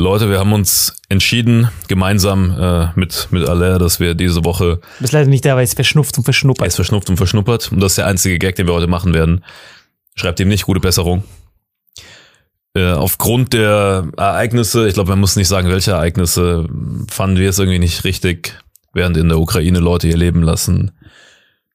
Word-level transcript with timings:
Leute, 0.00 0.30
wir 0.30 0.38
haben 0.38 0.52
uns 0.52 0.96
entschieden, 1.08 1.68
gemeinsam 1.86 2.56
äh, 2.58 2.88
mit, 2.98 3.28
mit 3.30 3.46
Allaire, 3.46 3.78
dass 3.78 4.00
wir 4.00 4.14
diese 4.14 4.44
Woche 4.44 4.76
Du 4.76 5.02
bist 5.02 5.12
leider 5.12 5.28
nicht 5.28 5.44
da, 5.44 5.56
weil 5.56 5.64
es 5.64 5.74
verschnupft 5.74 6.16
und 6.16 6.22
er 6.22 6.24
verschnuppert. 6.24 6.66
ist 6.66 6.76
verschnupft 6.76 7.10
und 7.10 7.16
verschnuppert. 7.16 7.70
Und 7.70 7.80
das 7.80 7.92
ist 7.92 7.98
der 7.98 8.06
einzige 8.06 8.38
Gag, 8.38 8.56
den 8.56 8.66
wir 8.66 8.74
heute 8.74 8.86
machen 8.86 9.12
werden. 9.12 9.44
Schreibt 10.14 10.40
ihm 10.40 10.48
nicht 10.48 10.64
gute 10.64 10.80
Besserung. 10.80 11.22
Äh, 12.74 12.92
aufgrund 12.92 13.52
der 13.52 14.08
Ereignisse, 14.16 14.88
ich 14.88 14.94
glaube, 14.94 15.10
man 15.10 15.20
muss 15.20 15.36
nicht 15.36 15.48
sagen, 15.48 15.68
welche 15.68 15.92
Ereignisse, 15.92 16.66
fanden 17.10 17.36
wir 17.36 17.50
es 17.50 17.58
irgendwie 17.58 17.78
nicht 17.78 18.04
richtig, 18.04 18.58
während 18.94 19.16
in 19.16 19.28
der 19.28 19.38
Ukraine 19.38 19.80
Leute 19.80 20.08
ihr 20.08 20.16
Leben 20.16 20.42
lassen, 20.42 20.92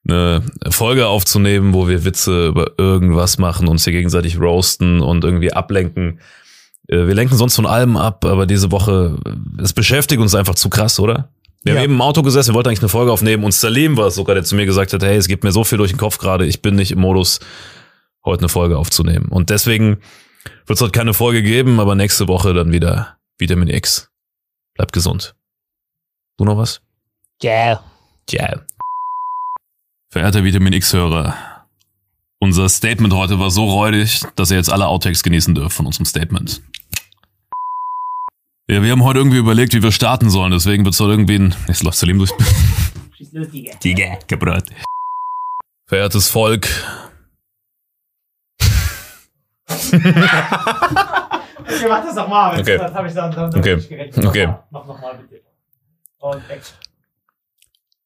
eine 0.08 0.42
Folge 0.70 1.06
aufzunehmen, 1.06 1.74
wo 1.74 1.88
wir 1.88 2.04
Witze 2.04 2.48
über 2.48 2.72
irgendwas 2.78 3.38
machen, 3.38 3.68
uns 3.68 3.84
hier 3.84 3.92
gegenseitig 3.92 4.40
roasten 4.40 5.00
und 5.00 5.24
irgendwie 5.24 5.52
ablenken. 5.52 6.20
Äh, 6.88 7.06
Wir 7.06 7.14
lenken 7.14 7.36
sonst 7.36 7.56
von 7.56 7.66
allem 7.66 7.96
ab, 7.96 8.24
aber 8.24 8.46
diese 8.46 8.70
Woche, 8.72 9.18
äh, 9.24 9.62
es 9.62 9.72
beschäftigt 9.72 10.20
uns 10.20 10.34
einfach 10.34 10.54
zu 10.54 10.68
krass, 10.70 10.98
oder? 11.00 11.28
Wir 11.62 11.72
Ja. 11.74 11.78
haben 11.80 11.84
eben 11.84 11.94
im 11.94 12.00
Auto 12.02 12.22
gesessen, 12.22 12.50
wir 12.50 12.54
wollten 12.54 12.68
eigentlich 12.68 12.80
eine 12.82 12.88
Folge 12.88 13.10
aufnehmen 13.12 13.42
und 13.44 13.52
Salim 13.52 13.96
war 13.96 14.06
es 14.06 14.14
sogar, 14.14 14.34
der 14.34 14.44
zu 14.44 14.54
mir 14.54 14.66
gesagt 14.66 14.92
hat, 14.92 15.02
hey, 15.02 15.16
es 15.16 15.26
gibt 15.26 15.42
mir 15.44 15.52
so 15.52 15.64
viel 15.64 15.78
durch 15.78 15.90
den 15.90 15.98
Kopf 15.98 16.18
gerade, 16.18 16.46
ich 16.46 16.62
bin 16.62 16.76
nicht 16.76 16.92
im 16.92 17.00
Modus, 17.00 17.40
heute 18.24 18.40
eine 18.42 18.48
Folge 18.48 18.78
aufzunehmen. 18.78 19.26
Und 19.30 19.50
deswegen 19.50 19.98
wird 20.66 20.76
es 20.76 20.80
heute 20.80 20.92
keine 20.92 21.12
Folge 21.14 21.42
geben, 21.42 21.80
aber 21.80 21.94
nächste 21.96 22.28
Woche 22.28 22.54
dann 22.54 22.72
wieder 22.72 23.16
Vitamin 23.38 23.68
X. 23.68 24.10
Bleibt 24.74 24.92
gesund. 24.92 25.34
Du 26.36 26.44
noch 26.44 26.56
was? 26.56 26.82
Ja. 27.42 27.82
Ja. 28.30 28.60
Verehrter 30.10 30.44
Vitamin 30.44 30.72
X-Hörer, 30.72 31.34
unser 32.38 32.68
Statement 32.68 33.12
heute 33.14 33.38
war 33.40 33.50
so 33.50 33.64
räudig, 33.64 34.20
dass 34.36 34.50
ihr 34.50 34.56
jetzt 34.56 34.70
alle 34.72 34.86
Outtakes 34.86 35.22
genießen 35.22 35.54
dürft 35.54 35.76
von 35.76 35.86
unserem 35.86 36.06
Statement. 36.06 36.62
Ja, 38.68 38.82
wir 38.82 38.90
haben 38.90 39.04
heute 39.04 39.20
irgendwie 39.20 39.38
überlegt, 39.38 39.74
wie 39.74 39.82
wir 39.82 39.92
starten 39.92 40.28
sollen, 40.28 40.50
deswegen 40.50 40.84
wird 40.84 40.94
es 40.94 41.00
heute 41.00 41.12
irgendwie 41.12 41.38
ein... 41.38 41.54
Jetzt 41.68 41.84
läuft 41.84 41.98
Salim 41.98 42.18
durch. 42.18 42.32
Digga, 43.84 44.18
gebrot. 44.26 44.64
Verehrtes 45.86 46.28
Volk, 46.28 46.66
Okay, 49.68 49.88
mach 51.88 52.04
das 52.04 52.14
nochmal. 52.14 52.60
Okay. 52.60 52.78
Das 52.78 52.94
habe 52.94 53.08
ich 53.08 53.14
dann, 53.14 53.32
dann 53.32 53.54
Okay. 53.54 53.76
nicht 53.76 53.88
gerechnet. 53.88 54.24
Okay. 54.24 54.54
Mach 54.70 54.86
nochmal 54.86 55.18
bitte. 55.18 55.42
Und 56.18 56.48
Action. 56.50 56.76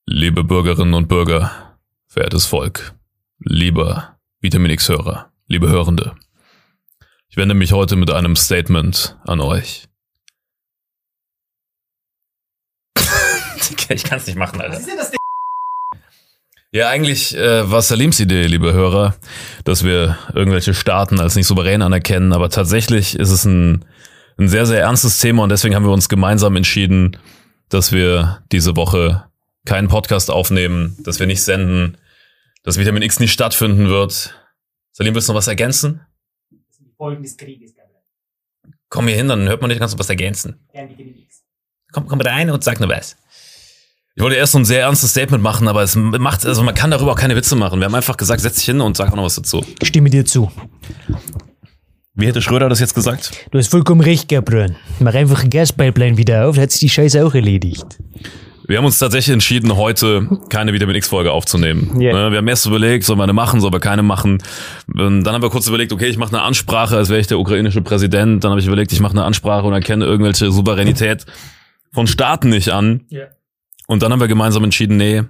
liebe 0.06 0.44
Bürgerinnen 0.44 0.94
und 0.94 1.08
Bürger, 1.08 1.76
verehrtes 2.06 2.46
Volk, 2.46 2.94
lieber 3.38 4.16
Vitamin 4.40 4.70
X-Hörer, 4.72 5.30
liebe 5.46 5.68
Hörende, 5.68 6.14
ich 7.28 7.36
wende 7.36 7.54
mich 7.54 7.72
heute 7.72 7.96
mit 7.96 8.10
einem 8.10 8.36
Statement 8.36 9.18
an 9.24 9.40
euch. 9.40 9.86
ich 13.88 14.04
kann 14.04 14.18
es 14.18 14.26
nicht 14.26 14.36
machen, 14.36 14.60
Alter. 14.60 14.74
Was 14.74 14.80
ist 14.80 14.88
denn 14.88 14.96
das 14.96 15.12
Ja, 16.72 16.88
eigentlich 16.88 17.36
äh, 17.36 17.70
war 17.70 17.82
Salims 17.82 18.20
Idee, 18.20 18.46
liebe 18.46 18.72
Hörer, 18.72 19.14
dass 19.64 19.84
wir 19.84 20.18
irgendwelche 20.34 20.74
Staaten 20.74 21.20
als 21.20 21.36
nicht 21.36 21.46
souverän 21.46 21.82
anerkennen, 21.82 22.32
aber 22.32 22.50
tatsächlich 22.50 23.18
ist 23.18 23.30
es 23.30 23.44
ein, 23.44 23.84
ein 24.38 24.48
sehr, 24.48 24.66
sehr 24.66 24.80
ernstes 24.80 25.20
Thema 25.20 25.42
und 25.42 25.50
deswegen 25.50 25.74
haben 25.74 25.84
wir 25.84 25.92
uns 25.92 26.08
gemeinsam 26.08 26.56
entschieden, 26.56 27.16
dass 27.68 27.92
wir 27.92 28.42
diese 28.52 28.76
Woche 28.76 29.24
keinen 29.64 29.88
Podcast 29.88 30.30
aufnehmen, 30.30 30.96
dass 31.04 31.20
wir 31.20 31.26
nicht 31.26 31.42
senden, 31.42 31.98
dass 32.62 32.78
Vitamin 32.78 33.02
X 33.02 33.20
nicht 33.20 33.32
stattfinden 33.32 33.88
wird. 33.88 34.34
Salim, 34.92 35.14
willst 35.14 35.28
du 35.28 35.32
noch 35.32 35.38
was 35.38 35.46
ergänzen? 35.48 36.00
Das 36.50 36.76
sind 36.76 36.88
die 36.88 36.94
Folgen 36.96 37.22
des 37.22 37.36
Krieges, 37.36 37.74
Gabriel. 37.74 38.02
Komm 38.88 39.06
hier 39.06 39.16
hin, 39.16 39.28
dann 39.28 39.48
hört 39.48 39.60
man 39.60 39.68
nicht, 39.68 39.78
kannst 39.78 39.94
du 39.94 39.98
was 39.98 40.08
ergänzen. 40.08 40.66
Gern 40.72 40.88
bitte 40.88 41.04
nichts. 41.04 41.44
Komm, 41.92 42.06
komm 42.06 42.20
rein 42.20 42.50
und 42.50 42.62
sag 42.64 42.80
nur 42.80 42.88
was. 42.88 43.16
Ich 44.20 44.22
wollte 44.22 44.36
erst 44.36 44.52
so 44.52 44.58
ein 44.58 44.66
sehr 44.66 44.82
ernstes 44.82 45.12
Statement 45.12 45.42
machen, 45.42 45.66
aber 45.66 45.82
es 45.82 45.96
macht, 45.96 46.44
also 46.44 46.62
man 46.62 46.74
kann 46.74 46.90
darüber 46.90 47.12
auch 47.12 47.16
keine 47.18 47.36
Witze 47.36 47.56
machen. 47.56 47.80
Wir 47.80 47.86
haben 47.86 47.94
einfach 47.94 48.18
gesagt, 48.18 48.42
setz 48.42 48.56
dich 48.56 48.66
hin 48.66 48.82
und 48.82 48.94
sag 48.94 49.10
auch 49.10 49.16
noch 49.16 49.24
was 49.24 49.36
dazu. 49.36 49.64
Ich 49.80 49.88
stimme 49.88 50.10
dir 50.10 50.26
zu. 50.26 50.52
Wie 52.12 52.26
hätte 52.26 52.42
Schröder 52.42 52.68
das 52.68 52.80
jetzt 52.80 52.94
gesagt? 52.94 53.30
Du 53.50 53.56
hast 53.56 53.70
vollkommen 53.70 54.02
recht, 54.02 54.28
Gabriel. 54.28 54.76
Mach 54.98 55.14
einfach 55.14 55.42
ein 55.42 55.48
Gaspipeline 55.48 56.18
wieder 56.18 56.46
auf, 56.46 56.56
dann 56.56 56.64
hat 56.64 56.70
sich 56.70 56.80
die 56.80 56.90
Scheiße 56.90 57.24
auch 57.24 57.34
erledigt. 57.34 57.86
Wir 58.66 58.76
haben 58.76 58.84
uns 58.84 58.98
tatsächlich 58.98 59.32
entschieden, 59.32 59.74
heute 59.74 60.28
keine 60.50 60.74
Vitamin 60.74 60.96
X-Folge 60.96 61.32
aufzunehmen. 61.32 61.98
Ja. 61.98 62.12
Ne, 62.12 62.30
Wir 62.30 62.36
haben 62.36 62.48
erst 62.48 62.66
überlegt, 62.66 63.04
sollen 63.04 63.18
wir 63.18 63.22
eine 63.22 63.32
machen, 63.32 63.62
sollen 63.62 63.72
wir 63.72 63.80
keine 63.80 64.02
machen. 64.02 64.42
Dann 64.86 65.26
haben 65.26 65.42
wir 65.42 65.48
kurz 65.48 65.66
überlegt, 65.66 65.94
okay, 65.94 66.08
ich 66.08 66.18
mache 66.18 66.36
eine 66.36 66.42
Ansprache, 66.42 66.94
als 66.94 67.08
wäre 67.08 67.20
ich 67.20 67.26
der 67.26 67.38
ukrainische 67.38 67.80
Präsident. 67.80 68.44
Dann 68.44 68.50
habe 68.50 68.60
ich 68.60 68.66
überlegt, 68.66 68.92
ich 68.92 69.00
mache 69.00 69.12
eine 69.12 69.24
Ansprache 69.24 69.66
und 69.66 69.72
erkenne 69.72 70.04
irgendwelche 70.04 70.52
Souveränität 70.52 71.24
von 71.90 72.06
Staaten 72.06 72.50
nicht 72.50 72.68
an. 72.68 73.06
Ja. 73.08 73.22
Und 73.90 74.02
dann 74.04 74.12
haben 74.12 74.20
wir 74.20 74.28
gemeinsam 74.28 74.62
entschieden, 74.62 74.96
nee, 74.98 75.24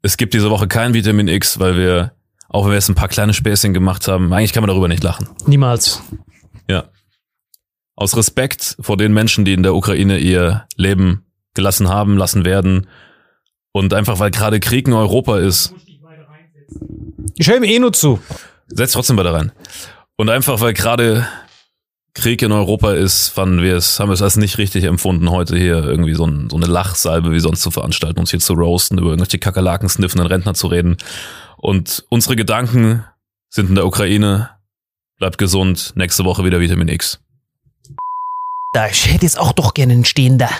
es 0.00 0.16
gibt 0.16 0.32
diese 0.32 0.48
Woche 0.48 0.66
kein 0.66 0.94
Vitamin 0.94 1.28
X, 1.28 1.58
weil 1.58 1.76
wir, 1.76 2.14
auch 2.48 2.64
wenn 2.64 2.70
wir 2.70 2.76
jetzt 2.76 2.88
ein 2.88 2.94
paar 2.94 3.08
kleine 3.08 3.34
Späßchen 3.34 3.74
gemacht 3.74 4.08
haben, 4.08 4.32
eigentlich 4.32 4.54
kann 4.54 4.62
man 4.62 4.68
darüber 4.68 4.88
nicht 4.88 5.02
lachen. 5.02 5.28
Niemals. 5.44 6.02
Ja. 6.70 6.84
Aus 7.96 8.16
Respekt 8.16 8.78
vor 8.80 8.96
den 8.96 9.12
Menschen, 9.12 9.44
die 9.44 9.52
in 9.52 9.62
der 9.62 9.74
Ukraine 9.74 10.16
ihr 10.16 10.66
Leben 10.76 11.26
gelassen 11.52 11.90
haben, 11.90 12.16
lassen 12.16 12.46
werden. 12.46 12.86
Und 13.72 13.92
einfach, 13.92 14.18
weil 14.20 14.30
gerade 14.30 14.58
Krieg 14.58 14.88
in 14.88 14.94
Europa 14.94 15.36
ist, 15.38 15.74
Ich 17.36 17.46
höre 17.46 17.58
ihm 17.58 17.64
eh 17.64 17.78
nur 17.78 17.92
zu. 17.92 18.20
setzt 18.68 18.94
trotzdem 18.94 19.18
weiter 19.18 19.34
rein. 19.34 19.52
Und 20.16 20.30
einfach, 20.30 20.62
weil 20.62 20.72
gerade 20.72 21.28
Krieg 22.14 22.42
in 22.42 22.52
Europa 22.52 22.92
ist, 22.92 23.28
fanden 23.28 23.62
wir 23.62 23.76
es, 23.76 24.00
haben 24.00 24.08
wir 24.08 24.14
es 24.14 24.22
als 24.22 24.36
nicht 24.36 24.58
richtig 24.58 24.84
empfunden, 24.84 25.30
heute 25.30 25.56
hier 25.56 25.84
irgendwie 25.84 26.14
so, 26.14 26.26
ein, 26.26 26.50
so 26.50 26.56
eine 26.56 26.66
Lachsalbe 26.66 27.30
wie 27.30 27.40
sonst 27.40 27.62
zu 27.62 27.70
veranstalten, 27.70 28.18
uns 28.18 28.30
hier 28.30 28.40
zu 28.40 28.54
roasten, 28.54 28.98
über 28.98 29.10
irgendwelche 29.10 29.38
Kakerlaken 29.38 29.88
sniffenden 29.88 30.26
Rentner 30.26 30.54
zu 30.54 30.66
reden. 30.66 30.96
Und 31.56 32.04
unsere 32.08 32.36
Gedanken 32.36 33.04
sind 33.48 33.68
in 33.68 33.74
der 33.74 33.86
Ukraine. 33.86 34.50
Bleibt 35.18 35.38
gesund. 35.38 35.92
Nächste 35.96 36.24
Woche 36.24 36.44
wieder 36.44 36.60
Vitamin 36.60 36.88
X. 36.88 37.20
Da, 38.72 38.88
ich 38.88 39.12
hätte 39.12 39.26
jetzt 39.26 39.38
auch 39.38 39.52
doch 39.52 39.74
gerne 39.74 39.92
einen 39.92 40.04
Stehender. 40.04 40.50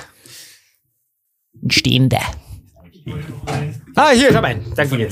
Ein 1.63 1.71
Stehender. 1.71 2.21
Ah, 3.97 4.11
hier, 4.11 4.31
ich 4.31 4.37
hab 4.37 4.45
einen. 4.45 4.73
Danke 4.75 4.97
dir. 4.97 5.09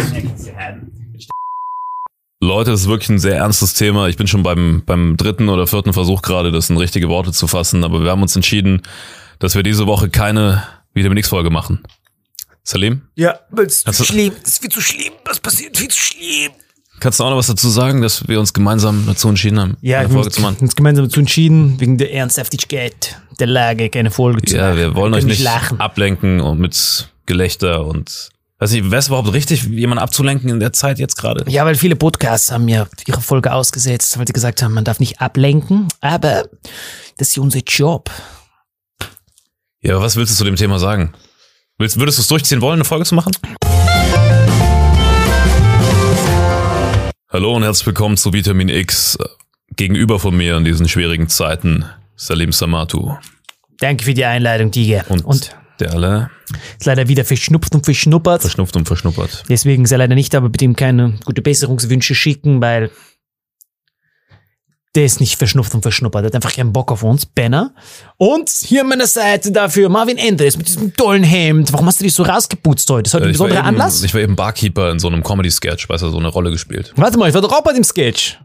Leute, 2.40 2.70
das 2.70 2.82
ist 2.82 2.88
wirklich 2.88 3.08
ein 3.08 3.18
sehr 3.18 3.36
ernstes 3.36 3.74
Thema. 3.74 4.06
Ich 4.08 4.16
bin 4.16 4.28
schon 4.28 4.42
beim, 4.44 4.82
beim 4.86 5.16
dritten 5.16 5.48
oder 5.48 5.66
vierten 5.66 5.92
Versuch 5.92 6.22
gerade, 6.22 6.52
das 6.52 6.70
in 6.70 6.76
richtige 6.76 7.08
Worte 7.08 7.32
zu 7.32 7.48
fassen, 7.48 7.82
aber 7.82 8.02
wir 8.04 8.10
haben 8.12 8.22
uns 8.22 8.36
entschieden, 8.36 8.82
dass 9.40 9.56
wir 9.56 9.64
diese 9.64 9.86
Woche 9.86 10.08
keine 10.08 10.62
Vitamin 10.94 11.18
X-Folge 11.18 11.50
machen. 11.50 11.82
Salim, 12.62 13.02
Ja, 13.16 13.40
weil 13.50 13.66
es 13.66 13.82
Hast 13.86 13.98
du- 14.00 14.04
schlimm. 14.04 14.32
Es 14.44 14.50
ist 14.50 14.60
viel 14.60 14.70
zu 14.70 14.80
schlimm. 14.80 15.12
Was 15.24 15.40
passiert? 15.40 15.76
Viel 15.76 15.88
zu 15.88 15.98
schlimm. 16.00 16.52
kannst 17.00 17.18
du 17.20 17.24
auch 17.24 17.30
noch 17.30 17.36
was 17.38 17.46
dazu 17.46 17.68
sagen, 17.70 18.02
dass 18.02 18.26
wir 18.28 18.38
uns 18.40 18.52
gemeinsam 18.52 19.04
dazu 19.06 19.28
entschieden 19.28 19.58
haben, 19.60 19.76
Ja, 19.80 20.00
eine 20.00 20.08
wir 20.10 20.14
Folge 20.14 20.30
zu 20.30 20.42
haben 20.42 20.52
machen? 20.54 20.62
uns 20.62 20.74
gemeinsam 20.76 21.04
dazu 21.06 21.20
entschieden, 21.20 21.78
wegen 21.80 21.96
der 21.96 22.12
Ernsthaftigkeit 22.12 23.20
der 23.40 23.46
Lage 23.46 23.88
keine 23.88 24.10
Folge 24.10 24.42
zu 24.42 24.56
Ja, 24.56 24.66
machen. 24.68 24.76
wir 24.78 24.94
wollen 24.96 25.12
Wir 25.12 25.18
euch 25.18 25.24
nicht 25.24 25.42
lachen. 25.42 25.80
ablenken 25.80 26.40
und 26.40 26.58
mit 26.60 27.08
Gelächter 27.26 27.84
und 27.86 28.30
weiß 28.58 28.72
nicht, 28.72 28.90
wäre 28.90 28.98
es 28.98 29.06
überhaupt 29.08 29.32
richtig, 29.32 29.64
jemanden 29.64 30.02
abzulenken 30.02 30.50
in 30.50 30.60
der 30.60 30.72
Zeit 30.72 30.98
jetzt 30.98 31.16
gerade? 31.16 31.48
Ja, 31.48 31.64
weil 31.64 31.76
viele 31.76 31.96
Podcasts 31.96 32.50
haben 32.50 32.68
ja 32.68 32.86
ihre 33.06 33.20
Folge 33.20 33.52
ausgesetzt, 33.52 34.18
weil 34.18 34.26
sie 34.26 34.32
gesagt 34.32 34.62
haben, 34.62 34.74
man 34.74 34.84
darf 34.84 35.00
nicht 35.00 35.20
ablenken, 35.20 35.88
aber 36.00 36.48
das 37.16 37.28
ist 37.28 37.38
unser 37.38 37.60
Job. 37.60 38.10
Ja, 39.80 39.94
aber 39.94 40.04
was 40.04 40.16
willst 40.16 40.32
du 40.32 40.36
zu 40.36 40.44
dem 40.44 40.56
Thema 40.56 40.78
sagen? 40.78 41.14
Willst, 41.78 41.98
würdest 42.00 42.18
du 42.18 42.22
es 42.22 42.28
durchziehen 42.28 42.60
wollen, 42.60 42.74
eine 42.74 42.84
Folge 42.84 43.04
zu 43.04 43.14
machen? 43.14 43.32
Hallo 47.30 47.54
und 47.54 47.62
herzlich 47.62 47.86
willkommen 47.86 48.16
zu 48.16 48.32
Vitamin 48.32 48.68
X. 48.68 49.18
Gegenüber 49.76 50.18
von 50.18 50.36
mir 50.36 50.56
in 50.56 50.64
diesen 50.64 50.88
schwierigen 50.88 51.28
Zeiten, 51.28 51.84
Salim 52.16 52.50
Samatu. 52.50 53.14
Danke 53.78 54.04
für 54.04 54.14
die 54.14 54.24
Einleitung, 54.24 54.72
Tiger. 54.72 55.04
Und, 55.08 55.24
Und, 55.24 55.56
der 55.80 55.92
alle 55.92 56.30
ist 56.78 56.86
leider 56.86 57.08
wieder 57.08 57.24
verschnupft 57.24 57.74
und 57.74 57.84
verschnuppert. 57.84 58.40
verschnupft 58.42 58.76
und 58.76 58.86
verschnuppert. 58.86 59.44
Deswegen 59.48 59.84
ist 59.84 59.92
er 59.92 59.98
leider 59.98 60.14
nicht, 60.14 60.34
aber 60.34 60.48
bitte 60.48 60.64
ihm 60.64 60.76
keine 60.76 61.14
gute 61.24 61.42
Besserungswünsche 61.42 62.14
schicken, 62.14 62.60
weil 62.60 62.90
der 64.94 65.04
ist 65.04 65.20
nicht 65.20 65.36
verschnupft 65.36 65.74
und 65.74 65.82
verschnuppert. 65.82 66.22
Der 66.24 66.26
hat 66.28 66.34
einfach 66.34 66.54
keinen 66.54 66.72
Bock 66.72 66.90
auf 66.90 67.02
uns, 67.02 67.26
Benner. 67.26 67.74
Und 68.16 68.48
hier 68.48 68.80
an 68.80 68.88
meiner 68.88 69.06
Seite 69.06 69.52
dafür 69.52 69.88
Marvin 69.90 70.16
Endres 70.16 70.56
mit 70.56 70.66
diesem 70.66 70.94
tollen 70.96 71.22
Hemd. 71.22 71.72
Warum 71.72 71.86
hast 71.86 72.00
du 72.00 72.04
dich 72.04 72.14
so 72.14 72.22
rausgeputzt 72.22 72.88
heute? 72.90 73.06
Ist 73.06 73.14
heute 73.14 73.24
ein 73.24 73.30
Ich 73.30 73.34
besonderer 73.34 73.58
eben, 73.60 73.68
Anlass? 73.68 74.02
ich 74.02 74.14
war 74.14 74.20
eben 74.22 74.34
Barkeeper 74.34 74.90
in 74.90 74.98
so 74.98 75.08
einem 75.08 75.22
Comedy-Sketch, 75.22 75.88
weißt 75.88 76.02
du, 76.04 76.08
so 76.10 76.18
eine 76.18 76.28
Rolle 76.28 76.50
gespielt. 76.50 76.92
Warte 76.96 77.18
mal, 77.18 77.28
ich 77.28 77.34
war 77.34 77.42
doch 77.42 77.52
auch 77.52 77.62
bei 77.62 77.74
dem 77.74 77.84
Sketch. 77.84 78.38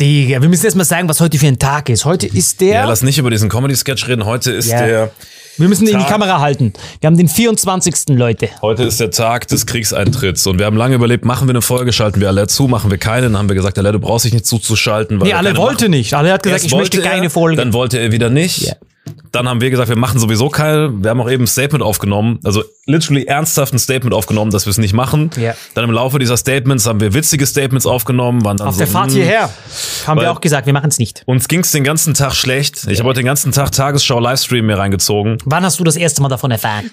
Digga, 0.00 0.42
wir 0.42 0.48
müssen 0.48 0.64
erst 0.66 0.76
mal 0.76 0.84
sagen, 0.84 1.08
was 1.08 1.20
heute 1.20 1.38
für 1.38 1.46
ein 1.46 1.58
Tag 1.58 1.88
ist. 1.88 2.04
Heute 2.04 2.26
ist 2.26 2.60
der. 2.60 2.74
Ja, 2.74 2.84
lass 2.84 3.02
nicht 3.02 3.16
über 3.18 3.30
diesen 3.30 3.48
Comedy-Sketch 3.48 4.06
reden. 4.06 4.26
Heute 4.26 4.52
ist 4.52 4.68
Ja. 4.68 4.84
der 4.86 5.10
wir 5.56 5.68
müssen 5.68 5.86
in 5.86 5.94
die 5.98 6.02
Tag. 6.02 6.08
Kamera 6.08 6.40
halten. 6.40 6.72
Wir 7.00 7.06
haben 7.06 7.16
den 7.16 7.28
24. 7.28 7.94
Leute. 8.16 8.48
Heute 8.62 8.84
ist 8.84 9.00
der 9.00 9.10
Tag 9.10 9.46
des 9.48 9.66
Kriegseintritts 9.66 10.46
und 10.46 10.58
wir 10.58 10.66
haben 10.66 10.76
lange 10.76 10.94
überlebt, 10.96 11.24
machen 11.24 11.46
wir 11.48 11.52
eine 11.52 11.62
Folge, 11.62 11.92
schalten 11.92 12.20
wir 12.20 12.28
alle 12.28 12.46
zu, 12.46 12.66
machen 12.68 12.90
wir 12.90 12.98
keine, 12.98 13.22
dann 13.28 13.38
haben 13.38 13.48
wir 13.48 13.54
gesagt, 13.56 13.78
alle, 13.78 13.92
du 13.92 13.98
brauchst 14.00 14.24
dich 14.24 14.32
nicht 14.32 14.46
zuzuschalten. 14.46 15.20
Weil 15.20 15.28
Nee, 15.28 15.34
alle 15.34 15.56
wollte 15.56 15.84
machen. 15.84 15.90
nicht. 15.92 16.14
Alle 16.14 16.32
hat 16.32 16.42
gesagt, 16.42 16.62
Erst 16.62 16.72
ich 16.72 16.78
möchte 16.78 17.00
keine 17.00 17.26
er, 17.26 17.30
Folge. 17.30 17.56
Dann 17.56 17.72
wollte 17.72 17.98
er 17.98 18.12
wieder 18.12 18.30
nicht. 18.30 18.62
Ja. 18.62 18.74
Dann 19.32 19.48
haben 19.48 19.60
wir 19.60 19.70
gesagt, 19.70 19.88
wir 19.88 19.96
machen 19.96 20.18
sowieso 20.18 20.48
keine. 20.48 20.90
Wir 21.02 21.10
haben 21.10 21.20
auch 21.20 21.30
eben 21.30 21.44
ein 21.44 21.46
Statement 21.46 21.82
aufgenommen, 21.82 22.38
also 22.44 22.62
literally 22.86 23.24
ernsthaft 23.24 23.72
ein 23.72 23.78
Statement 23.78 24.14
aufgenommen, 24.14 24.50
dass 24.50 24.66
wir 24.66 24.70
es 24.70 24.78
nicht 24.78 24.92
machen. 24.92 25.30
Ja. 25.36 25.54
Dann 25.74 25.84
im 25.84 25.90
Laufe 25.90 26.18
dieser 26.18 26.36
Statements 26.36 26.86
haben 26.86 27.00
wir 27.00 27.14
witzige 27.14 27.44
Statements 27.46 27.86
aufgenommen, 27.86 28.44
waren 28.44 28.56
dann 28.56 28.68
Auf 28.68 28.74
so, 28.74 28.78
der 28.78 28.86
Fahrt 28.86 29.08
hm, 29.10 29.16
hierher 29.16 29.50
haben 30.06 30.20
wir 30.20 30.30
auch 30.30 30.40
gesagt, 30.40 30.66
wir 30.66 30.72
machen 30.72 30.88
es 30.88 30.98
nicht. 30.98 31.22
Uns 31.26 31.48
ging's 31.48 31.72
den 31.72 31.84
ganzen 31.84 32.14
Tag 32.14 32.34
schlecht. 32.34 32.86
Ich 32.88 32.98
habe 32.98 33.08
heute 33.08 33.20
den 33.20 33.26
ganzen 33.26 33.52
Tag 33.52 33.72
Tagesschau-Livestream 33.72 34.66
mir 34.66 34.78
reingezogen. 34.78 35.38
Wann 35.44 35.64
hast 35.64 35.80
du 35.80 35.84
das 35.84 35.96
erste 35.96 36.22
Mal 36.22 36.28
davon 36.28 36.50
erfahren? 36.50 36.90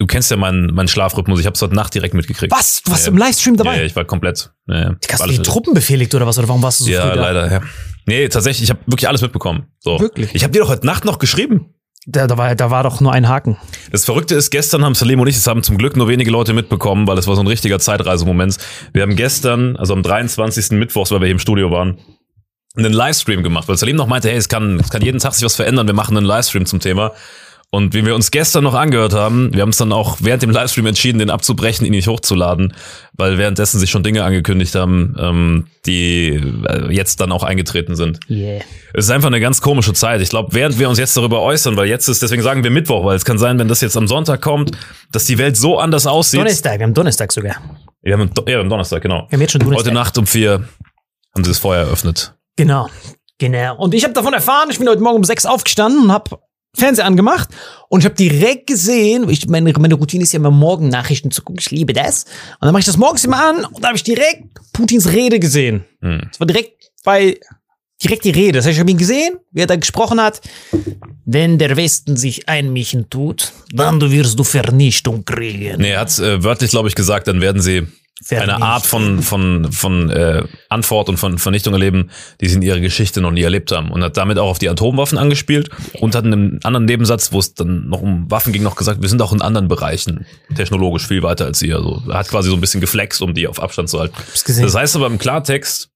Du 0.00 0.06
kennst 0.06 0.30
ja 0.30 0.36
meinen, 0.36 0.72
meinen 0.74 0.86
Schlafrhythmus. 0.86 1.40
Ich 1.40 1.46
habe 1.46 1.54
es 1.54 1.62
heute 1.62 1.74
Nacht 1.74 1.92
direkt 1.92 2.14
mitgekriegt. 2.14 2.52
Was? 2.52 2.82
Du 2.84 2.92
warst 2.92 3.06
Ja. 3.06 3.12
im 3.12 3.18
Livestream 3.18 3.56
dabei? 3.56 3.78
ja, 3.78 3.82
ich 3.82 3.96
war 3.96 4.04
komplett. 4.04 4.52
Ja. 4.68 4.94
Hast 5.10 5.24
du 5.26 5.30
die 5.30 5.42
Truppen 5.42 5.74
befehligt 5.74 6.14
oder 6.14 6.24
was? 6.26 6.38
Oder 6.38 6.46
warum 6.48 6.62
warst 6.62 6.80
du 6.80 6.84
so 6.84 6.90
Ja, 6.90 7.02
früh 7.08 7.16
da? 7.16 7.20
leider, 7.32 7.50
ja. 7.52 7.60
Nee, 8.06 8.28
tatsächlich, 8.28 8.62
ich 8.64 8.70
habe 8.70 8.80
wirklich 8.86 9.08
alles 9.08 9.22
mitbekommen. 9.22 9.66
So. 9.80 9.98
Wirklich? 9.98 10.32
Ich 10.34 10.44
habe 10.44 10.52
dir 10.52 10.60
doch 10.60 10.68
heute 10.68 10.86
Nacht 10.86 11.04
noch 11.04 11.18
geschrieben. 11.18 11.74
Da, 12.06 12.26
da, 12.28 12.38
war, 12.38 12.54
da 12.54 12.70
war 12.70 12.84
doch 12.84 13.00
nur 13.00 13.12
ein 13.12 13.28
Haken. 13.28 13.58
Das 13.90 14.04
Verrückte 14.04 14.36
ist, 14.36 14.50
gestern 14.50 14.84
haben 14.84 14.94
Salim 14.94 15.18
und 15.20 15.26
ich, 15.26 15.34
das 15.34 15.46
haben 15.48 15.62
zum 15.64 15.76
Glück 15.76 15.96
nur 15.96 16.06
wenige 16.08 16.30
Leute 16.30 16.54
mitbekommen, 16.54 17.06
weil 17.08 17.18
es 17.18 17.26
war 17.26 17.34
so 17.34 17.42
ein 17.42 17.46
richtiger 17.48 17.78
Zeitreisemoment. 17.80 18.56
Wir 18.94 19.02
haben 19.02 19.16
gestern, 19.16 19.76
also 19.76 19.92
am 19.94 20.02
23. 20.04 20.70
Mittwochs, 20.78 21.10
weil 21.10 21.20
wir 21.20 21.26
hier 21.26 21.32
im 21.34 21.38
Studio 21.40 21.70
waren, 21.72 21.98
einen 22.76 22.92
Livestream 22.92 23.42
gemacht, 23.42 23.68
weil 23.68 23.76
Salim 23.76 23.96
noch 23.96 24.06
meinte, 24.06 24.28
hey, 24.30 24.36
es 24.38 24.48
kann, 24.48 24.78
es 24.78 24.88
kann 24.90 25.02
jeden 25.02 25.18
Tag 25.18 25.34
sich 25.34 25.44
was 25.44 25.56
verändern, 25.56 25.86
wir 25.88 25.94
machen 25.94 26.16
einen 26.16 26.24
Livestream 26.24 26.64
zum 26.64 26.78
Thema. 26.78 27.12
Und 27.70 27.92
wie 27.92 28.06
wir 28.06 28.14
uns 28.14 28.30
gestern 28.30 28.64
noch 28.64 28.72
angehört 28.72 29.12
haben, 29.12 29.52
wir 29.52 29.60
haben 29.60 29.68
es 29.68 29.76
dann 29.76 29.92
auch 29.92 30.16
während 30.20 30.42
dem 30.42 30.48
Livestream 30.50 30.86
entschieden, 30.86 31.18
den 31.18 31.28
abzubrechen, 31.28 31.84
ihn 31.84 31.90
nicht 31.92 32.08
hochzuladen, 32.08 32.72
weil 33.12 33.36
währenddessen 33.36 33.78
sich 33.78 33.90
schon 33.90 34.02
Dinge 34.02 34.24
angekündigt 34.24 34.74
haben, 34.74 35.14
ähm, 35.20 35.66
die 35.84 36.28
äh, 36.66 36.90
jetzt 36.90 37.20
dann 37.20 37.30
auch 37.30 37.42
eingetreten 37.42 37.94
sind. 37.94 38.20
Yeah. 38.30 38.62
Es 38.94 39.04
ist 39.04 39.10
einfach 39.10 39.26
eine 39.26 39.38
ganz 39.38 39.60
komische 39.60 39.92
Zeit. 39.92 40.22
Ich 40.22 40.30
glaube, 40.30 40.54
während 40.54 40.78
wir 40.78 40.88
uns 40.88 40.98
jetzt 40.98 41.14
darüber 41.14 41.42
äußern, 41.42 41.76
weil 41.76 41.88
jetzt 41.88 42.08
ist, 42.08 42.22
deswegen 42.22 42.42
sagen 42.42 42.64
wir 42.64 42.70
Mittwoch, 42.70 43.04
weil 43.04 43.16
es 43.16 43.26
kann 43.26 43.36
sein, 43.36 43.58
wenn 43.58 43.68
das 43.68 43.82
jetzt 43.82 43.98
am 43.98 44.08
Sonntag 44.08 44.40
kommt, 44.40 44.70
dass 45.12 45.26
die 45.26 45.36
Welt 45.36 45.58
so 45.58 45.78
anders 45.78 46.06
aussieht. 46.06 46.40
Donnerstag, 46.40 46.78
wir 46.78 46.84
haben 46.84 46.94
Donnerstag 46.94 47.30
sogar. 47.32 47.56
Wir 48.00 48.14
haben, 48.14 48.32
Do- 48.32 48.44
ja, 48.48 48.60
am 48.60 48.70
Donnerstag, 48.70 49.02
genau. 49.02 49.26
Wir 49.28 49.36
haben 49.36 49.42
jetzt 49.42 49.52
schon 49.52 49.60
Donnerstag. 49.60 49.84
Heute 49.88 49.94
Nacht 49.94 50.16
um 50.16 50.26
vier 50.26 50.66
haben 51.34 51.44
sie 51.44 51.50
das 51.50 51.58
Feuer 51.58 51.84
eröffnet. 51.84 52.34
Genau, 52.56 52.88
genau. 53.36 53.76
Und 53.76 53.92
ich 53.92 54.04
habe 54.04 54.14
davon 54.14 54.32
erfahren, 54.32 54.68
ich 54.70 54.78
bin 54.78 54.88
heute 54.88 55.02
Morgen 55.02 55.16
um 55.18 55.24
sechs 55.24 55.44
aufgestanden 55.44 56.04
und 56.04 56.12
habe 56.12 56.38
Fernseher 56.74 57.06
angemacht 57.06 57.48
und 57.88 58.00
ich 58.00 58.04
habe 58.04 58.14
direkt 58.14 58.66
gesehen, 58.66 59.28
ich, 59.28 59.48
meine, 59.48 59.72
meine 59.72 59.94
Routine 59.94 60.22
ist 60.22 60.32
ja 60.32 60.38
immer 60.38 60.50
morgen 60.50 60.88
Nachrichten 60.88 61.30
zu 61.30 61.42
gucken, 61.42 61.60
ich 61.60 61.70
liebe 61.70 61.92
das. 61.92 62.24
Und 62.60 62.66
dann 62.66 62.72
mache 62.72 62.80
ich 62.80 62.86
das 62.86 62.96
morgens 62.96 63.24
immer 63.24 63.42
an 63.48 63.64
und 63.64 63.82
da 63.82 63.88
habe 63.88 63.96
ich 63.96 64.04
direkt 64.04 64.44
Putins 64.72 65.10
Rede 65.10 65.38
gesehen. 65.38 65.84
Hm. 66.00 66.28
Es 66.30 66.38
war 66.38 66.46
direkt 66.46 66.90
bei 67.04 67.38
direkt 68.02 68.24
die 68.24 68.30
Rede. 68.30 68.58
Das 68.58 68.66
heißt, 68.66 68.74
ich 68.74 68.80
habe 68.80 68.90
ihn 68.90 68.98
gesehen, 68.98 69.38
wie 69.50 69.60
er 69.60 69.66
da 69.66 69.76
gesprochen 69.76 70.20
hat. 70.20 70.40
Wenn 71.24 71.58
der 71.58 71.76
Westen 71.76 72.16
sich 72.16 72.48
einmischen 72.48 73.10
tut, 73.10 73.52
dann 73.72 74.00
wirst 74.00 74.38
du 74.38 74.44
Vernichtung 74.44 75.24
kriegen. 75.24 75.80
Nee, 75.80 75.90
er 75.90 76.00
hat 76.00 76.18
äh, 76.18 76.42
wörtlich, 76.42 76.70
glaube 76.70 76.88
ich, 76.88 76.94
gesagt, 76.94 77.28
dann 77.28 77.40
werden 77.40 77.60
sie 77.60 77.86
eine 78.30 78.60
Art 78.60 78.86
von, 78.86 79.22
von, 79.22 79.70
von 79.72 80.10
äh, 80.10 80.42
Antwort 80.68 81.08
und 81.08 81.16
von 81.18 81.38
Vernichtung 81.38 81.72
erleben, 81.72 82.10
die 82.40 82.48
sie 82.48 82.56
in 82.56 82.62
ihrer 82.62 82.80
Geschichte 82.80 83.20
noch 83.20 83.30
nie 83.30 83.42
erlebt 83.42 83.72
haben. 83.72 83.90
Und 83.90 84.02
hat 84.02 84.16
damit 84.16 84.38
auch 84.38 84.48
auf 84.48 84.58
die 84.58 84.68
Atomwaffen 84.68 85.18
angespielt 85.18 85.70
und 86.00 86.14
hat 86.14 86.24
in 86.24 86.32
einem 86.32 86.60
anderen 86.64 86.86
Nebensatz, 86.86 87.32
wo 87.32 87.38
es 87.38 87.54
dann 87.54 87.88
noch 87.88 88.02
um 88.02 88.30
Waffen 88.30 88.52
ging, 88.52 88.62
noch 88.62 88.76
gesagt, 88.76 89.02
wir 89.02 89.08
sind 89.08 89.22
auch 89.22 89.32
in 89.32 89.42
anderen 89.42 89.68
Bereichen 89.68 90.26
technologisch 90.54 91.06
viel 91.06 91.22
weiter 91.22 91.44
als 91.44 91.62
ihr. 91.62 91.76
Also 91.76 92.02
hat 92.12 92.28
quasi 92.28 92.50
so 92.50 92.56
ein 92.56 92.60
bisschen 92.60 92.80
geflext, 92.80 93.22
um 93.22 93.34
die 93.34 93.46
auf 93.46 93.62
Abstand 93.62 93.88
zu 93.88 94.00
halten. 94.00 94.14
Das 94.44 94.74
heißt 94.74 94.96
aber 94.96 95.06
im 95.06 95.18
Klartext, 95.18 95.90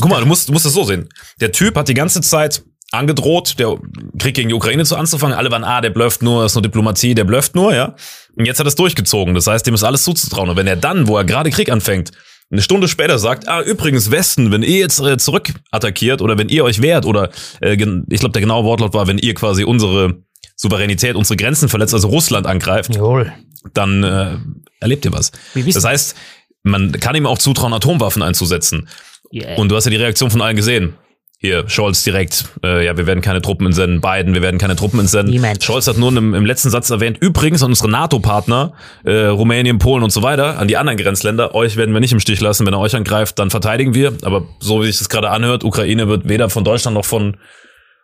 Guck 0.00 0.10
mal, 0.10 0.20
du 0.20 0.26
musst, 0.26 0.48
du 0.48 0.52
musst 0.52 0.66
es 0.66 0.72
so 0.72 0.82
sehen. 0.84 1.08
Der 1.40 1.52
Typ 1.52 1.76
hat 1.76 1.88
die 1.88 1.94
ganze 1.94 2.20
Zeit 2.20 2.64
angedroht, 2.92 3.58
der 3.58 3.76
Krieg 4.18 4.34
gegen 4.34 4.48
die 4.48 4.54
Ukraine 4.54 4.84
zu 4.84 4.96
anzufangen. 4.96 5.36
Alle 5.36 5.50
waren, 5.50 5.64
ah, 5.64 5.80
der 5.80 5.90
blufft 5.90 6.22
nur, 6.22 6.42
das 6.42 6.52
ist 6.52 6.56
nur 6.56 6.62
Diplomatie, 6.62 7.14
der 7.14 7.24
blufft 7.24 7.54
nur, 7.54 7.74
ja. 7.74 7.94
Und 8.36 8.46
jetzt 8.46 8.58
hat 8.58 8.66
er 8.66 8.68
es 8.68 8.74
durchgezogen. 8.74 9.34
Das 9.34 9.46
heißt, 9.46 9.66
dem 9.66 9.74
ist 9.74 9.84
alles 9.84 10.04
zuzutrauen. 10.04 10.50
Und 10.50 10.56
wenn 10.56 10.66
er 10.66 10.76
dann, 10.76 11.06
wo 11.06 11.16
er 11.16 11.24
gerade 11.24 11.50
Krieg 11.50 11.70
anfängt, 11.70 12.10
eine 12.50 12.62
Stunde 12.62 12.88
später 12.88 13.18
sagt, 13.18 13.48
ah, 13.48 13.62
übrigens, 13.62 14.10
Westen, 14.10 14.50
wenn 14.50 14.62
ihr 14.62 14.78
jetzt 14.78 14.98
äh, 15.00 15.18
zurück 15.18 15.52
attackiert 15.70 16.20
oder 16.20 16.36
wenn 16.36 16.48
ihr 16.48 16.64
euch 16.64 16.82
wehrt 16.82 17.06
oder 17.06 17.30
äh, 17.60 17.74
ich 17.74 18.20
glaube, 18.20 18.32
der 18.32 18.42
genaue 18.42 18.64
Wortlaut 18.64 18.92
war, 18.92 19.06
wenn 19.06 19.18
ihr 19.18 19.34
quasi 19.34 19.62
unsere 19.62 20.22
Souveränität, 20.56 21.14
unsere 21.14 21.36
Grenzen 21.36 21.68
verletzt, 21.68 21.94
also 21.94 22.08
Russland 22.08 22.46
angreift, 22.46 22.94
Jawohl. 22.94 23.32
dann 23.72 24.02
äh, 24.02 24.36
erlebt 24.80 25.04
ihr 25.04 25.12
was. 25.12 25.30
Das 25.54 25.84
heißt, 25.84 26.16
man 26.64 26.92
kann 26.92 27.14
ihm 27.14 27.26
auch 27.26 27.38
zutrauen, 27.38 27.72
Atomwaffen 27.72 28.22
einzusetzen. 28.22 28.88
Yeah. 29.32 29.56
Und 29.56 29.70
du 29.70 29.76
hast 29.76 29.84
ja 29.84 29.90
die 29.90 29.96
Reaktion 29.96 30.30
von 30.30 30.42
allen 30.42 30.56
gesehen. 30.56 30.94
Hier, 31.42 31.66
Scholz 31.70 32.04
direkt, 32.04 32.44
äh, 32.62 32.84
ja, 32.84 32.98
wir 32.98 33.06
werden 33.06 33.22
keine 33.22 33.40
Truppen 33.40 33.64
entsenden. 33.64 34.02
Biden, 34.02 34.34
wir 34.34 34.42
werden 34.42 34.58
keine 34.58 34.76
Truppen 34.76 35.00
entsenden. 35.00 35.32
Niemand. 35.32 35.64
Scholz 35.64 35.86
hat 35.86 35.96
nur 35.96 36.14
im, 36.14 36.34
im 36.34 36.44
letzten 36.44 36.68
Satz 36.68 36.90
erwähnt, 36.90 37.16
übrigens 37.18 37.62
an 37.62 37.70
unsere 37.70 37.88
NATO-Partner, 37.88 38.74
äh, 39.04 39.24
Rumänien, 39.24 39.78
Polen 39.78 40.04
und 40.04 40.10
so 40.10 40.22
weiter, 40.22 40.58
an 40.58 40.68
die 40.68 40.76
anderen 40.76 40.98
Grenzländer, 40.98 41.54
euch 41.54 41.78
werden 41.78 41.94
wir 41.94 42.00
nicht 42.00 42.12
im 42.12 42.20
Stich 42.20 42.42
lassen. 42.42 42.66
Wenn 42.66 42.74
er 42.74 42.80
euch 42.80 42.94
angreift, 42.94 43.38
dann 43.38 43.48
verteidigen 43.48 43.94
wir. 43.94 44.12
Aber 44.20 44.42
so 44.58 44.82
wie 44.82 44.88
sich 44.88 44.98
das 44.98 45.08
gerade 45.08 45.30
anhört, 45.30 45.64
Ukraine 45.64 46.08
wird 46.08 46.28
weder 46.28 46.50
von 46.50 46.62
Deutschland 46.62 46.94
noch 46.94 47.06
von, 47.06 47.38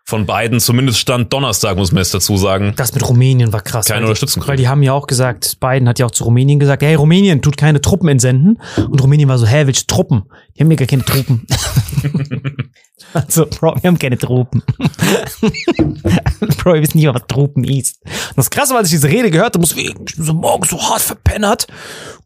von 0.06 0.24
Biden, 0.24 0.58
zumindest 0.58 1.00
Stand 1.00 1.30
Donnerstag, 1.30 1.76
muss 1.76 1.92
man 1.92 1.98
jetzt 1.98 2.14
dazu 2.14 2.38
sagen. 2.38 2.72
Das 2.76 2.94
mit 2.94 3.06
Rumänien 3.06 3.52
war 3.52 3.60
krass. 3.60 3.84
Keine 3.84 4.06
Unterstützung 4.06 4.48
Weil 4.48 4.56
die 4.56 4.68
haben 4.68 4.82
ja 4.82 4.94
auch 4.94 5.06
gesagt, 5.06 5.60
Biden 5.60 5.90
hat 5.90 5.98
ja 5.98 6.06
auch 6.06 6.10
zu 6.10 6.24
Rumänien 6.24 6.58
gesagt, 6.58 6.82
hey, 6.82 6.94
Rumänien 6.94 7.42
tut 7.42 7.58
keine 7.58 7.82
Truppen 7.82 8.08
entsenden. 8.08 8.62
Und 8.78 9.02
Rumänien 9.02 9.28
war 9.28 9.36
so, 9.36 9.46
hä, 9.46 9.66
welche 9.66 9.86
Truppen? 9.86 10.22
Die 10.56 10.62
haben 10.62 10.70
ja 10.70 10.76
gar 10.78 10.86
keine 10.86 11.04
Truppen. 11.04 11.46
also, 13.16 13.46
Bro, 13.46 13.76
wir 13.80 13.88
haben 13.88 13.98
keine 13.98 14.18
Truppen. 14.18 14.62
Bro, 16.58 16.74
wir 16.74 16.82
wissen 16.82 16.98
nicht 16.98 17.06
mal, 17.06 17.14
was 17.14 17.26
Truppen 17.26 17.64
ist. 17.64 18.02
Und 18.04 18.36
das 18.36 18.50
Krasse 18.50 18.72
war, 18.72 18.80
als 18.80 18.88
ich 18.88 18.94
diese 18.94 19.08
Rede 19.08 19.30
gehört 19.30 19.54
habe, 19.54 19.60
muss 19.60 19.76
ich 19.76 19.94
so 20.16 20.34
morgens 20.34 20.70
so 20.70 20.80
hart 20.80 21.00
verpennert, 21.00 21.66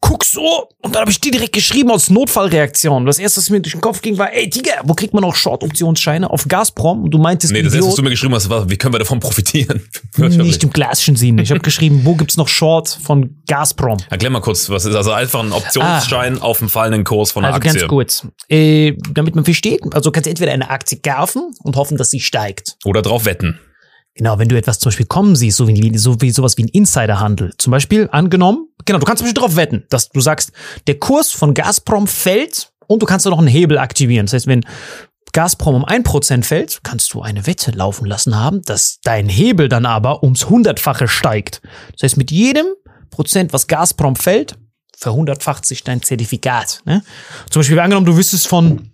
guck 0.00 0.24
so, 0.24 0.68
und 0.80 0.94
dann 0.94 1.02
habe 1.02 1.10
ich 1.10 1.20
die 1.20 1.30
direkt 1.30 1.52
geschrieben 1.52 1.90
als 1.90 2.08
Notfallreaktion. 2.10 3.04
Das 3.06 3.18
erste, 3.18 3.38
was 3.40 3.50
mir 3.50 3.60
durch 3.60 3.72
den 3.72 3.80
Kopf 3.80 4.00
ging, 4.00 4.16
war, 4.18 4.32
ey, 4.32 4.48
Digga, 4.48 4.72
wo 4.84 4.94
kriegt 4.94 5.12
man 5.14 5.22
auch 5.24 5.34
Short-Optionsscheine? 5.34 6.30
Auf 6.30 6.48
Gazprom? 6.48 7.04
Und 7.04 7.10
du 7.10 7.18
meintest, 7.18 7.52
Nee, 7.52 7.62
das 7.62 7.74
erste, 7.74 7.88
was 7.88 7.94
du 7.96 8.02
mir 8.02 8.10
geschrieben 8.10 8.34
hast, 8.34 8.48
war, 8.48 8.68
wie 8.70 8.76
können 8.76 8.94
wir 8.94 8.98
davon 8.98 9.20
profitieren? 9.20 9.82
Nicht 10.16 10.62
im 10.62 10.72
klassischen 10.72 11.16
Sinne. 11.16 11.42
Ich 11.42 11.50
habe 11.50 11.60
geschrieben, 11.60 12.00
wo 12.04 12.14
gibt's 12.14 12.36
noch 12.36 12.48
Short 12.48 12.88
von 13.02 13.36
Gazprom? 13.46 13.98
Erklär 14.08 14.30
mal 14.30 14.40
kurz, 14.40 14.70
was 14.70 14.84
ist 14.86 14.94
also 14.94 15.12
einfach 15.12 15.42
ein 15.42 15.52
Optionsschein 15.52 16.40
auf 16.40 16.58
dem 16.58 16.68
fallenden 16.68 17.04
Kurs 17.04 17.32
von 17.32 17.44
einer 17.44 17.54
Also 17.54 17.68
Aktie. 17.68 17.80
ganz 17.80 17.88
kurz. 17.88 18.26
Äh, 18.48 18.94
damit 19.12 19.34
man 19.34 19.44
versteht, 19.44 19.80
also 19.92 20.10
kannst 20.10 20.26
du 20.26 20.30
entweder 20.30 20.52
eine 20.52 20.70
Aktie 20.70 20.98
kaufen 20.98 21.52
und 21.62 21.76
hoffen, 21.76 21.96
dass 21.96 22.10
sie 22.10 22.20
steigt. 22.20 22.76
Oder 22.84 23.02
drauf 23.02 23.24
wetten. 23.26 23.58
Genau, 24.14 24.38
wenn 24.38 24.48
du 24.48 24.56
etwas 24.56 24.78
zum 24.78 24.90
Beispiel 24.90 25.06
kommen 25.06 25.36
siehst, 25.36 25.56
so 25.56 25.68
wie, 25.68 25.96
so 25.96 26.20
wie 26.20 26.30
sowas 26.30 26.56
wie 26.58 26.64
ein 26.64 26.68
Insiderhandel. 26.68 27.52
Zum 27.58 27.70
Beispiel 27.70 28.08
angenommen, 28.10 28.68
genau, 28.84 28.98
du 28.98 29.06
kannst 29.06 29.18
zum 29.18 29.26
Beispiel 29.26 29.40
darauf 29.40 29.56
wetten, 29.56 29.84
dass 29.88 30.08
du 30.08 30.20
sagst, 30.20 30.52
der 30.86 30.98
Kurs 30.98 31.30
von 31.30 31.54
Gazprom 31.54 32.06
fällt 32.06 32.72
und 32.86 33.02
du 33.02 33.06
kannst 33.06 33.24
da 33.24 33.30
noch 33.30 33.38
einen 33.38 33.46
Hebel 33.46 33.78
aktivieren. 33.78 34.26
Das 34.26 34.34
heißt, 34.34 34.46
wenn 34.46 34.64
Gazprom 35.32 35.76
um 35.76 35.84
1% 35.84 36.42
fällt, 36.42 36.80
kannst 36.82 37.14
du 37.14 37.22
eine 37.22 37.46
Wette 37.46 37.70
laufen 37.70 38.06
lassen 38.06 38.36
haben, 38.36 38.62
dass 38.62 38.98
dein 39.04 39.28
Hebel 39.28 39.68
dann 39.68 39.86
aber 39.86 40.22
ums 40.24 40.48
Hundertfache 40.48 41.06
steigt. 41.06 41.62
Das 41.92 42.02
heißt, 42.02 42.16
mit 42.16 42.30
jedem 42.32 42.66
Prozent, 43.10 43.52
was 43.52 43.68
Gazprom 43.68 44.16
fällt, 44.16 44.56
verhundertfacht 44.96 45.64
sich 45.64 45.84
dein 45.84 46.02
Zertifikat. 46.02 46.82
Ne? 46.84 47.02
Zum 47.48 47.60
Beispiel 47.60 47.78
angenommen, 47.78 48.06
du 48.06 48.16
wüsstest 48.16 48.48
von 48.48 48.90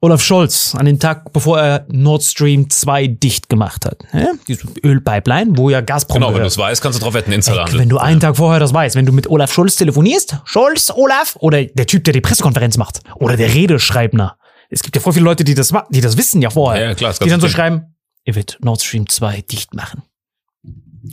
Olaf 0.00 0.22
Scholz 0.22 0.76
an 0.76 0.86
den 0.86 1.00
Tag, 1.00 1.32
bevor 1.32 1.58
er 1.60 1.84
Nord 1.88 2.22
Stream 2.22 2.70
2 2.70 3.08
dicht 3.08 3.48
gemacht 3.48 3.84
hat. 3.84 4.04
Ne? 4.12 4.38
Diese 4.46 4.68
Ölpipeline, 4.84 5.56
wo 5.56 5.70
ja 5.70 5.80
Gazprom 5.80 6.14
Genau, 6.14 6.28
wenn 6.28 6.34
du 6.34 6.38
gehört. 6.38 6.52
es 6.52 6.58
weißt, 6.58 6.80
kannst 6.82 7.00
du 7.00 7.02
drauf 7.02 7.14
wetten, 7.14 7.32
Insiderhandel. 7.32 7.80
wenn 7.80 7.88
du 7.88 7.98
einen 7.98 8.20
Tag 8.20 8.36
vorher 8.36 8.60
das 8.60 8.72
weißt, 8.72 8.94
wenn 8.94 9.06
du 9.06 9.12
mit 9.12 9.28
Olaf 9.28 9.52
Scholz 9.52 9.74
telefonierst, 9.74 10.36
Scholz, 10.44 10.92
Olaf, 10.94 11.36
oder 11.40 11.64
der 11.64 11.86
Typ, 11.86 12.04
der 12.04 12.12
die 12.12 12.20
Pressekonferenz 12.20 12.76
macht, 12.76 13.00
oder 13.16 13.36
der 13.36 13.52
Redeschreibner. 13.52 14.36
Es 14.70 14.82
gibt 14.82 14.94
ja 14.94 15.02
voll 15.02 15.14
viele 15.14 15.24
Leute, 15.24 15.42
die 15.42 15.54
das, 15.54 15.72
die 15.90 16.00
das 16.00 16.16
wissen 16.16 16.42
ja 16.42 16.50
vorher. 16.50 16.80
Ja, 16.82 16.88
ja, 16.90 16.94
klar, 16.94 17.10
das 17.10 17.18
die 17.18 17.28
dann 17.28 17.40
so 17.40 17.48
schreiben, 17.48 17.96
ihr 18.24 18.36
wird 18.36 18.58
Nord 18.60 18.80
Stream 18.82 19.08
2 19.08 19.42
dicht 19.50 19.74
machen. 19.74 20.02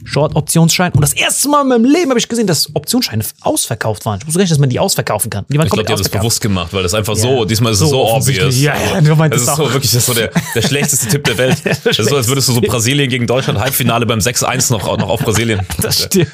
Short-Optionsschein. 0.03 0.91
Und 0.93 1.01
das 1.01 1.13
erste 1.13 1.49
Mal 1.49 1.61
in 1.61 1.67
meinem 1.69 1.85
Leben 1.85 2.09
habe 2.09 2.19
ich 2.19 2.27
gesehen, 2.27 2.47
dass 2.47 2.69
Optionsscheine 2.75 3.23
ausverkauft 3.41 4.05
waren. 4.05 4.19
Ich 4.21 4.27
wusste 4.27 4.39
gar 4.39 4.43
nicht, 4.43 4.51
dass 4.51 4.59
man 4.59 4.69
die 4.69 4.79
ausverkaufen 4.79 5.29
kann. 5.29 5.45
Die 5.49 5.57
waren 5.57 5.67
Ich 5.67 5.71
glaube, 5.73 5.85
die 5.85 5.93
haben 5.93 5.99
das 6.01 6.09
bewusst 6.09 6.41
gemacht, 6.41 6.73
weil 6.73 6.83
das 6.83 6.93
einfach 6.93 7.15
Ja. 7.15 7.21
so, 7.21 7.45
diesmal 7.45 7.71
ist 7.73 7.81
es 7.81 7.89
So 7.89 7.95
so 7.95 8.13
obvious. 8.15 8.59
Ja, 8.59 8.73
ja, 8.93 9.01
du 9.01 9.15
meintest 9.15 9.47
das 9.47 9.53
ist 9.53 9.57
so 9.57 9.63
auch. 9.65 9.73
wirklich 9.73 9.91
das 9.91 9.99
ist 10.01 10.05
so 10.07 10.13
der, 10.13 10.31
der 10.55 10.61
schlechteste 10.67 11.07
Tipp 11.07 11.23
der 11.23 11.37
Welt. 11.37 11.57
Das 11.83 11.97
ist 11.99 12.09
so, 12.09 12.15
als 12.17 12.27
würdest 12.27 12.49
du 12.49 12.53
so 12.53 12.61
Brasilien 12.61 13.09
gegen 13.09 13.27
Deutschland 13.27 13.59
Halbfinale 13.59 14.05
beim 14.05 14.19
6-1 14.19 14.71
noch, 14.71 14.97
noch 14.97 15.09
auf 15.09 15.19
Brasilien. 15.21 15.61
Das 15.81 16.03
stimmt. 16.03 16.27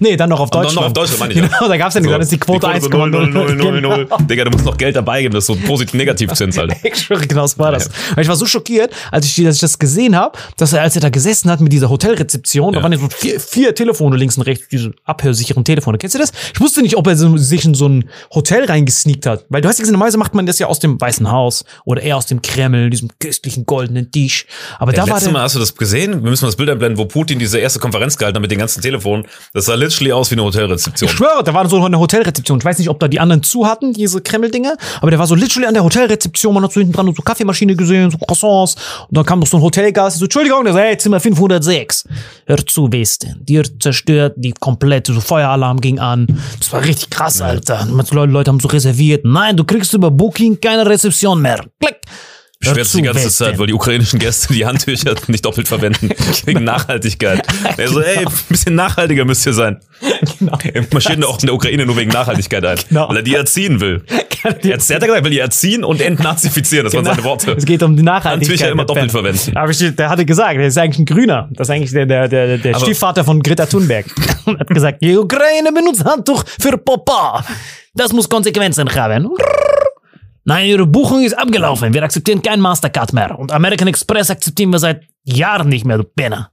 Nee, 0.00 0.16
dann 0.16 0.30
noch 0.30 0.40
auf 0.40 0.50
dann 0.50 0.62
Deutschland. 0.62 0.76
noch 0.80 0.86
auf 0.88 0.92
Deutschland, 0.92 1.20
meine 1.20 1.32
ich, 1.32 1.38
ja. 1.40 1.46
Genau, 1.46 1.68
da 1.68 1.76
gab's 1.76 1.94
ja 1.94 2.00
nicht. 2.00 2.10
Dann 2.12 2.20
ist 2.20 2.32
die 2.32 2.38
Quote 2.38 2.66
1,00. 2.66 2.80
so 2.82 2.88
0, 2.88 3.10
0, 3.10 3.28
0, 3.30 3.54
0, 3.56 3.80
0. 3.80 4.04
Genau. 4.06 4.18
Digga, 4.18 4.44
du 4.44 4.50
musst 4.50 4.64
noch 4.64 4.76
Geld 4.76 4.96
dabei 4.96 5.22
geben, 5.22 5.34
das 5.34 5.44
ist 5.44 5.46
so 5.48 5.56
positiv-negativ-Zins, 5.66 6.58
Alter. 6.58 6.76
Ich 6.82 6.96
schwöre, 7.02 7.26
genau 7.26 7.46
so 7.46 7.58
war 7.58 7.72
das. 7.72 7.86
Und 7.88 8.18
ich 8.22 8.28
war 8.28 8.36
so 8.36 8.46
schockiert, 8.46 8.92
als 9.10 9.26
ich, 9.26 9.44
als 9.46 9.56
ich 9.56 9.60
das 9.60 9.78
gesehen 9.78 10.16
habe, 10.16 10.38
dass 10.56 10.72
er, 10.72 10.82
als 10.82 10.94
er 10.96 11.02
da 11.02 11.08
gesessen 11.10 11.50
hat 11.50 11.60
mit 11.60 11.72
dieser 11.72 11.88
Hotelrezeption, 11.90 12.72
da 12.72 12.78
Ja. 12.78 12.82
waren 12.82 12.92
ja 12.92 12.98
so 12.98 13.05
vier, 13.10 13.40
vier 13.40 13.74
Telefone 13.74 14.16
links 14.16 14.36
und 14.36 14.42
rechts, 14.42 14.68
diese 14.68 14.92
abhörsicheren 15.04 15.64
Telefone. 15.64 15.98
Kennst 15.98 16.14
du 16.14 16.18
das? 16.18 16.32
Ich 16.54 16.60
wusste 16.60 16.82
nicht, 16.82 16.96
ob 16.96 17.06
er 17.06 17.16
so, 17.16 17.36
sich 17.36 17.64
in 17.64 17.74
so 17.74 17.88
ein 17.88 18.08
Hotel 18.34 18.64
reingesneakt 18.64 19.26
hat. 19.26 19.44
Weil 19.48 19.60
du 19.62 19.68
hast 19.68 19.78
ja 19.78 19.82
gesehen, 19.82 19.92
normalerweise 19.92 20.18
macht 20.18 20.34
man 20.34 20.46
das 20.46 20.58
ja 20.58 20.66
aus 20.66 20.78
dem 20.78 21.00
Weißen 21.00 21.30
Haus 21.30 21.64
oder 21.84 22.02
eher 22.02 22.16
aus 22.16 22.26
dem 22.26 22.42
Kreml, 22.42 22.90
diesem 22.90 23.10
köstlichen 23.18 23.66
goldenen 23.66 24.10
Tisch. 24.10 24.46
Aber 24.78 24.92
da 24.92 25.02
Ja, 25.02 25.02
war 25.02 25.14
letztes 25.14 25.24
der, 25.24 25.32
Mal 25.32 25.42
hast 25.42 25.54
du 25.54 25.58
das 25.60 25.74
gesehen? 25.74 26.22
Wir 26.22 26.30
müssen 26.30 26.44
mal 26.44 26.48
das 26.48 26.56
Bild 26.56 26.70
einblenden, 26.70 26.98
wo 26.98 27.06
Putin 27.06 27.38
diese 27.38 27.58
erste 27.58 27.78
Konferenz 27.80 28.16
gehalten 28.16 28.36
hat 28.36 28.42
mit 28.42 28.50
den 28.50 28.58
ganzen 28.58 28.82
Telefonen. 28.82 29.26
Das 29.52 29.66
sah 29.66 29.74
literally 29.74 30.12
aus 30.12 30.30
wie 30.30 30.34
eine 30.34 30.44
Hotelrezeption. 30.44 31.08
Ich 31.08 31.16
schwöre, 31.16 31.42
da 31.44 31.54
war 31.54 31.68
so 31.68 31.82
eine 31.84 31.98
Hotelrezeption. 31.98 32.58
Ich 32.58 32.64
weiß 32.64 32.78
nicht, 32.78 32.88
ob 32.88 33.00
da 33.00 33.08
die 33.08 33.20
anderen 33.20 33.42
zu 33.42 33.66
hatten, 33.66 33.92
diese 33.92 34.20
Kreml-Dinger, 34.20 34.76
aber 35.00 35.10
der 35.10 35.18
war 35.18 35.26
so 35.26 35.34
literally 35.34 35.66
an 35.66 35.74
der 35.74 35.84
Hotelrezeption. 35.84 36.54
Man 36.54 36.62
hat 36.64 36.72
so 36.72 36.80
hinten 36.80 36.92
dran 36.94 37.12
so 37.14 37.22
Kaffeemaschine 37.22 37.76
gesehen, 37.76 38.10
so 38.10 38.18
Croissants. 38.18 38.74
Und 39.08 39.16
dann 39.16 39.24
kam 39.24 39.40
noch 39.40 39.46
so 39.46 39.56
ein 39.58 39.62
Hotelgast, 39.62 40.18
so, 40.18 40.24
Entschuldigung, 40.24 40.64
der 40.64 40.72
so, 40.72 40.78
hey, 40.78 40.96
Zimmer 40.98 41.20
506. 41.20 42.04
Hör 42.46 42.66
zu, 42.66 42.90
Westen. 43.00 43.44
Dir 43.44 43.64
zerstört 43.78 44.34
die 44.36 44.52
komplette, 44.52 45.12
so 45.12 45.20
Feueralarm 45.20 45.80
ging 45.80 45.98
an. 45.98 46.26
Das 46.58 46.72
war 46.72 46.82
richtig 46.82 47.10
krass, 47.10 47.40
Alter. 47.40 47.86
Leute, 47.90 48.32
Leute 48.32 48.50
haben 48.50 48.60
so 48.60 48.68
reserviert. 48.68 49.24
Nein, 49.24 49.56
du 49.56 49.64
kriegst 49.64 49.92
über 49.94 50.10
Booking 50.10 50.60
keine 50.60 50.86
Rezeption 50.86 51.42
mehr. 51.42 51.64
Klick. 51.80 52.00
Beschwert 52.58 52.86
sich 52.86 53.00
die 53.00 53.02
ganze 53.02 53.26
Westen. 53.26 53.44
Zeit, 53.44 53.58
weil 53.58 53.66
die 53.66 53.74
ukrainischen 53.74 54.18
Gäste 54.18 54.52
die 54.52 54.64
Handtücher 54.64 55.14
nicht 55.28 55.44
doppelt 55.44 55.68
verwenden. 55.68 56.10
Wegen 56.46 56.64
Nachhaltigkeit. 56.64 57.46
Er 57.76 57.88
so, 57.88 58.00
ey, 58.00 58.18
ein 58.18 58.32
bisschen 58.48 58.74
nachhaltiger 58.74 59.24
müsst 59.24 59.44
ihr 59.46 59.52
sein. 59.52 59.78
Genau. 60.38 60.58
Marschiert 60.92 61.24
auch 61.24 61.38
in 61.40 61.46
der 61.46 61.54
Ukraine 61.54 61.84
nur 61.86 61.96
wegen 61.96 62.10
Nachhaltigkeit 62.10 62.64
ein. 62.64 62.78
Genau. 62.88 63.08
Weil 63.08 63.16
er 63.18 63.22
die 63.22 63.34
erziehen 63.34 63.80
will. 63.80 64.02
Er 64.42 64.50
hat 64.50 64.64
er 64.64 64.76
gesagt, 64.76 65.02
er 65.02 65.24
will 65.24 65.30
die 65.32 65.40
erziehen 65.40 65.82
und 65.82 66.00
entnazifizieren. 66.00 66.84
Das 66.84 66.94
waren 66.94 67.04
seine 67.04 67.24
Worte. 67.24 67.46
Genau. 67.46 67.56
Es 67.58 67.64
geht 67.64 67.82
um 67.82 67.96
die 67.96 68.04
Nachhaltigkeit. 68.04 68.50
Handtücher 68.50 68.70
immer 68.70 68.84
doppelt 68.84 69.10
verwenden. 69.10 69.56
Aber 69.56 69.70
ich, 69.72 69.96
der 69.96 70.08
hatte 70.08 70.24
gesagt, 70.24 70.56
der 70.56 70.66
ist 70.68 70.78
eigentlich 70.78 71.00
ein 71.00 71.04
Grüner. 71.06 71.48
Das 71.52 71.66
ist 71.66 71.74
eigentlich 71.74 71.90
der, 71.90 72.06
der, 72.06 72.28
der, 72.28 72.58
der 72.58 72.76
Aber- 72.76 72.84
Stiefvater 72.84 73.24
von 73.24 73.42
Greta 73.42 73.66
Thunberg. 73.66 74.06
Und 74.44 74.60
hat 74.60 74.68
gesagt, 74.68 75.02
die 75.02 75.16
Ukraine 75.16 75.72
benutzt 75.72 76.04
Handtuch 76.04 76.44
für 76.60 76.78
Papa. 76.78 77.44
Das 77.94 78.12
muss 78.12 78.28
Konsequenzen 78.28 78.88
haben. 78.94 79.30
Nein, 80.48 80.68
Ihre 80.68 80.86
Buchung 80.86 81.24
ist 81.24 81.36
abgelaufen. 81.36 81.92
Wir 81.92 82.04
akzeptieren 82.04 82.40
kein 82.40 82.60
Mastercard 82.60 83.12
mehr. 83.12 83.36
Und 83.36 83.50
American 83.50 83.88
Express 83.88 84.30
akzeptieren 84.30 84.70
wir 84.70 84.78
seit 84.78 85.02
Jahren 85.24 85.68
nicht 85.68 85.84
mehr, 85.84 85.98
du 85.98 86.04
Penner. 86.04 86.52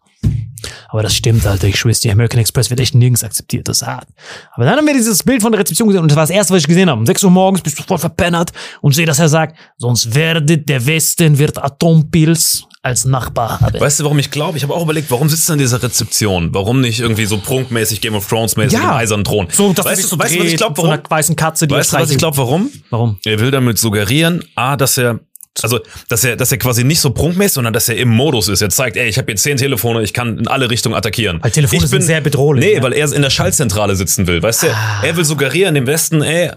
Aber 0.90 1.04
das 1.04 1.16
stimmt, 1.16 1.46
Alter. 1.46 1.68
Ich 1.68 1.78
schwör's 1.78 2.00
dir, 2.00 2.12
American 2.12 2.40
Express 2.40 2.72
wird 2.72 2.80
echt 2.80 2.96
nirgends 2.96 3.24
akzeptiert. 3.24 3.68
Das 3.68 3.84
ist 3.84 3.88
hart. 3.88 4.08
Aber 4.54 4.66
dann 4.66 4.78
haben 4.78 4.88
wir 4.88 4.96
dieses 4.96 5.22
Bild 5.22 5.44
von 5.44 5.52
der 5.52 5.62
Rezeption 5.62 5.90
gesehen 5.90 6.02
und 6.02 6.10
das 6.10 6.16
war 6.16 6.24
das 6.24 6.32
erste, 6.32 6.56
was 6.56 6.62
ich 6.62 6.68
gesehen 6.68 6.90
habe. 6.90 7.00
Um 7.00 7.06
6 7.06 7.24
Uhr 7.24 7.30
morgens 7.30 7.62
bist 7.62 7.78
du 7.78 7.84
voll 7.84 8.00
verpennert 8.00 8.52
und 8.82 8.96
sehe, 8.96 9.06
dass 9.06 9.20
er 9.20 9.30
sagt, 9.30 9.60
sonst 9.78 10.16
werdet 10.16 10.68
der 10.68 10.84
Westen 10.88 11.38
wird 11.38 11.64
Atompilz 11.64 12.64
als 12.84 13.06
Nachbar 13.06 13.62
haben. 13.62 13.80
Weißt 13.80 14.00
du, 14.00 14.04
warum 14.04 14.20
ich 14.20 14.30
glaube? 14.30 14.58
Ich 14.58 14.64
habe 14.64 14.74
auch 14.74 14.84
überlegt, 14.84 15.10
warum 15.10 15.30
sitzt 15.30 15.50
er 15.50 15.54
in 15.54 15.60
dieser 15.60 15.82
Rezeption? 15.82 16.54
Warum 16.54 16.82
nicht 16.82 17.00
irgendwie 17.00 17.26
so 17.26 17.38
prunkmäßig 17.38 18.02
Game 18.02 18.14
of 18.14 18.28
Thrones 18.28 18.58
mäßig 18.58 18.74
Ja. 18.78 18.84
im 18.92 18.98
eisernen 18.98 19.24
Thron? 19.24 19.48
So, 19.52 19.72
dass 19.74 19.86
weißt 19.86 20.12
du, 20.12 20.20
weißt 20.20 20.36
du, 20.36 20.40
was 20.40 20.46
ich 20.48 20.58
glaube, 20.58 20.76
so 20.76 20.84
warum? 20.84 20.94
einer 21.00 21.04
weißen 21.10 21.36
Katze, 21.36 21.66
die 21.66 21.74
Weißt 21.74 21.94
du, 21.94 21.98
was 21.98 22.12
ich 22.12 22.18
glaube, 22.18 22.38
warum? 22.38 22.70
Warum? 22.90 23.18
Er 23.26 23.40
will 23.40 23.52
damit 23.52 23.80
suggerieren, 23.80 24.44
a, 24.56 24.76
dass 24.76 24.98
er 24.98 25.22
also, 25.62 25.80
dass 26.10 26.24
er, 26.24 26.36
dass 26.36 26.52
er 26.52 26.58
quasi 26.58 26.84
nicht 26.84 27.00
so 27.00 27.12
prunkmäßig, 27.12 27.54
sondern 27.54 27.74
dass 27.74 27.88
er 27.88 27.96
im 27.98 28.10
Modus 28.10 28.48
ist. 28.48 28.62
Er 28.64 28.72
zeigt, 28.72 28.98
ey, 28.98 29.08
ich 29.08 29.20
habe 29.20 29.28
hier 29.28 29.36
zehn 29.36 29.56
Telefone, 29.56 30.02
ich 30.02 30.12
kann 30.12 30.40
in 30.40 30.48
alle 30.48 30.68
Richtungen 30.70 30.96
attackieren. 30.96 31.38
Weil 31.44 31.52
Telefone 31.52 31.84
ich 31.84 31.90
sind 31.92 32.02
sehr 32.02 32.22
bedrohlich, 32.22 32.66
Nee, 32.66 32.76
ne? 32.78 32.82
weil 32.84 32.92
er 32.94 33.14
in 33.14 33.22
der 33.22 33.30
Schaltzentrale 33.30 33.96
sitzen 33.96 34.26
will. 34.26 34.42
Weißt 34.42 34.64
du, 34.64 34.68
er 35.04 35.16
will 35.16 35.24
suggerieren 35.24 35.76
dem 35.76 35.86
Westen, 35.86 36.24
ey, 36.24 36.50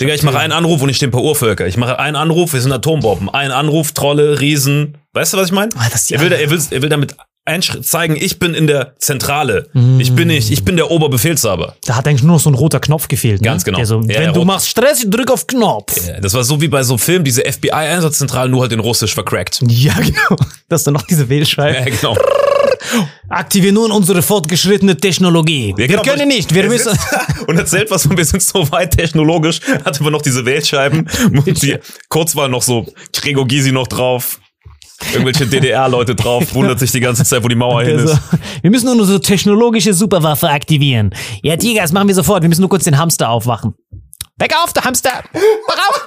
Digga, 0.00 0.14
ich 0.14 0.22
mache 0.22 0.38
einen 0.38 0.52
Anruf 0.52 0.80
und 0.82 0.88
ich 0.88 0.96
stehe 0.96 1.08
ein 1.08 1.12
paar 1.12 1.22
Urvölker. 1.22 1.66
Ich 1.66 1.76
mache 1.76 1.98
einen 1.98 2.16
Anruf, 2.16 2.54
wir 2.54 2.60
sind 2.62 2.72
Atombomben. 2.72 3.28
Ein 3.28 3.50
Anruf, 3.50 3.92
Trolle, 3.92 4.40
Riesen. 4.40 4.96
Weißt 5.12 5.34
du, 5.34 5.36
was 5.36 5.46
ich 5.46 5.52
meine? 5.52 5.70
Ah, 5.76 5.86
Er 6.10 6.20
will, 6.20 6.30
da- 6.30 6.36
er 6.36 6.50
will, 6.50 6.62
er 6.70 6.82
will 6.82 6.88
damit 6.88 7.14
zeigen, 7.82 8.16
ich 8.16 8.38
bin 8.38 8.54
in 8.54 8.66
der 8.68 8.94
Zentrale. 8.98 9.68
Mm. 9.74 9.98
Ich 10.00 10.12
bin 10.14 10.28
nicht, 10.28 10.50
ich 10.52 10.64
bin 10.64 10.76
der 10.76 10.90
Oberbefehlshaber. 10.92 11.74
Da 11.84 11.96
hat 11.96 12.06
eigentlich 12.06 12.22
nur 12.22 12.34
noch 12.36 12.40
so 12.40 12.48
ein 12.48 12.54
roter 12.54 12.78
Knopf 12.78 13.08
gefehlt. 13.08 13.40
Ne? 13.42 13.46
Ganz 13.48 13.64
genau. 13.64 13.82
So, 13.84 14.00
Ja, 14.02 14.14
wenn 14.20 14.22
ja, 14.22 14.32
du 14.32 14.44
machst 14.44 14.68
Stress, 14.68 15.04
drück 15.06 15.28
auf 15.30 15.46
Knopf. 15.48 16.06
Ja, 16.06 16.20
Das 16.20 16.32
war 16.34 16.44
so 16.44 16.60
wie 16.60 16.68
bei 16.68 16.84
so 16.84 16.96
Filmen, 16.96 17.24
diese 17.24 17.42
FBI-Einsatzzentrale, 17.44 18.48
nur 18.48 18.62
halt 18.62 18.72
in 18.72 18.78
Russisch 18.80 19.12
vercrackt. 19.12 19.60
Ja, 19.68 19.92
genau. 19.98 20.36
Das 20.68 20.82
ist 20.82 20.86
dann 20.86 20.94
noch 20.94 21.02
diese 21.02 21.28
Wählscheibe. 21.28 21.78
Ja, 21.78 21.84
genau. 21.84 22.16
Aktivieren 23.28 23.74
nun 23.74 23.90
unsere 23.90 24.22
fortgeschrittene 24.22 24.96
Technologie. 24.96 25.70
Ja, 25.70 25.76
wir 25.76 25.88
genau, 25.88 26.02
können 26.02 26.28
nicht, 26.28 26.54
wir 26.54 26.68
müssen. 26.68 26.96
Und 27.46 27.58
erzählt 27.58 27.90
was 27.90 28.06
von, 28.06 28.16
wir 28.16 28.24
sind 28.24 28.42
so 28.42 28.70
weit 28.70 28.96
technologisch, 28.96 29.60
hat 29.84 30.00
aber 30.00 30.10
noch 30.10 30.22
diese 30.22 30.44
Wählscheiben 30.44 31.08
und 31.32 31.62
die 31.62 31.78
Kurzwahl 32.08 32.48
noch 32.48 32.62
so, 32.62 32.86
Gregor 33.12 33.46
Gysi 33.46 33.72
noch 33.72 33.88
drauf, 33.88 34.40
irgendwelche 35.12 35.46
DDR-Leute 35.46 36.14
drauf, 36.14 36.54
wundert 36.54 36.78
sich 36.78 36.92
die 36.92 37.00
ganze 37.00 37.24
Zeit, 37.24 37.42
wo 37.42 37.48
die 37.48 37.54
Mauer 37.54 37.82
hin 37.84 37.98
ist. 37.98 38.18
wir 38.60 38.70
müssen 38.70 38.86
nun 38.86 39.00
unsere 39.00 39.20
technologische 39.20 39.94
Superwaffe 39.94 40.48
aktivieren. 40.48 41.14
Ja, 41.42 41.56
Tiger, 41.56 41.82
das 41.82 41.92
machen 41.92 42.08
wir 42.08 42.14
sofort. 42.14 42.42
Wir 42.42 42.48
müssen 42.48 42.62
nur 42.62 42.70
kurz 42.70 42.84
den 42.84 42.98
Hamster 42.98 43.30
aufwachen. 43.30 43.74
Weg 44.38 44.54
auf, 44.62 44.72
der 44.72 44.84
Hamster! 44.84 45.10
Wach 45.32 45.88
auf! 45.90 46.04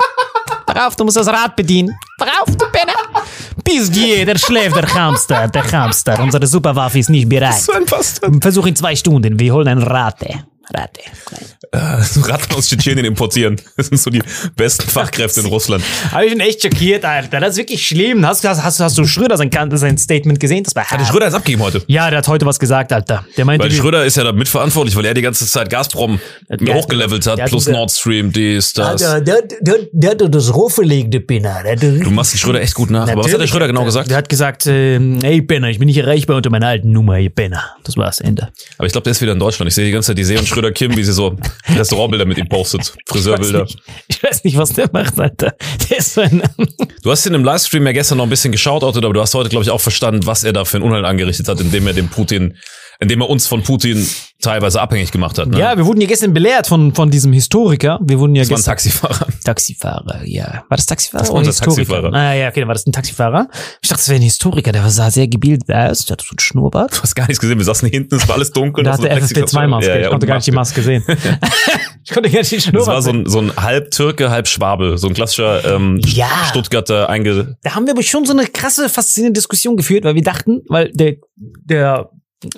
Wach 0.75 0.87
auf, 0.87 0.95
du 0.97 1.05
musst 1.05 1.15
das 1.15 1.27
Rad 1.27 1.55
bedienen. 1.55 1.97
Wach 2.17 2.27
auf, 2.41 2.55
du 2.55 2.65
Penner! 2.65 3.23
Bis 3.63 3.89
jeder 3.95 4.37
schläft, 4.37 4.75
der 4.75 4.93
Hamster, 4.93 5.47
der 5.47 5.71
Hamster. 5.71 6.19
Unsere 6.19 6.45
Superwaffe 6.45 6.99
ist 6.99 7.09
nicht 7.09 7.29
bereit. 7.29 7.65
ein 7.73 7.85
Bastard. 7.85 8.41
Versuch 8.41 8.65
in 8.65 8.75
zwei 8.75 8.93
Stunden. 8.95 9.39
Wir 9.39 9.53
holen 9.53 9.69
ein 9.69 9.81
Rate. 9.81 10.45
Rate. 10.73 11.01
So 12.03 12.21
Ratten 12.21 12.53
aus 12.55 12.69
Tschetschenien 12.69 13.05
importieren. 13.05 13.57
Das 13.75 13.87
sind 13.87 13.97
so 13.99 14.09
die 14.09 14.21
besten 14.55 14.87
Fachkräfte 14.89 15.41
in 15.41 15.47
Russland. 15.47 15.83
Aber 16.11 16.23
ich 16.23 16.29
bin 16.31 16.39
echt 16.39 16.61
schockiert, 16.61 17.03
Alter. 17.03 17.39
Das 17.41 17.51
ist 17.51 17.57
wirklich 17.57 17.85
schlimm. 17.85 18.25
Hast, 18.25 18.45
hast, 18.47 18.63
hast, 18.63 18.79
hast 18.79 18.97
du 18.97 19.05
Schröder 19.05 19.35
sein, 19.35 19.49
sein 19.73 19.97
Statement 19.97 20.39
gesehen? 20.39 20.63
Das 20.63 20.73
war 20.75 20.83
Hat 20.85 20.91
der 20.91 20.99
hart. 20.99 21.07
Schröder 21.09 21.25
jetzt 21.25 21.33
abgegeben 21.35 21.63
heute? 21.63 21.81
Ja, 21.87 22.09
der 22.09 22.19
hat 22.19 22.27
heute 22.29 22.45
was 22.45 22.59
gesagt, 22.59 22.93
Alter. 22.93 23.25
Der 23.35 23.43
meinte, 23.43 23.65
Weil 23.65 23.71
Schröder 23.73 24.05
ist 24.05 24.15
ja 24.15 24.23
da 24.23 24.31
mitverantwortlich, 24.31 24.95
weil 24.95 25.05
er 25.05 25.13
die 25.13 25.21
ganze 25.21 25.45
Zeit 25.47 25.69
Gazprom 25.69 26.19
Der- 26.49 26.75
hochgelevelt 26.75 27.25
hat, 27.27 27.37
der 27.39 27.45
hat 27.45 27.51
plus 27.51 27.67
Nord 27.67 27.91
Stream, 27.91 28.31
dies, 28.31 28.71
das. 28.73 29.01
der, 29.01 29.19
der, 29.21 29.41
der, 29.59 29.75
der 29.91 30.11
hat 30.11 30.33
das 30.33 30.53
rohverlegte 30.53 31.19
Pinner. 31.19 31.61
Der, 31.63 31.75
der, 31.75 31.91
Du 31.91 32.11
machst 32.11 32.33
die 32.33 32.37
Schröder 32.37 32.61
echt 32.61 32.75
gut 32.75 32.89
nach. 32.89 33.09
Aber 33.09 33.23
was 33.25 33.33
hat 33.33 33.41
der 33.41 33.47
Schröder 33.47 33.67
genau 33.67 33.83
gesagt? 33.83 34.09
Der 34.09 34.17
hat 34.17 34.29
gesagt, 34.29 34.65
ähm, 34.67 35.19
ey 35.23 35.41
Penner, 35.41 35.69
ich 35.69 35.79
bin 35.79 35.87
nicht 35.87 35.97
erreichbar 35.97 36.37
unter 36.37 36.49
meiner 36.49 36.67
alten 36.67 36.91
Nummer, 36.91 37.17
ihr 37.19 37.29
Penner. 37.31 37.63
Das 37.83 37.97
war's, 37.97 38.21
Ende. 38.21 38.49
Aber 38.77 38.85
ich 38.85 38.91
glaube, 38.93 39.03
der 39.03 39.11
ist 39.11 39.21
wieder 39.21 39.33
in 39.33 39.39
Deutschland. 39.39 39.67
Ich 39.67 39.75
sehe 39.75 39.85
die 39.85 39.91
ganze 39.91 40.07
Zeit 40.11 40.17
die 40.17 40.23
See 40.23 40.37
und 40.37 40.47
Schröder 40.55 40.71
Kim, 40.71 40.95
wie 40.95 41.03
sie 41.03 41.11
so 41.11 41.35
Restaurantbilder 41.67 42.25
mit 42.25 42.37
ihm 42.37 42.47
postet. 42.47 42.95
Friseurbilder. 43.07 43.67
Ich 44.07 44.23
weiß 44.23 44.45
nicht, 44.45 44.55
was 44.55 44.71
der 44.71 44.89
macht, 44.93 45.19
Alter. 45.19 45.53
Der 45.89 45.97
ist 45.97 46.13
so 46.13 46.21
ein... 46.21 46.41
Du 47.03 47.11
hast 47.11 47.25
ihn 47.25 47.33
im 47.33 47.43
Livestream 47.43 47.85
ja 47.85 47.91
gestern 47.91 48.19
noch 48.19 48.23
ein 48.23 48.29
bisschen 48.29 48.53
geschaut, 48.53 48.81
aber 48.81 49.13
du 49.13 49.19
hast 49.19 49.33
heute, 49.33 49.49
glaube 49.49 49.65
ich, 49.65 49.69
auch 49.69 49.81
verstanden, 49.81 50.25
was 50.25 50.45
er 50.45 50.53
da 50.53 50.63
für 50.63 50.77
ein 50.77 50.83
Unheil 50.83 51.03
angerichtet 51.03 51.49
hat, 51.49 51.59
indem 51.59 51.87
er 51.87 51.93
den 51.93 52.07
Putin, 52.07 52.55
indem 52.99 53.21
er 53.21 53.29
uns 53.29 53.47
von 53.47 53.63
Putin 53.63 54.07
teilweise 54.41 54.81
abhängig 54.81 55.11
gemacht 55.11 55.37
hat. 55.37 55.47
Ne? 55.47 55.59
Ja, 55.59 55.77
wir 55.77 55.85
wurden 55.85 56.01
ja 56.01 56.07
gestern 56.07 56.33
belehrt 56.33 56.67
von, 56.67 56.93
von 56.93 57.09
diesem 57.09 57.33
Historiker. 57.33 57.99
Wir 58.01 58.19
wurden 58.19 58.35
ja 58.35 58.43
das 58.43 58.49
war 58.49 58.55
ein 58.57 58.59
gestern... 58.59 58.71
Taxifahrer. 58.71 59.27
Taxifahrer, 59.43 60.21
ja. 60.25 60.63
War 60.69 60.77
das 60.77 60.85
Taxifahrer 60.85 61.21
Das 61.21 61.29
war 61.29 61.35
oder 61.39 61.47
unser 61.47 61.65
Historiker? 61.65 62.01
Taxifahrer. 62.01 62.13
Ah, 62.13 62.33
ja, 62.33 62.49
okay, 62.49 62.59
dann 62.59 62.67
war 62.67 62.75
das 62.75 62.85
ein 62.85 62.91
Taxifahrer. 62.91 63.47
Ich 63.81 63.89
dachte, 63.89 64.01
das 64.01 64.09
wäre 64.09 64.19
ein 64.19 64.23
Historiker, 64.23 64.71
der 64.71 64.89
sah 64.89 65.09
sehr 65.09 65.27
gebildet 65.27 65.69
aus, 65.73 66.05
der 66.05 66.13
hatte 66.13 66.25
so 66.25 66.31
einen 66.31 66.39
Schnurrbart. 66.39 66.97
Du 66.97 67.01
hast 67.01 67.15
gar 67.15 67.27
nichts 67.27 67.39
gesehen. 67.41 67.57
Wir 67.57 67.65
saßen 67.65 67.89
hinten, 67.89 68.15
es 68.15 68.27
war 68.27 68.35
alles 68.35 68.51
dunkel. 68.51 68.83
Da 68.83 68.93
hatte 68.93 69.09
eine 69.09 69.21
FFP2-Maske. 69.21 69.89
Ja, 69.89 69.95
ja, 69.95 70.01
ich 70.03 70.09
konnte 70.09 70.27
gar 70.27 70.35
nicht 70.35 70.47
die 70.47 70.51
Maske 70.51 70.81
sehen. 70.81 71.03
ich 72.03 72.11
konnte 72.11 72.29
gar 72.29 72.39
nicht 72.39 72.51
die 72.51 72.55
Das 72.57 72.65
Schnurrbart 72.65 72.95
war 72.95 73.01
so 73.01 73.11
ein, 73.11 73.25
so 73.25 73.39
ein 73.39 73.55
halb 73.55 73.91
Türke, 73.91 74.29
halb 74.29 74.47
Schwabe. 74.47 74.97
So 74.97 75.07
ein 75.07 75.13
klassischer 75.13 75.75
ähm, 75.75 75.99
Ja. 76.05 76.27
Stuttgarter 76.49 77.09
einge... 77.09 77.57
Da 77.63 77.75
haben 77.75 77.85
wir 77.85 77.93
aber 77.93 78.03
schon 78.03 78.25
so 78.25 78.33
eine 78.33 78.45
krasse, 78.47 78.89
faszinierende 78.89 79.39
Diskussion 79.39 79.77
geführt, 79.77 80.03
weil 80.03 80.15
wir 80.15 80.23
dachten, 80.23 80.61
weil 80.67 80.91
der, 80.93 81.15
der 81.35 82.09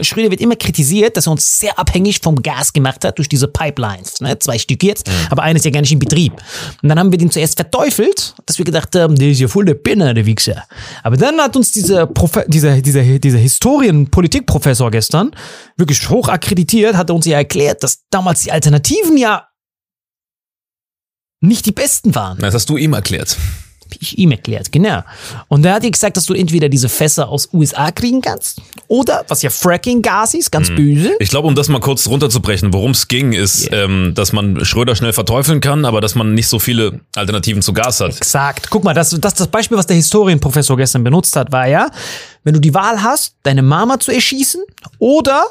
Schröder 0.02 0.32
wird 0.32 0.42
immer 0.42 0.56
kritisiert, 0.56 1.18
dass 1.18 1.28
er 1.28 1.32
uns 1.32 1.60
sehr 1.60 1.78
abhängig 1.78 2.20
vom 2.22 2.42
Gas 2.42 2.74
gemacht 2.74 3.04
hat 3.06 3.18
durch 3.18 3.30
diese 3.30 3.48
Pipelines. 3.48 4.22
Ne? 4.22 4.38
Zwei 4.40 4.58
Stück 4.58 4.84
jetzt, 4.84 5.10
aber 5.30 5.44
eines 5.44 5.64
ja 5.64 5.72
gar 5.72 5.82
nicht 5.82 5.92
in 5.92 6.00
Betrieb. 6.00 6.34
Und 6.82 6.90
dann 6.90 7.00
haben 7.00 7.12
wir 7.12 7.18
den 7.18 7.32
zuerst 7.32 7.56
verteufelt, 7.56 8.36
dass 8.46 8.58
wir 8.58 8.66
gedacht 8.66 8.96
haben, 8.96 9.16
der 9.16 9.30
ist 9.30 9.40
ja 9.40 9.48
voll 9.48 9.66
der 9.66 9.76
Pinner, 9.76 10.14
der 10.14 10.26
Wichser. 10.26 10.64
Aber 11.04 11.18
dann 11.18 11.40
hat 11.40 11.56
uns 11.56 11.72
dieser, 11.72 12.08
Profe 12.08 12.46
dieser, 12.48 12.82
dieser, 12.82 13.04
dieser 13.20 13.40
Historien-Politikprofessor 13.40 14.92
gestern 14.92 15.32
wirklich 15.78 16.10
hoch 16.10 16.28
akkreditiert, 16.28 16.96
hat 16.96 17.10
er 17.10 17.16
uns 17.16 17.26
ja 17.26 17.38
erklärt, 17.38 17.84
dass 17.84 18.04
damals 18.10 18.42
die 18.42 18.52
Alternativen 18.52 19.18
ja 19.18 19.48
nicht 21.40 21.66
die 21.66 21.72
besten 21.72 22.16
waren 22.16 22.40
Das 22.40 22.54
hast 22.54 22.70
du 22.70 22.78
ihm 22.78 22.94
erklärt. 22.94 23.38
Ich 24.00 24.18
ihm 24.18 24.32
erklärt, 24.32 24.72
genau. 24.72 25.02
Und 25.48 25.64
da 25.64 25.76
hat 25.76 25.84
er 25.84 25.92
gesagt, 25.92 26.18
dass 26.18 26.26
du 26.26 26.34
entweder 26.34 26.70
diese 26.70 26.90
Fässer 26.90 27.30
aus 27.30 27.50
USA 27.54 27.92
kriegen 27.92 28.22
kannst 28.22 28.62
oder, 28.88 29.26
was 29.28 29.42
ja 29.42 29.50
Fracking-Gas 29.50 30.34
ist, 30.34 30.52
ganz 30.52 30.70
böse. 30.70 31.16
Ich 31.20 31.30
glaube, 31.30 31.48
um 31.48 31.56
das 31.56 31.68
mal 31.68 31.80
kurz 31.80 32.08
runterzubrechen, 32.08 32.74
worum 32.74 32.92
es 32.92 33.08
ging, 33.08 33.34
ist, 33.34 33.70
ähm, 33.72 34.14
dass 34.16 34.34
man 34.34 34.64
Schröder 34.66 34.96
schnell 34.96 35.14
verteufeln 35.14 35.60
kann, 35.60 35.86
aber 35.86 36.02
dass 36.02 36.16
man 36.16 36.34
nicht 36.34 36.48
so 36.48 36.60
viele 36.60 37.02
Alternativen 37.16 37.62
zu 37.62 37.74
Gas 37.74 38.00
hat. 38.00 38.18
Exakt. 38.18 38.70
Guck 38.70 38.84
mal, 38.84 38.94
das, 38.94 39.10
das, 39.10 39.34
das 39.34 39.48
Beispiel, 39.48 39.78
was 39.78 39.88
der 39.88 39.96
Historienprofessor 39.96 40.78
gestern 40.78 41.04
benutzt 41.04 41.36
hat, 41.36 41.52
war 41.52 41.68
ja, 41.68 41.90
wenn 42.44 42.54
du 42.54 42.60
die 42.60 42.74
Wahl 42.74 43.02
hast, 43.02 43.36
deine 43.44 43.62
Mama 43.62 44.00
zu 44.00 44.12
erschießen 44.12 44.62
oder 45.00 45.46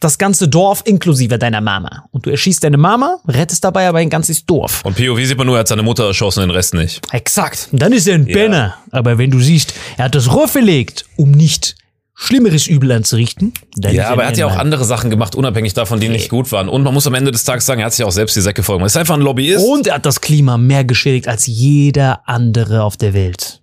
das 0.00 0.18
ganze 0.18 0.48
Dorf 0.48 0.82
inklusive 0.84 1.38
deiner 1.38 1.60
Mama. 1.60 2.04
Und 2.10 2.26
du 2.26 2.30
erschießt 2.30 2.62
deine 2.64 2.76
Mama, 2.76 3.18
rettest 3.26 3.64
dabei 3.64 3.88
aber 3.88 3.98
ein 3.98 4.10
ganzes 4.10 4.44
Dorf. 4.44 4.82
Und 4.84 4.96
POV 4.96 5.18
sieht 5.24 5.38
man 5.38 5.46
nur, 5.46 5.56
er 5.56 5.60
hat 5.60 5.68
seine 5.68 5.82
Mutter 5.82 6.06
erschossen, 6.06 6.40
den 6.40 6.50
Rest 6.50 6.74
nicht. 6.74 7.00
Exakt. 7.12 7.68
Und 7.72 7.80
dann 7.80 7.92
ist 7.92 8.06
er 8.08 8.14
ein 8.16 8.26
Penner. 8.26 8.76
Aber 8.90 9.18
wenn 9.18 9.30
du 9.30 9.40
siehst, 9.40 9.74
er 9.96 10.06
hat 10.06 10.14
das 10.14 10.32
Rohr 10.32 10.48
verlegt, 10.48 11.04
um 11.16 11.30
nicht 11.30 11.76
schlimmeres 12.14 12.66
Übel 12.66 12.90
anzurichten, 12.92 13.52
dann 13.76 13.92
ist 13.92 13.98
Ja, 13.98 14.08
aber 14.08 14.22
er 14.22 14.28
hat 14.28 14.38
ja 14.38 14.46
auch 14.46 14.56
andere 14.56 14.84
Sachen 14.84 15.10
gemacht, 15.10 15.34
unabhängig 15.34 15.74
davon, 15.74 16.00
die 16.00 16.08
nicht 16.08 16.30
gut 16.30 16.50
waren. 16.50 16.68
Und 16.68 16.82
man 16.82 16.94
muss 16.94 17.06
am 17.06 17.14
Ende 17.14 17.30
des 17.30 17.44
Tages 17.44 17.66
sagen, 17.66 17.80
er 17.80 17.86
hat 17.86 17.92
sich 17.92 18.04
auch 18.04 18.10
selbst 18.10 18.34
die 18.36 18.40
Säcke 18.40 18.62
voll 18.62 18.76
gemacht. 18.76 18.86
Er 18.88 18.92
ist 18.92 18.96
einfach 18.96 19.14
ein 19.14 19.20
Lobbyist. 19.20 19.64
Und 19.64 19.86
er 19.86 19.96
hat 19.96 20.06
das 20.06 20.20
Klima 20.20 20.56
mehr 20.56 20.84
geschädigt 20.84 21.28
als 21.28 21.46
jeder 21.46 22.22
andere 22.26 22.82
auf 22.82 22.96
der 22.96 23.12
Welt. 23.14 23.60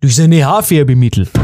Durch 0.00 0.14
seine 0.14 0.44
Haarfärbemittel. 0.46 1.28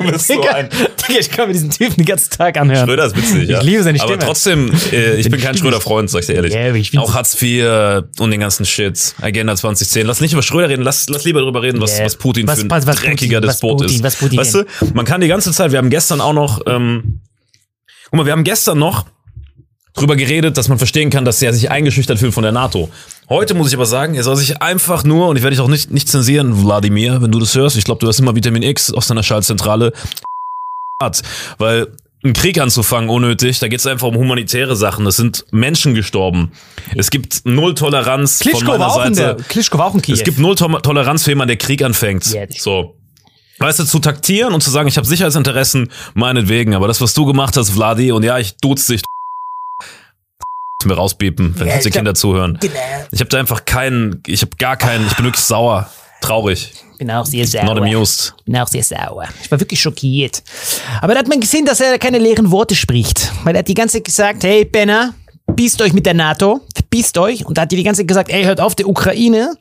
Du 0.00 0.10
bist 0.12 0.26
so 0.28 0.42
ein 0.42 0.68
Digga, 0.70 1.20
ich 1.20 1.30
kann 1.30 1.46
mir 1.48 1.52
diesen 1.52 1.70
Typen 1.70 1.96
den 1.96 2.06
ganzen 2.06 2.30
Tag 2.30 2.56
anhören. 2.58 2.86
Schröder 2.86 3.04
ist 3.06 3.16
witzig, 3.16 3.48
ja. 3.48 3.58
Ich 3.58 3.64
liebe 3.64 3.82
seine 3.82 4.00
Aber 4.00 4.08
Stimme. 4.08 4.24
trotzdem, 4.24 4.72
äh, 4.92 5.14
ich 5.16 5.30
bin 5.30 5.40
kein 5.40 5.56
Schröder-Freund, 5.56 6.08
sag 6.10 6.20
ich 6.20 6.26
dir 6.26 6.34
ehrlich. 6.34 6.56
Aber 6.56 6.74
ich 6.74 6.96
auch 6.98 7.14
Hartz 7.14 7.40
IV 7.40 8.02
und 8.18 8.30
den 8.30 8.40
ganzen 8.40 8.64
Shit. 8.64 9.14
Agenda 9.20 9.54
2010. 9.56 10.06
Lass 10.06 10.20
nicht 10.20 10.32
über 10.32 10.42
Schröder 10.42 10.68
reden, 10.68 10.82
lass, 10.82 11.08
lass 11.08 11.24
lieber 11.24 11.40
darüber 11.40 11.62
reden, 11.62 11.80
was, 11.80 11.98
Ja. 11.98 12.04
was 12.04 12.16
Putin 12.16 12.46
Was- 12.46 12.60
für 12.60 12.66
ein 12.66 12.70
was- 12.70 12.86
was 12.86 12.96
dreckiger 12.96 13.38
Putin- 13.40 13.48
was 13.48 13.56
Despot 13.56 13.78
Putin- 13.78 13.96
ist. 13.96 14.02
was 14.02 14.16
Putin- 14.16 14.38
weißt 14.38 14.54
du, 14.54 14.64
man 14.94 15.04
kann 15.04 15.20
die 15.20 15.28
ganze 15.28 15.52
Zeit, 15.52 15.70
wir 15.72 15.78
haben 15.78 15.90
gestern 15.90 16.20
auch 16.20 16.32
noch, 16.32 16.60
ähm, 16.66 17.20
guck 18.04 18.14
mal, 18.14 18.26
wir 18.26 18.32
haben 18.32 18.44
gestern 18.44 18.78
noch 18.78 19.06
drüber 19.94 20.16
geredet, 20.16 20.56
dass 20.56 20.68
man 20.68 20.78
verstehen 20.78 21.10
kann, 21.10 21.24
dass 21.24 21.42
er 21.42 21.52
sich 21.52 21.70
eingeschüchtert 21.70 22.18
fühlt 22.18 22.34
von 22.34 22.42
der 22.42 22.52
NATO. 22.52 22.88
Heute 23.28 23.54
muss 23.54 23.68
ich 23.68 23.74
aber 23.74 23.86
sagen, 23.86 24.14
er 24.14 24.22
soll 24.22 24.36
sich 24.36 24.62
einfach 24.62 25.04
nur, 25.04 25.28
und 25.28 25.36
ich 25.36 25.42
werde 25.42 25.54
dich 25.54 25.62
auch 25.62 25.68
nicht, 25.68 25.90
nicht 25.90 26.08
zensieren, 26.08 26.64
Wladimir, 26.64 27.22
wenn 27.22 27.30
du 27.30 27.38
das 27.38 27.54
hörst, 27.54 27.76
ich 27.76 27.84
glaube, 27.84 28.00
du 28.00 28.08
hast 28.08 28.20
immer 28.20 28.34
Vitamin 28.34 28.62
X 28.62 28.92
aus 28.92 29.08
deiner 29.08 29.22
Schaltzentrale, 29.22 29.92
hat, 31.02 31.22
weil 31.58 31.88
einen 32.22 32.34
Krieg 32.34 32.60
anzufangen 32.60 33.08
unnötig, 33.08 33.60
da 33.60 33.68
geht 33.68 33.80
es 33.80 33.86
einfach 33.86 34.08
um 34.08 34.16
humanitäre 34.16 34.76
Sachen. 34.76 35.06
Es 35.06 35.16
sind 35.16 35.46
Menschen 35.50 35.94
gestorben. 35.94 36.52
Es 36.94 37.10
gibt 37.10 37.46
null 37.46 37.74
Toleranz 37.74 38.42
von 38.42 38.50
Klitschko 38.50 38.72
meiner 38.72 38.80
war, 38.80 38.94
auch 38.94 39.06
in 39.06 39.14
Seite. 39.14 39.36
der, 39.36 39.44
Klitschko 39.46 39.78
war 39.78 39.86
auch 39.86 39.94
in 39.94 40.02
Kiew. 40.02 40.14
Es 40.14 40.24
gibt 40.24 40.38
null 40.38 40.54
To 40.54 40.68
Toleranz 40.80 41.24
für 41.24 41.30
jemanden, 41.30 41.48
der 41.48 41.56
Krieg 41.56 41.82
anfängt. 41.82 42.34
Das 42.34 42.62
so. 42.62 42.94
Weißt 43.58 43.78
du, 43.78 43.84
zu 43.84 43.98
taktieren 43.98 44.54
und 44.54 44.62
zu 44.62 44.70
sagen, 44.70 44.88
ich 44.88 44.96
habe 44.96 45.06
Sicherheitsinteressen, 45.06 45.90
meinetwegen. 46.14 46.74
Aber 46.74 46.88
das, 46.88 47.00
was 47.00 47.14
du 47.14 47.26
gemacht 47.26 47.56
hast, 47.56 47.70
Vladi, 47.70 48.12
und 48.12 48.22
ja, 48.22 48.38
ich 48.38 48.56
duze 48.56 48.94
dich, 48.94 49.02
mir 50.88 50.94
rausbiepen, 50.94 51.54
wenn 51.58 51.66
Ja, 51.66 51.74
jetzt 51.74 51.84
die 51.84 51.88
ich 51.88 51.92
glaub- 51.92 52.00
Kinder 52.00 52.14
zuhören. 52.14 52.58
Genau. 52.60 52.74
Ich 53.10 53.20
habe 53.20 53.28
da 53.30 53.38
einfach 53.38 53.64
keinen, 53.64 54.22
ich 54.26 54.42
habe 54.42 54.52
gar 54.58 54.76
keinen, 54.76 55.06
ich 55.06 55.16
bin 55.16 55.24
wirklich 55.26 55.44
sauer, 55.44 55.88
traurig, 56.20 56.72
bin 56.98 57.10
auch 57.10 57.24
sehr 57.26 57.46
sauer. 57.46 57.64
not 57.64 57.78
amused. 57.78 58.34
bin 58.44 58.56
auch 58.56 58.68
sehr 58.68 58.82
sauer. 58.82 59.24
Ich 59.42 59.50
war 59.50 59.58
wirklich 59.60 59.80
schockiert. 59.80 60.42
Aber 61.00 61.14
da 61.14 61.20
hat 61.20 61.28
man 61.28 61.40
gesehen, 61.40 61.64
dass 61.64 61.80
er 61.80 61.98
keine 61.98 62.18
leeren 62.18 62.50
Worte 62.50 62.74
spricht. 62.76 63.32
Weil 63.44 63.54
er 63.54 63.60
hat 63.60 63.68
die 63.68 63.74
ganze 63.74 63.98
Zeit 63.98 64.04
gesagt, 64.04 64.44
hey 64.44 64.64
Penner, 64.64 65.14
Verpisst 65.46 65.82
euch 65.82 65.92
mit 65.92 66.06
der 66.06 66.14
NATO, 66.14 66.60
verpisst 66.76 67.18
euch. 67.18 67.44
Und 67.44 67.58
da 67.58 67.62
hat 67.62 67.72
die 67.72 67.76
die 67.76 67.82
ganze 67.82 68.02
Zeit 68.02 68.08
gesagt, 68.08 68.30
ey, 68.30 68.44
hört 68.44 68.60
auf, 68.60 68.76
der 68.76 68.88
Ukraine 68.88 69.56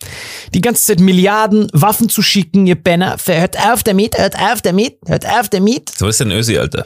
die 0.53 0.61
ganze 0.61 0.83
Zeit 0.85 0.99
Milliarden 0.99 1.67
Waffen 1.73 2.09
zu 2.09 2.21
schicken, 2.21 2.67
ihr 2.67 2.75
Penner. 2.75 3.17
Hört 3.25 3.57
auf 3.67 3.81
damit, 3.81 4.15
hört 4.15 4.35
auf 4.39 4.61
damit, 4.61 4.97
hört 5.07 5.25
auf 5.27 5.49
damit. 5.49 5.89
So 5.97 6.07
ist 6.07 6.19
denn 6.19 6.29
Ösi, 6.29 6.59
Alter. 6.59 6.85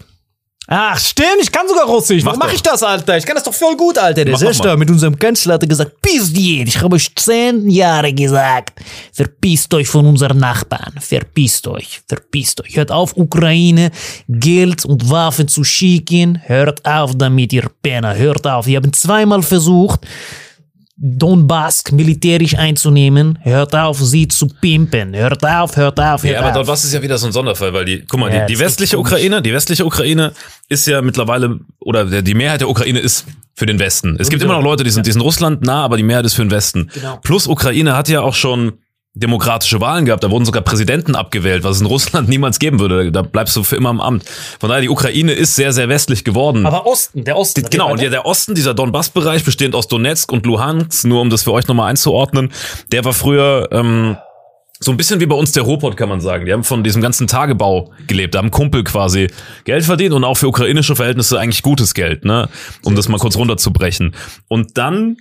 Ach, 0.67 0.97
stimmt, 0.97 1.39
ich 1.41 1.51
kann 1.51 1.67
sogar 1.67 1.85
Russisch. 1.85 2.23
Warum 2.23 2.39
Mach 2.39 2.53
ich 2.53 2.61
das, 2.61 2.81
Alter? 2.83 3.17
Ich 3.17 3.25
kann 3.25 3.35
das 3.35 3.43
doch 3.43 3.53
voll 3.53 3.75
gut, 3.75 3.97
Alter. 3.97 4.23
Der 4.23 4.37
Sester 4.37 4.77
mit 4.77 4.89
unserem 4.89 5.19
Kanzler 5.19 5.55
hat 5.55 5.67
gesagt, 5.67 6.01
pisst 6.01 6.37
jeden. 6.37 6.69
Ich 6.69 6.79
habe 6.79 6.95
euch 6.95 7.13
zehn 7.15 7.69
Jahre 7.69 8.13
gesagt, 8.13 8.79
verpisst 9.11 9.73
euch 9.73 9.87
von 9.89 10.05
unseren 10.05 10.37
Nachbarn. 10.37 10.93
Verpisst 11.01 11.67
euch, 11.67 12.01
verpisst 12.07 12.61
euch. 12.61 12.77
Hört 12.77 12.91
auf, 12.91 13.17
Ukraine 13.17 13.91
Geld 14.29 14.85
und 14.85 15.09
Waffen 15.09 15.49
zu 15.49 15.65
schicken. 15.65 16.41
Hört 16.45 16.85
auf 16.85 17.11
damit, 17.15 17.51
ihr 17.51 17.69
Penner. 17.81 18.15
Hört 18.15 18.47
auf. 18.47 18.65
Wir 18.65 18.77
haben 18.77 18.93
zweimal 18.93 19.43
versucht, 19.43 20.07
Donbass 21.05 21.83
militärisch 21.91 22.57
einzunehmen. 22.57 23.37
Hört 23.41 23.75
auf, 23.75 23.99
sie 23.99 24.29
zu 24.29 24.47
pimpen. 24.47 25.13
Hört 25.13 25.43
auf, 25.45 25.75
hört 25.75 25.99
auf, 25.99 26.23
hört 26.23 26.33
Ja, 26.33 26.41
aber 26.41 26.61
auf. 26.61 26.67
was 26.67 26.85
ist 26.85 26.93
ja 26.93 27.01
wieder 27.01 27.17
so 27.17 27.25
ein 27.27 27.33
Sonderfall, 27.33 27.73
weil 27.73 27.83
die, 27.83 28.05
guck 28.07 28.21
mal, 28.21 28.33
Ja, 28.33 28.45
die, 28.45 28.53
die 28.53 28.59
westliche. 28.59 28.97
Ukraine, 28.97 29.41
die 29.41 29.51
westliche 29.51 29.85
Ukraine 29.85 30.31
ist 30.69 30.87
ja 30.87 31.01
mittlerweile, 31.01 31.59
oder 31.79 32.05
der, 32.05 32.21
die 32.21 32.33
Mehrheit 32.33 32.61
der 32.61 32.69
Ukraine 32.69 32.99
ist 32.99 33.25
für 33.53 33.65
den 33.65 33.79
Westen. 33.79 34.15
Es 34.17 34.29
gibt 34.29 34.41
immer 34.41 34.53
noch 34.53 34.63
Leute, 34.63 34.85
die 34.85 34.91
sind, 34.91 35.05
die 35.05 35.11
sind 35.11 35.21
Russland 35.21 35.61
nah, 35.61 35.83
aber 35.83 35.97
die 35.97 36.03
Mehrheit 36.03 36.25
ist 36.25 36.35
für 36.35 36.43
den 36.45 36.51
Westen. 36.51 36.89
Genau. 36.93 37.17
Plus 37.21 37.47
Ukraine 37.47 37.97
hat 37.97 38.07
ja 38.07 38.21
auch 38.21 38.33
schon 38.33 38.71
demokratische 39.15 39.79
Wahlen 39.79 40.05
gehabt, 40.05 40.23
da 40.23 40.31
wurden 40.31 40.45
sogar 40.45 40.63
Präsidenten 40.63 41.15
abgewählt, 41.15 41.63
was 41.63 41.75
es 41.75 41.81
in 41.81 41.87
Russland 41.87 42.29
niemals 42.29 42.57
geben 42.57 42.79
würde. 42.79 43.11
Da 43.11 43.21
bleibst 43.21 43.55
du 43.55 43.63
für 43.63 43.75
immer 43.75 43.91
im 43.91 44.01
Amt. 44.01 44.25
Von 44.59 44.69
daher, 44.69 44.81
die 44.81 44.89
Ukraine 44.89 45.33
ist 45.33 45.55
sehr, 45.55 45.71
sehr 45.71 45.87
westlich 45.87 46.23
geworden. 46.23 46.65
Aber 46.65 46.87
Osten, 46.87 47.23
der 47.23 47.37
Osten. 47.37 47.65
Genau, 47.69 47.91
und 47.91 48.01
ja, 48.01 48.09
der 48.09 48.25
Osten, 48.25 48.55
dieser 48.55 48.73
Donbass-Bereich, 48.73 49.43
bestehend 49.43 49.75
aus 49.75 49.87
Donetsk 49.87 50.31
und 50.31 50.45
Luhansk, 50.45 51.05
nur 51.05 51.21
um 51.21 51.29
das 51.29 51.43
für 51.43 51.51
euch 51.51 51.67
nochmal 51.67 51.91
einzuordnen, 51.91 52.51
der 52.91 53.05
war 53.05 53.13
früher 53.13 53.69
ähm, 53.71 54.17
so 54.79 54.91
ein 54.91 54.97
bisschen 54.97 55.19
wie 55.19 55.27
bei 55.27 55.35
uns 55.35 55.51
der 55.51 55.63
Ruhrpott, 55.63 55.95
kann 55.95 56.09
man 56.09 56.19
sagen. 56.19 56.45
Die 56.45 56.51
haben 56.51 56.63
von 56.63 56.83
diesem 56.83 57.01
ganzen 57.01 57.27
Tagebau 57.27 57.91
gelebt, 58.07 58.33
da 58.33 58.39
haben 58.39 58.51
Kumpel 58.51 58.83
quasi 58.83 59.29
Geld 59.63 59.85
verdient 59.85 60.13
und 60.13 60.23
auch 60.23 60.35
für 60.35 60.47
ukrainische 60.47 60.95
Verhältnisse 60.95 61.39
eigentlich 61.39 61.61
gutes 61.61 61.93
Geld, 61.93 62.25
ne? 62.25 62.49
Um 62.83 62.95
das 62.95 63.07
mal 63.07 63.19
kurz 63.19 63.37
runterzubrechen. 63.37 64.15
Und 64.47 64.77
dann 64.77 65.17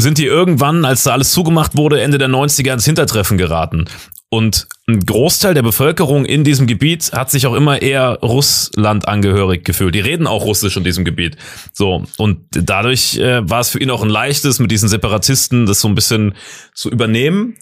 sind 0.00 0.18
die 0.18 0.26
irgendwann, 0.26 0.84
als 0.84 1.04
da 1.04 1.12
alles 1.12 1.32
zugemacht 1.32 1.76
wurde, 1.76 2.00
Ende 2.00 2.18
der 2.18 2.28
90er 2.28 2.72
ins 2.72 2.84
Hintertreffen 2.84 3.38
geraten. 3.38 3.86
Und 4.32 4.68
ein 4.86 5.00
Großteil 5.00 5.54
der 5.54 5.62
Bevölkerung 5.62 6.24
in 6.24 6.44
diesem 6.44 6.68
Gebiet 6.68 7.10
hat 7.12 7.32
sich 7.32 7.48
auch 7.48 7.54
immer 7.54 7.82
eher 7.82 8.18
Russland 8.22 9.08
angehörig 9.08 9.64
gefühlt. 9.64 9.94
Die 9.96 10.00
reden 10.00 10.28
auch 10.28 10.44
Russisch 10.44 10.76
in 10.76 10.84
diesem 10.84 11.04
Gebiet. 11.04 11.36
So. 11.72 12.04
Und 12.16 12.38
dadurch 12.50 13.18
äh, 13.18 13.48
war 13.48 13.58
es 13.58 13.70
für 13.70 13.80
ihn 13.80 13.90
auch 13.90 14.02
ein 14.04 14.08
leichtes, 14.08 14.60
mit 14.60 14.70
diesen 14.70 14.88
Separatisten 14.88 15.66
das 15.66 15.80
so 15.80 15.88
ein 15.88 15.96
bisschen 15.96 16.34
zu 16.74 16.90
übernehmen. 16.90 17.56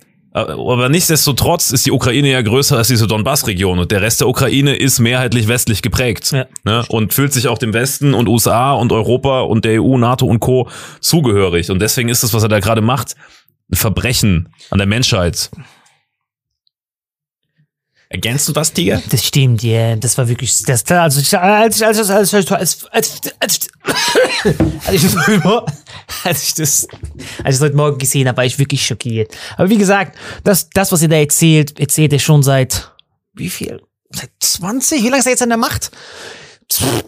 Äh, 0.47 0.53
Aber 0.53 0.89
nichtsdestotrotz 0.89 1.71
ist 1.71 1.87
die 1.87 1.93
Ukraine 1.93 2.31
ja 2.31 2.43
größer 2.43 2.77
als 2.77 2.89
diese 2.89 3.07
Donbass-Region 3.07 3.79
und 3.79 3.91
der 3.91 4.01
Rest 4.03 4.21
der 4.21 4.29
Ukraine 4.29 4.75
ist 4.77 4.99
mehrheitlich 5.01 5.49
westlich 5.49 5.83
geprägt 5.83 6.33
Ja. 6.33 6.47
ne? 6.65 6.85
und 6.89 7.13
fühlt 7.15 7.33
sich 7.33 7.49
auch 7.49 7.59
dem 7.59 7.73
Westen 7.73 8.15
und 8.15 8.29
USA 8.29 8.73
und 8.73 8.93
Europa 8.93 9.41
und 9.43 9.65
der 9.65 9.83
EU, 9.83 9.97
NATO 9.99 10.27
und 10.27 10.41
Co. 10.41 10.69
zugehörig. 11.01 11.71
Und 11.71 11.81
deswegen 11.81 12.09
ist 12.09 12.23
das, 12.23 12.35
was 12.35 12.43
er 12.43 12.49
da 12.49 12.61
gerade 12.61 12.81
macht, 12.81 13.15
ein 13.71 13.77
Verbrechen 13.77 14.49
an 14.71 14.79
der 14.79 14.87
Menschheit. 14.87 15.51
Ergänzt 18.11 18.49
du 18.49 18.53
das, 18.53 18.73
Tiger? 18.73 19.03
Das 19.11 19.23
stimmt, 19.23 19.63
ja. 19.63 19.71
Yeah. 19.71 19.97
Das 19.97 20.17
war 20.17 20.29
wirklich, 20.29 20.63
das, 20.63 20.85
also, 20.91 20.97
als 20.97 21.19
ich, 21.19 21.37
als 21.39 21.77
ich, 21.77 21.85
als 21.85 21.99
ich, 21.99 22.15
als 22.15 22.33
ich, 22.33 22.53
als 22.91 23.13
ich, 23.13 23.33
als 23.39 24.95
ich, 24.95 25.17
als 26.25 26.43
ich, 26.43 26.55
das, 26.55 26.89
als 27.45 27.57
ich 27.57 27.61
das 27.61 27.61
heute 27.61 27.77
Morgen 27.77 27.99
gesehen 27.99 28.27
habe, 28.27 28.39
war 28.39 28.45
ich 28.47 28.59
wirklich 28.59 28.87
schockiert. 28.87 29.37
Aber 29.59 29.69
wie 29.69 29.77
gesagt, 29.77 30.17
das, 30.43 30.71
das, 30.71 30.91
was 30.91 31.03
ihr 31.03 31.09
da 31.09 31.17
erzählt, 31.17 31.79
erzählt 31.79 32.13
ihr 32.15 32.19
schon 32.19 32.43
seit, 32.43 32.91
wie 33.35 33.51
viel? 33.51 33.83
Seit 34.11 34.31
20? 34.41 35.03
Wie 35.03 35.09
lange 35.09 35.19
ist 35.19 35.27
er 35.27 35.33
jetzt 35.33 35.43
an 35.43 35.51
der 35.51 35.59
Macht? 35.59 35.91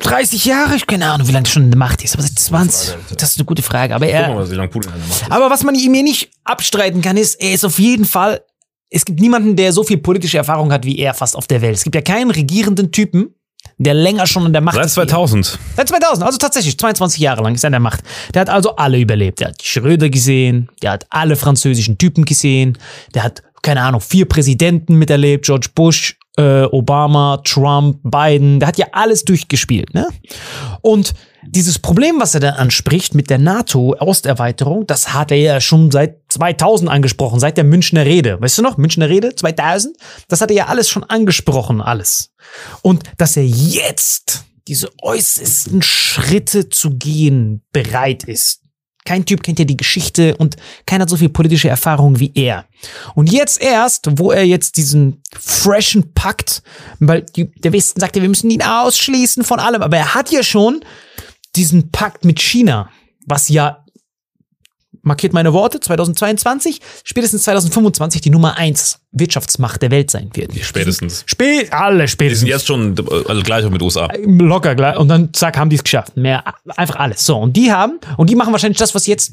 30 0.00 0.44
Jahre, 0.44 0.74
ich 0.74 0.86
keine 0.86 1.10
Ahnung, 1.10 1.28
wie 1.28 1.32
lange 1.32 1.46
schon 1.46 1.64
in 1.64 1.70
der 1.70 1.78
Macht 1.78 2.02
ist, 2.02 2.14
aber 2.14 2.22
seit 2.22 2.38
20. 2.38 2.96
das 3.16 3.30
ist 3.30 3.38
eine 3.38 3.44
gute 3.44 3.62
Frage. 3.62 3.94
Aber 3.94 4.06
er, 4.06 4.34
mal, 4.34 4.50
wie 4.50 4.54
lange 4.54 4.68
Putin 4.68 4.90
in 4.92 4.98
der 4.98 5.06
Macht 5.06 5.22
was 5.22 5.30
aber 5.30 5.50
was 5.50 5.64
man 5.64 5.74
ihm 5.74 5.92
nicht 5.92 6.30
abstreiten 6.44 7.02
kann, 7.02 7.16
ist, 7.16 7.34
er 7.40 7.52
ist 7.52 7.64
auf 7.64 7.78
jeden 7.78 8.04
Fall 8.04 8.42
es 8.90 9.04
gibt 9.04 9.20
niemanden, 9.20 9.56
der 9.56 9.72
so 9.72 9.84
viel 9.84 9.98
politische 9.98 10.38
Erfahrung 10.38 10.72
hat 10.72 10.84
wie 10.84 10.98
er 10.98 11.14
fast 11.14 11.36
auf 11.36 11.46
der 11.46 11.62
Welt. 11.62 11.76
Es 11.76 11.84
gibt 11.84 11.94
ja 11.94 12.02
keinen 12.02 12.30
regierenden 12.30 12.90
Typen, 12.90 13.34
der 13.78 13.94
länger 13.94 14.26
schon 14.26 14.46
in 14.46 14.52
der 14.52 14.60
Macht 14.60 14.74
Seit 14.74 14.86
ist. 14.86 14.96
er. 14.96 15.06
2000. 15.06 15.58
Seit 15.76 15.88
2000, 15.88 16.26
also 16.26 16.38
tatsächlich 16.38 16.76
22 16.78 17.20
Jahre 17.20 17.42
lang 17.42 17.54
ist 17.54 17.64
er 17.64 17.68
an 17.68 17.72
der 17.72 17.80
Macht. 17.80 18.00
Der 18.34 18.40
hat 18.42 18.50
also 18.50 18.76
alle 18.76 18.98
überlebt. 18.98 19.40
Der 19.40 19.48
hat 19.48 19.62
Schröder 19.62 20.10
gesehen, 20.10 20.68
der 20.82 20.92
hat 20.92 21.06
alle 21.10 21.36
französischen 21.36 21.96
Typen 21.96 22.24
gesehen, 22.24 22.76
der 23.14 23.22
hat, 23.22 23.42
keine 23.62 23.82
Ahnung, 23.82 24.00
vier 24.00 24.26
Präsidenten 24.26 24.96
miterlebt, 24.96 25.46
George 25.46 25.68
Bush, 25.74 26.18
äh, 26.40 26.64
Obama, 26.64 27.42
Trump, 27.44 27.98
Biden, 28.02 28.60
der 28.60 28.68
hat 28.68 28.78
ja 28.78 28.86
alles 28.92 29.24
durchgespielt, 29.24 29.92
ne? 29.92 30.08
Und 30.80 31.12
dieses 31.46 31.78
Problem, 31.78 32.16
was 32.18 32.34
er 32.34 32.40
da 32.40 32.50
anspricht 32.50 33.14
mit 33.14 33.28
der 33.28 33.38
NATO-Osterweiterung, 33.38 34.86
das 34.86 35.12
hat 35.12 35.30
er 35.30 35.36
ja 35.36 35.60
schon 35.60 35.90
seit 35.90 36.16
2000 36.28 36.90
angesprochen, 36.90 37.40
seit 37.40 37.56
der 37.56 37.64
Münchner 37.64 38.04
Rede. 38.04 38.40
Weißt 38.40 38.58
du 38.58 38.62
noch, 38.62 38.78
Münchner 38.78 39.08
Rede 39.08 39.34
2000? 39.34 39.96
Das 40.28 40.40
hat 40.40 40.50
er 40.50 40.56
ja 40.56 40.66
alles 40.66 40.88
schon 40.88 41.04
angesprochen, 41.04 41.82
alles. 41.82 42.32
Und 42.82 43.02
dass 43.18 43.36
er 43.36 43.44
jetzt 43.44 44.44
diese 44.68 44.90
äußersten 45.02 45.82
Schritte 45.82 46.68
zu 46.68 46.90
gehen 46.96 47.62
bereit 47.72 48.24
ist. 48.24 48.62
Kein 49.04 49.24
Typ 49.24 49.42
kennt 49.42 49.58
ja 49.58 49.64
die 49.64 49.76
Geschichte 49.76 50.36
und 50.36 50.56
keiner 50.86 51.02
hat 51.02 51.10
so 51.10 51.16
viel 51.16 51.30
politische 51.30 51.68
Erfahrung 51.68 52.20
wie 52.20 52.32
er. 52.34 52.66
Und 53.14 53.32
jetzt 53.32 53.62
erst, 53.62 54.08
wo 54.18 54.30
er 54.30 54.44
jetzt 54.44 54.76
diesen 54.76 55.22
freshen 55.38 56.12
Pakt, 56.12 56.62
weil 56.98 57.22
die, 57.22 57.50
der 57.52 57.72
Westen 57.72 58.00
sagte, 58.00 58.20
wir 58.20 58.28
müssen 58.28 58.50
ihn 58.50 58.62
ausschließen 58.62 59.42
von 59.42 59.58
allem, 59.58 59.82
aber 59.82 59.96
er 59.96 60.14
hat 60.14 60.30
ja 60.30 60.42
schon 60.42 60.84
diesen 61.56 61.90
Pakt 61.90 62.24
mit 62.24 62.40
China, 62.40 62.90
was 63.26 63.48
ja 63.48 63.84
markiert 65.02 65.32
meine 65.32 65.52
Worte, 65.52 65.80
2022, 65.80 66.80
spätestens 67.04 67.42
2025 67.44 68.20
die 68.20 68.30
Nummer 68.30 68.56
eins 68.56 69.00
Wirtschaftsmacht 69.12 69.82
der 69.82 69.90
Welt 69.90 70.10
sein 70.10 70.30
wird. 70.34 70.54
Spätestens. 70.62 71.24
Spät, 71.26 71.72
alle 71.72 72.02
Die 72.04 72.08
spätestens. 72.08 72.40
sind 72.40 72.48
jetzt 72.48 72.66
schon, 72.66 72.94
also 73.28 73.42
gleich 73.42 73.64
auch 73.64 73.70
mit 73.70 73.82
USA. 73.82 74.08
Locker 74.24 74.74
gleich. 74.74 74.96
Und 74.98 75.08
dann 75.08 75.32
zack, 75.32 75.58
haben 75.58 75.70
die 75.70 75.76
es 75.76 75.82
geschafft. 75.84 76.16
Mehr, 76.16 76.44
einfach 76.76 76.96
alles. 76.96 77.26
So, 77.26 77.36
und 77.38 77.56
die 77.56 77.72
haben, 77.72 77.98
und 78.16 78.30
die 78.30 78.36
machen 78.36 78.52
wahrscheinlich 78.52 78.78
das, 78.78 78.94
was 78.94 79.06
jetzt 79.06 79.32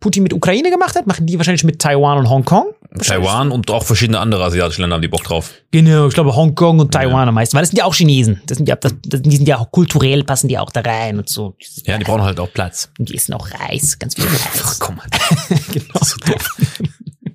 Putin 0.00 0.22
mit 0.22 0.32
Ukraine 0.32 0.70
gemacht 0.70 0.96
hat, 0.96 1.06
machen 1.06 1.26
die 1.26 1.36
wahrscheinlich 1.36 1.64
mit 1.64 1.78
Taiwan 1.78 2.18
und 2.18 2.30
Hongkong. 2.30 2.66
Taiwan 2.98 3.50
und 3.50 3.70
auch 3.70 3.84
verschiedene 3.84 4.18
andere 4.18 4.44
asiatische 4.44 4.82
Länder 4.82 4.94
haben 4.94 5.02
die 5.02 5.08
Bock 5.08 5.24
drauf. 5.24 5.52
Genau, 5.70 6.08
ich 6.08 6.14
glaube 6.14 6.34
Hongkong 6.34 6.78
und 6.78 6.92
Taiwan 6.92 7.28
am 7.28 7.34
meisten, 7.34 7.54
weil 7.54 7.62
das 7.62 7.70
sind 7.70 7.78
ja 7.78 7.84
auch 7.84 7.94
Chinesen. 7.94 8.42
Das 8.46 8.58
sind 8.58 8.68
ja, 8.68 8.76
das, 8.76 8.94
das, 9.04 9.22
die 9.22 9.36
sind 9.36 9.48
ja 9.48 9.58
auch 9.58 9.70
kulturell, 9.70 10.24
passen 10.24 10.48
die 10.48 10.58
auch 10.58 10.70
da 10.70 10.80
rein 10.80 11.18
und 11.18 11.28
so. 11.28 11.56
Ja, 11.84 11.96
die 11.98 12.04
brauchen 12.04 12.22
halt 12.22 12.38
auch 12.38 12.52
Platz. 12.52 12.90
Und 12.98 13.08
die 13.08 13.14
essen 13.14 13.34
auch 13.34 13.48
Reis, 13.50 13.98
ganz 13.98 14.14
viel 14.14 14.26
Reis. 14.26 14.78
Komm 14.78 14.96
mal. 14.96 15.06
genau. 15.72 16.00
So 16.02 16.16
doof. 16.18 16.56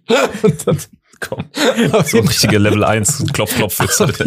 Und 0.44 0.68
dann, 0.68 0.78
Komm. 1.20 1.46
So 2.06 2.20
ein 2.20 2.28
richtiger 2.28 2.60
Level 2.60 2.84
1 2.84 3.26
Klopf, 3.34 3.56
Klopf. 3.56 3.78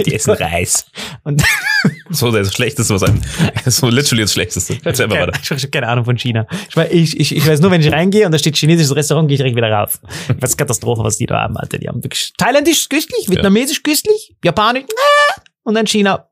die 0.05 0.15
essen 0.15 0.33
Reis. 0.33 0.87
Und 1.25 1.43
So 2.11 2.31
das 2.33 2.53
Schlechteste, 2.53 2.93
was 2.95 3.03
ein, 3.05 3.23
so 3.67 3.89
literally 3.89 4.23
das 4.23 4.33
Schlechteste. 4.33 4.79
Erzähl 4.85 5.07
mal 5.07 5.15
keine, 5.17 5.27
weiter. 5.29 5.41
ich 5.43 5.51
habe 5.51 5.69
keine 5.69 5.89
Ahnung 5.89 6.05
von 6.05 6.19
China. 6.19 6.47
Ich, 6.69 6.75
weiß- 6.75 6.89
ich, 6.91 7.21
ich, 7.21 7.37
ich 7.37 7.47
weiß 7.47 7.61
nur, 7.61 7.71
wenn 7.71 7.81
ich 7.81 7.93
reingehe 7.93 8.27
und 8.27 8.33
da 8.33 8.39
steht 8.39 8.57
chinesisches 8.57 8.95
Restaurant, 8.97 9.29
gehe 9.29 9.35
ich 9.35 9.39
direkt 9.39 9.57
wieder 9.57 9.71
raus. 9.71 10.01
Das 10.41 10.51
ist 10.51 10.57
Katastrophe, 10.57 11.03
was 11.05 11.19
die 11.19 11.27
da 11.27 11.41
haben, 11.43 11.57
Alter. 11.57 11.79
Die 11.79 11.89
haben 11.89 12.03
wirklich 12.03 12.33
thailändisch 12.37 12.89
köstlich, 12.89 13.29
vietnamesisch 13.29 13.83
köstlich, 13.83 14.35
japanisch 14.45 14.85
und 15.63 15.75
dann 15.75 15.87
China. 15.87 16.27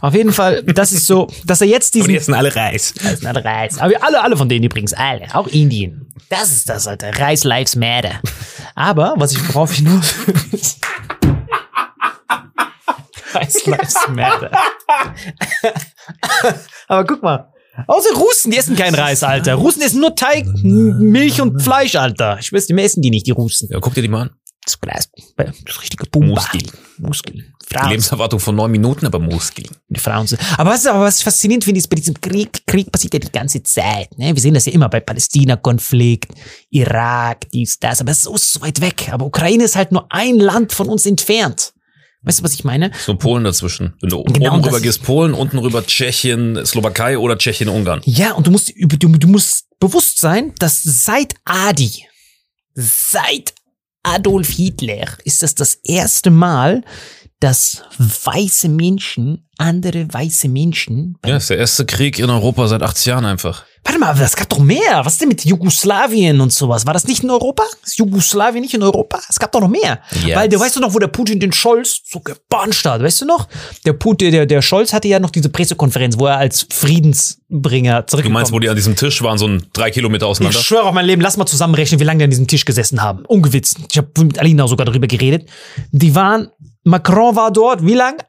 Auf 0.00 0.14
jeden 0.14 0.32
Fall, 0.32 0.62
das 0.64 0.92
ist 0.92 1.06
so, 1.06 1.28
dass 1.44 1.60
er 1.60 1.66
jetzt 1.68 1.94
diesen... 1.94 2.14
essen 2.14 2.34
alle 2.34 2.54
Reis. 2.54 2.92
Das 3.02 3.14
ist 3.14 3.22
nicht 3.22 3.44
Reis. 3.44 3.78
Aber 3.78 3.92
alle, 4.02 4.22
alle 4.22 4.36
von 4.36 4.48
denen 4.48 4.64
übrigens, 4.64 4.92
alle. 4.92 5.26
Auch 5.34 5.46
Indien. 5.46 6.12
Das 6.28 6.50
ist 6.50 6.68
das, 6.68 6.86
Alter. 6.86 7.10
Reis 7.18 7.44
lives 7.44 7.76
matter. 7.76 8.20
Aber, 8.74 9.14
was 9.16 9.32
ich, 9.32 9.48
worauf 9.54 9.70
ich 9.72 9.78
hinaus 9.78 10.14
ist- 10.52 10.78
Reis 13.32 13.64
lives 13.66 13.94
matter. 14.08 14.50
Aber 16.88 17.04
guck 17.04 17.22
mal. 17.22 17.48
Außer 17.86 18.14
Russen, 18.14 18.50
die 18.50 18.58
essen 18.58 18.76
kein 18.76 18.94
Reis, 18.94 19.22
Alter. 19.22 19.54
Russen 19.54 19.80
essen 19.82 20.00
nur 20.00 20.14
Teig, 20.16 20.44
Milch 20.62 21.40
und 21.40 21.62
Fleisch, 21.62 21.94
Alter. 21.94 22.38
Ich 22.40 22.52
weiß, 22.52 22.66
die 22.66 22.74
essen 22.76 23.00
die 23.00 23.10
nicht, 23.10 23.26
die 23.26 23.30
Russen. 23.30 23.68
Ja, 23.70 23.78
guck 23.80 23.94
dir 23.94 24.02
die 24.02 24.08
mal 24.08 24.22
an. 24.22 24.30
Das 24.64 24.78
Glas- 24.80 25.10
das 25.36 25.80
richtige 25.82 26.04
Pumba. 26.06 26.34
Muskeln. 26.34 26.70
Muskeln. 26.98 27.54
Die 27.70 27.74
Frauen. 27.74 27.90
Lebenserwartung 27.90 28.40
von 28.40 28.54
neun 28.56 28.70
Minuten, 28.70 29.06
aber 29.06 29.18
Muskeln. 29.18 29.68
Die 29.88 30.00
Frauen 30.00 30.26
sind. 30.26 30.40
Aber 30.58 30.70
was, 30.70 30.86
aber 30.86 31.00
was 31.04 31.18
ich 31.18 31.24
faszinierend 31.24 31.64
finde, 31.64 31.78
ist 31.78 31.88
bei 31.88 31.96
diesem 31.96 32.20
Krieg, 32.20 32.66
Krieg 32.66 32.92
passiert 32.92 33.14
ja 33.14 33.20
die 33.20 33.32
ganze 33.32 33.62
Zeit. 33.62 34.16
Ne? 34.18 34.34
Wir 34.34 34.40
sehen 34.42 34.54
das 34.54 34.66
ja 34.66 34.72
immer 34.72 34.88
bei 34.88 35.00
Palästina-Konflikt, 35.00 36.32
Irak, 36.70 37.48
dies, 37.52 37.78
das, 37.78 38.00
aber 38.00 38.10
es 38.10 38.18
ist 38.18 38.24
so, 38.24 38.36
so 38.36 38.60
weit 38.60 38.80
weg. 38.80 39.08
Aber 39.12 39.24
Ukraine 39.26 39.64
ist 39.64 39.76
halt 39.76 39.92
nur 39.92 40.06
ein 40.12 40.36
Land 40.36 40.72
von 40.72 40.88
uns 40.88 41.06
entfernt. 41.06 41.72
Weißt 42.22 42.40
du, 42.40 42.42
was 42.44 42.52
ich 42.52 42.64
meine? 42.64 42.90
So 43.06 43.16
Polen 43.16 43.44
dazwischen. 43.44 43.94
Wenn 44.02 44.10
du 44.10 44.22
Genau, 44.24 44.54
oben 44.56 44.64
rüber 44.64 44.80
gehst, 44.82 45.02
Polen, 45.04 45.32
unten 45.32 45.56
rüber 45.58 45.86
Tschechien, 45.86 46.66
Slowakei 46.66 47.16
oder 47.16 47.38
Tschechien-Ungarn. 47.38 48.02
Ja, 48.04 48.32
und 48.34 48.46
du 48.46 48.50
musst, 48.50 48.74
du, 48.76 48.86
du 49.08 49.26
musst 49.28 49.68
bewusst 49.78 50.18
sein, 50.18 50.52
dass 50.58 50.82
seit 50.82 51.34
Adi, 51.46 52.04
seit 52.74 53.54
Adolf 54.02 54.48
Hitler. 54.48 55.06
Ist 55.24 55.42
das 55.42 55.54
das 55.54 55.74
erste 55.84 56.30
Mal, 56.30 56.82
dass 57.40 57.82
weiße 57.98 58.68
Menschen, 58.68 59.46
andere 59.58 60.06
weiße 60.12 60.48
Menschen, 60.48 61.16
Ja, 61.26 61.36
ist 61.38 61.50
der 61.50 61.58
erste 61.58 61.86
Krieg 61.86 62.18
in 62.18 62.30
Europa 62.30 62.68
seit 62.68 62.82
80 62.82 63.06
Jahren 63.06 63.24
einfach. 63.24 63.64
Warte 63.82 63.98
mal, 63.98 64.14
das 64.14 64.36
gab 64.36 64.46
doch 64.50 64.58
mehr. 64.58 65.00
Was 65.04 65.14
ist 65.14 65.22
denn 65.22 65.28
mit 65.30 65.42
Jugoslawien 65.46 66.38
und 66.42 66.52
sowas? 66.52 66.84
War 66.86 66.92
das 66.92 67.06
nicht 67.06 67.22
in 67.24 67.30
Europa? 67.30 67.62
Ist 67.82 67.98
Jugoslawien 67.98 68.60
nicht 68.60 68.74
in 68.74 68.82
Europa? 68.82 69.20
Es 69.26 69.38
gab 69.38 69.52
doch 69.52 69.60
noch 69.62 69.68
mehr. 69.68 70.00
Yes. 70.22 70.36
Weil, 70.36 70.50
du 70.50 70.60
weißt 70.60 70.76
du 70.76 70.80
noch, 70.80 70.92
wo 70.92 70.98
der 70.98 71.06
Putin 71.06 71.40
den 71.40 71.50
Scholz 71.52 72.02
so 72.06 72.20
gebannt 72.20 72.78
hat, 72.84 73.02
weißt 73.02 73.22
du 73.22 73.24
noch? 73.24 73.48
Der 73.86 73.94
Putin, 73.94 74.32
der, 74.32 74.44
der 74.44 74.60
Scholz 74.60 74.92
hatte 74.92 75.08
ja 75.08 75.18
noch 75.18 75.30
diese 75.30 75.48
Pressekonferenz, 75.48 76.18
wo 76.18 76.26
er 76.26 76.36
als 76.36 76.66
Friedensbringer 76.70 78.02
Du 78.02 78.06
zurückgekommen 78.08 78.34
meinst, 78.34 78.52
wo 78.52 78.58
die 78.58 78.68
an 78.68 78.76
diesem 78.76 78.96
Tisch 78.96 79.22
waren, 79.22 79.38
so 79.38 79.46
ein 79.48 79.66
drei 79.72 79.90
Kilometer 79.90 80.26
ich 80.26 80.30
auseinander? 80.30 80.58
schwöre 80.58 80.82
auf 80.84 80.94
mein 80.94 81.06
Leben, 81.06 81.22
lass 81.22 81.38
mal 81.38 81.46
zusammenrechnen, 81.46 82.00
wie 82.00 82.04
lange 82.04 82.18
die 82.18 82.24
an 82.24 82.30
diesem 82.30 82.46
Tisch 82.46 82.66
gesessen 82.66 83.02
haben. 83.02 83.24
Ungewitzt. 83.26 83.78
Ich 83.90 83.96
habe 83.96 84.08
mit 84.18 84.38
Alina 84.38 84.68
sogar 84.68 84.84
darüber 84.84 85.06
geredet. 85.06 85.48
Die 85.90 86.14
waren, 86.14 86.48
Macron 86.90 87.36
war 87.36 87.50
dort, 87.52 87.84
wie 87.86 87.94
lang? 87.94 88.22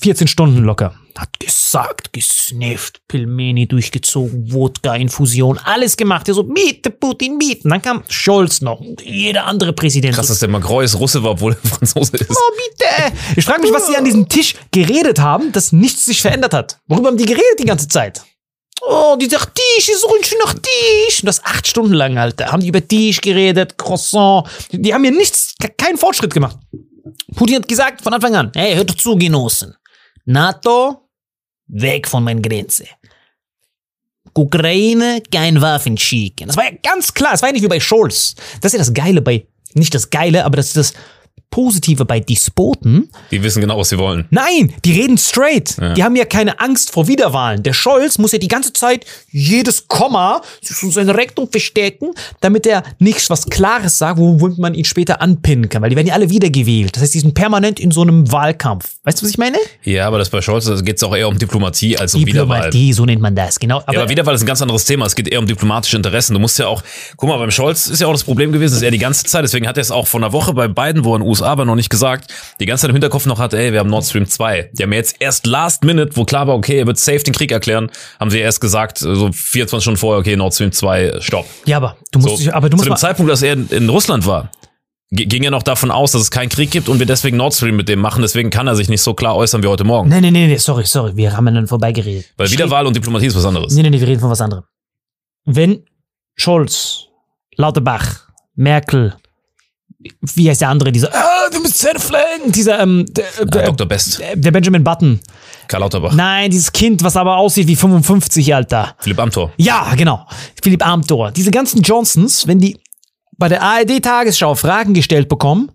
14 0.00 0.26
Stunden 0.26 0.58
locker. 0.64 0.94
hat 1.16 1.38
gesagt, 1.40 2.12
gesnifft, 2.12 3.00
Pilmeni 3.08 3.66
durchgezogen, 3.66 4.52
Wodka-Infusion, 4.52 5.58
alles 5.64 5.96
gemacht. 5.96 6.28
Er 6.28 6.34
so, 6.34 6.42
bitte 6.42 6.90
Putin, 6.90 7.38
bitte. 7.38 7.64
Und 7.64 7.70
dann 7.70 7.80
kam 7.82 8.02
Scholz 8.08 8.60
noch 8.60 8.80
und 8.80 9.00
jeder 9.02 9.46
andere 9.46 9.72
Präsident. 9.72 10.14
Krass, 10.14 10.26
so, 10.26 10.32
dass 10.32 10.40
der 10.40 10.48
Macron 10.50 10.82
jetzt 10.82 10.98
Russe 10.98 11.22
war, 11.22 11.30
obwohl 11.32 11.52
er 11.62 11.68
Franzose 11.68 12.16
ist. 12.16 12.30
Oh, 12.30 12.52
bitte. 12.56 13.16
Ich 13.36 13.44
frage 13.44 13.62
mich, 13.62 13.72
was 13.72 13.86
sie 13.86 13.96
an 13.96 14.04
diesem 14.04 14.28
Tisch 14.28 14.54
geredet 14.70 15.18
haben, 15.20 15.52
dass 15.52 15.72
nichts 15.72 16.04
sich 16.04 16.20
verändert 16.20 16.52
hat. 16.52 16.78
Worüber 16.88 17.08
haben 17.08 17.16
die 17.16 17.24
geredet 17.24 17.58
die 17.58 17.64
ganze 17.64 17.88
Zeit? 17.88 18.22
Oh, 18.82 19.16
dieser 19.18 19.38
Tisch, 19.38 19.88
ich 19.88 19.96
suche 19.98 20.22
schon 20.24 20.38
nach 20.44 20.54
Tisch. 20.54 21.20
Und 21.22 21.26
das 21.26 21.42
acht 21.44 21.66
Stunden 21.66 21.94
lang, 21.94 22.18
Alter. 22.18 22.52
Haben 22.52 22.60
die 22.60 22.68
über 22.68 22.86
Tisch 22.86 23.20
geredet, 23.22 23.78
Croissant. 23.78 24.46
Die, 24.72 24.82
die 24.82 24.92
haben 24.92 25.02
hier 25.02 25.12
nichts, 25.12 25.54
ke- 25.58 25.72
keinen 25.76 25.96
Fortschritt 25.96 26.34
gemacht. 26.34 26.58
Putin 27.34 27.56
hat 27.56 27.68
gesagt 27.68 28.02
von 28.02 28.14
Anfang 28.14 28.34
an, 28.34 28.52
hey, 28.54 28.74
hört 28.74 28.90
zu, 29.00 29.16
Genossen. 29.16 29.74
NATO, 30.24 31.08
weg 31.68 32.08
von 32.08 32.24
meiner 32.24 32.40
Grenze. 32.40 32.86
Ukraine, 34.34 35.22
kein 35.32 35.60
Waffen 35.60 35.96
schicken. 35.96 36.48
Das 36.48 36.56
war 36.56 36.64
ja 36.64 36.78
ganz 36.82 37.14
klar. 37.14 37.32
Es 37.34 37.42
war 37.42 37.48
ja 37.48 37.52
nicht 37.54 37.62
wie 37.62 37.68
bei 37.68 37.80
Scholz. 37.80 38.34
Das 38.60 38.72
ist 38.72 38.78
ja 38.78 38.78
das 38.78 38.92
Geile 38.92 39.22
bei, 39.22 39.46
nicht 39.74 39.94
das 39.94 40.10
Geile, 40.10 40.44
aber 40.44 40.56
das 40.56 40.68
ist 40.68 40.76
das 40.76 40.92
Positive 41.50 42.04
bei 42.04 42.20
Despoten. 42.20 43.08
Die 43.30 43.42
wissen 43.42 43.60
genau, 43.60 43.78
was 43.78 43.88
sie 43.88 43.98
wollen. 43.98 44.26
Nein, 44.30 44.74
die 44.84 44.92
reden 44.92 45.16
straight. 45.16 45.76
Die 45.96 46.04
haben 46.04 46.16
ja 46.16 46.24
keine 46.24 46.60
Angst 46.60 46.90
vor 46.90 47.08
Wiederwahlen. 47.08 47.62
Der 47.62 47.72
Scholz 47.72 48.18
muss 48.18 48.32
ja 48.32 48.38
die 48.38 48.48
ganze 48.48 48.72
Zeit 48.72 49.06
jedes 49.30 49.88
Komma 49.88 50.42
zu 50.62 50.90
seiner 50.90 51.16
Rechnung 51.16 51.48
verstecken, 51.50 52.10
damit 52.40 52.66
er 52.66 52.82
nichts 52.98 53.30
was 53.30 53.46
Klares 53.46 53.98
sagt, 53.98 54.18
womit 54.18 54.58
man 54.58 54.74
ihn 54.74 54.84
später 54.84 55.22
anpinnen 55.22 55.68
kann. 55.68 55.82
Weil 55.82 55.90
die 55.90 55.96
werden 55.96 56.08
ja 56.08 56.14
alle 56.14 56.28
wiedergewählt. 56.28 56.94
Das 56.96 57.02
heißt, 57.04 57.14
die 57.14 57.20
sind 57.20 57.34
permanent 57.34 57.80
in 57.80 57.90
so 57.90 58.02
einem 58.02 58.30
Wahlkampf. 58.30 58.96
Weißt 59.04 59.20
du, 59.20 59.24
was 59.24 59.30
ich 59.30 59.38
meine? 59.38 59.56
Ja, 59.82 60.06
aber 60.06 60.18
das 60.18 60.28
bei 60.30 60.42
Scholz 60.42 60.66
geht 60.84 60.96
es 60.96 61.02
auch 61.02 61.16
eher 61.16 61.28
um 61.28 61.38
Diplomatie 61.38 61.96
als 61.96 62.14
um 62.14 62.26
Wiederwahl. 62.26 62.62
Diplomatie, 62.62 62.92
so 62.92 63.06
nennt 63.06 63.22
man 63.22 63.34
das, 63.34 63.58
genau. 63.58 63.78
Aber, 63.78 63.94
ja, 63.94 64.00
aber 64.00 64.10
Wiederwahl 64.10 64.34
ist 64.34 64.42
ein 64.42 64.46
ganz 64.46 64.60
anderes 64.60 64.84
Thema. 64.84 65.06
Es 65.06 65.14
geht 65.14 65.28
eher 65.28 65.38
um 65.38 65.46
diplomatische 65.46 65.96
Interessen. 65.96 66.34
Du 66.34 66.40
musst 66.40 66.58
ja 66.58 66.66
auch, 66.66 66.82
guck 67.16 67.28
mal, 67.28 67.38
beim 67.38 67.50
Scholz 67.50 67.86
ist 67.86 68.00
ja 68.00 68.08
auch 68.08 68.12
das 68.12 68.24
Problem 68.24 68.52
gewesen, 68.52 68.74
dass 68.74 68.82
er 68.82 68.90
die 68.90 68.98
ganze 68.98 69.24
Zeit, 69.24 69.42
deswegen 69.44 69.66
hat 69.66 69.78
er 69.78 69.82
es 69.82 69.90
auch 69.90 70.06
vor 70.06 70.20
einer 70.20 70.32
Woche 70.32 70.52
bei 70.52 70.68
beiden, 70.68 71.04
wo 71.04 71.12
er 71.12 71.16
in 71.16 71.22
den 71.22 71.28
USA 71.40 71.58
war, 71.58 71.64
noch 71.64 71.74
nicht 71.74 71.90
gesagt, 71.90 72.32
die 72.60 72.66
ganze 72.66 72.82
Zeit 72.82 72.90
im 72.90 72.94
Hinterkopf 72.94 73.26
noch 73.26 73.38
hatte, 73.38 73.58
ey, 73.58 73.72
wir 73.72 73.80
haben 73.80 73.90
Nord 73.90 74.04
Stream 74.04 74.26
2. 74.26 74.70
Die 74.72 74.82
haben 74.82 74.92
ja 74.92 74.98
jetzt 74.98 75.16
erst 75.20 75.46
last 75.46 75.84
minute, 75.84 76.16
wo 76.16 76.24
klar 76.24 76.46
war, 76.46 76.54
okay, 76.54 76.78
er 76.78 76.86
wird 76.86 76.98
safe 76.98 77.20
den 77.20 77.34
Krieg 77.34 77.52
erklären, 77.52 77.90
haben 78.20 78.30
sie 78.30 78.38
erst 78.38 78.60
gesagt, 78.60 78.98
so 78.98 79.30
24 79.32 79.82
Stunden 79.82 79.98
vorher, 79.98 80.20
okay, 80.20 80.36
Nord 80.36 80.54
Stream 80.54 80.72
2, 80.72 81.16
stopp. 81.20 81.46
ja, 81.64 81.76
aber 81.76 81.96
du 82.12 82.18
musst, 82.18 82.36
So, 82.36 82.42
dich, 82.42 82.54
aber 82.54 82.68
du 82.68 82.76
zu 82.76 82.76
musst 82.78 82.86
dem 82.86 82.90
mal, 82.90 82.96
Zeitpunkt, 82.96 83.30
dass 83.30 83.42
er 83.42 83.52
in, 83.54 83.68
in 83.68 83.88
Russland 83.88 84.26
war, 84.26 84.50
ging 85.12 85.44
er 85.44 85.52
noch 85.52 85.62
davon 85.62 85.92
aus, 85.92 86.12
dass 86.12 86.22
es 86.22 86.30
keinen 86.32 86.48
Krieg 86.48 86.70
gibt 86.72 86.88
und 86.88 86.98
wir 86.98 87.06
deswegen 87.06 87.36
Nord 87.36 87.54
Stream 87.54 87.76
mit 87.76 87.88
dem 87.88 88.00
machen. 88.00 88.22
Deswegen 88.22 88.50
kann 88.50 88.66
er 88.66 88.74
sich 88.74 88.88
nicht 88.88 89.02
so 89.02 89.14
klar 89.14 89.36
äußern 89.36 89.62
wie 89.62 89.68
heute 89.68 89.84
Morgen. 89.84 90.08
Nee, 90.08 90.20
nee, 90.20 90.32
nee, 90.32 90.48
nee, 90.48 90.56
sorry, 90.56 90.84
sorry, 90.84 91.16
wir 91.16 91.36
haben 91.36 91.46
dann 91.46 91.68
vorbeigeredet. 91.68 92.26
Weil 92.36 92.50
Wiederwahl 92.50 92.86
und 92.86 92.96
Diplomatie 92.96 93.26
ist 93.26 93.36
was 93.36 93.44
anderes. 93.44 93.72
Nee, 93.72 93.82
nee, 93.82 93.90
nee, 93.90 94.00
wir 94.00 94.08
reden 94.08 94.20
von 94.20 94.30
was 94.30 94.40
anderem. 94.40 94.64
Wenn 95.44 95.84
Scholz, 96.34 97.04
Lauterbach, 97.54 98.26
Merkel, 98.56 99.14
wie 100.20 100.48
heißt 100.48 100.60
der 100.60 100.68
andere, 100.68 100.92
dieser, 100.92 101.14
ah, 101.14 101.48
du 101.52 101.62
bist 101.62 101.78
Zerflang, 101.78 102.50
dieser, 102.52 102.80
ähm, 102.80 103.06
der, 103.10 103.24
Ja, 103.38 103.44
der, 103.44 103.62
Dr. 103.66 103.86
Best, 103.86 104.20
der 104.34 104.50
Benjamin 104.50 104.82
Button. 104.84 105.20
Karl 105.68 105.80
Lauterbach, 105.80 106.12
Nein, 106.14 106.50
dieses 106.50 106.72
Kind, 106.72 107.02
was 107.02 107.16
aber 107.16 107.36
aussieht 107.36 107.66
wie 107.66 107.76
55, 107.76 108.54
Alter. 108.54 108.94
Philipp 108.98 109.18
Amthor. 109.18 109.52
Ja, 109.56 109.94
genau. 109.96 110.26
Philipp 110.62 110.86
Amthor. 110.86 111.32
Diese 111.32 111.50
ganzen 111.50 111.82
Johnsons, 111.82 112.46
wenn 112.46 112.58
die 112.58 112.78
bei 113.38 113.48
der 113.48 113.62
ARD-Tagesschau 113.62 114.54
Fragen 114.54 114.94
gestellt 114.94 115.28
bekommen, 115.28 115.70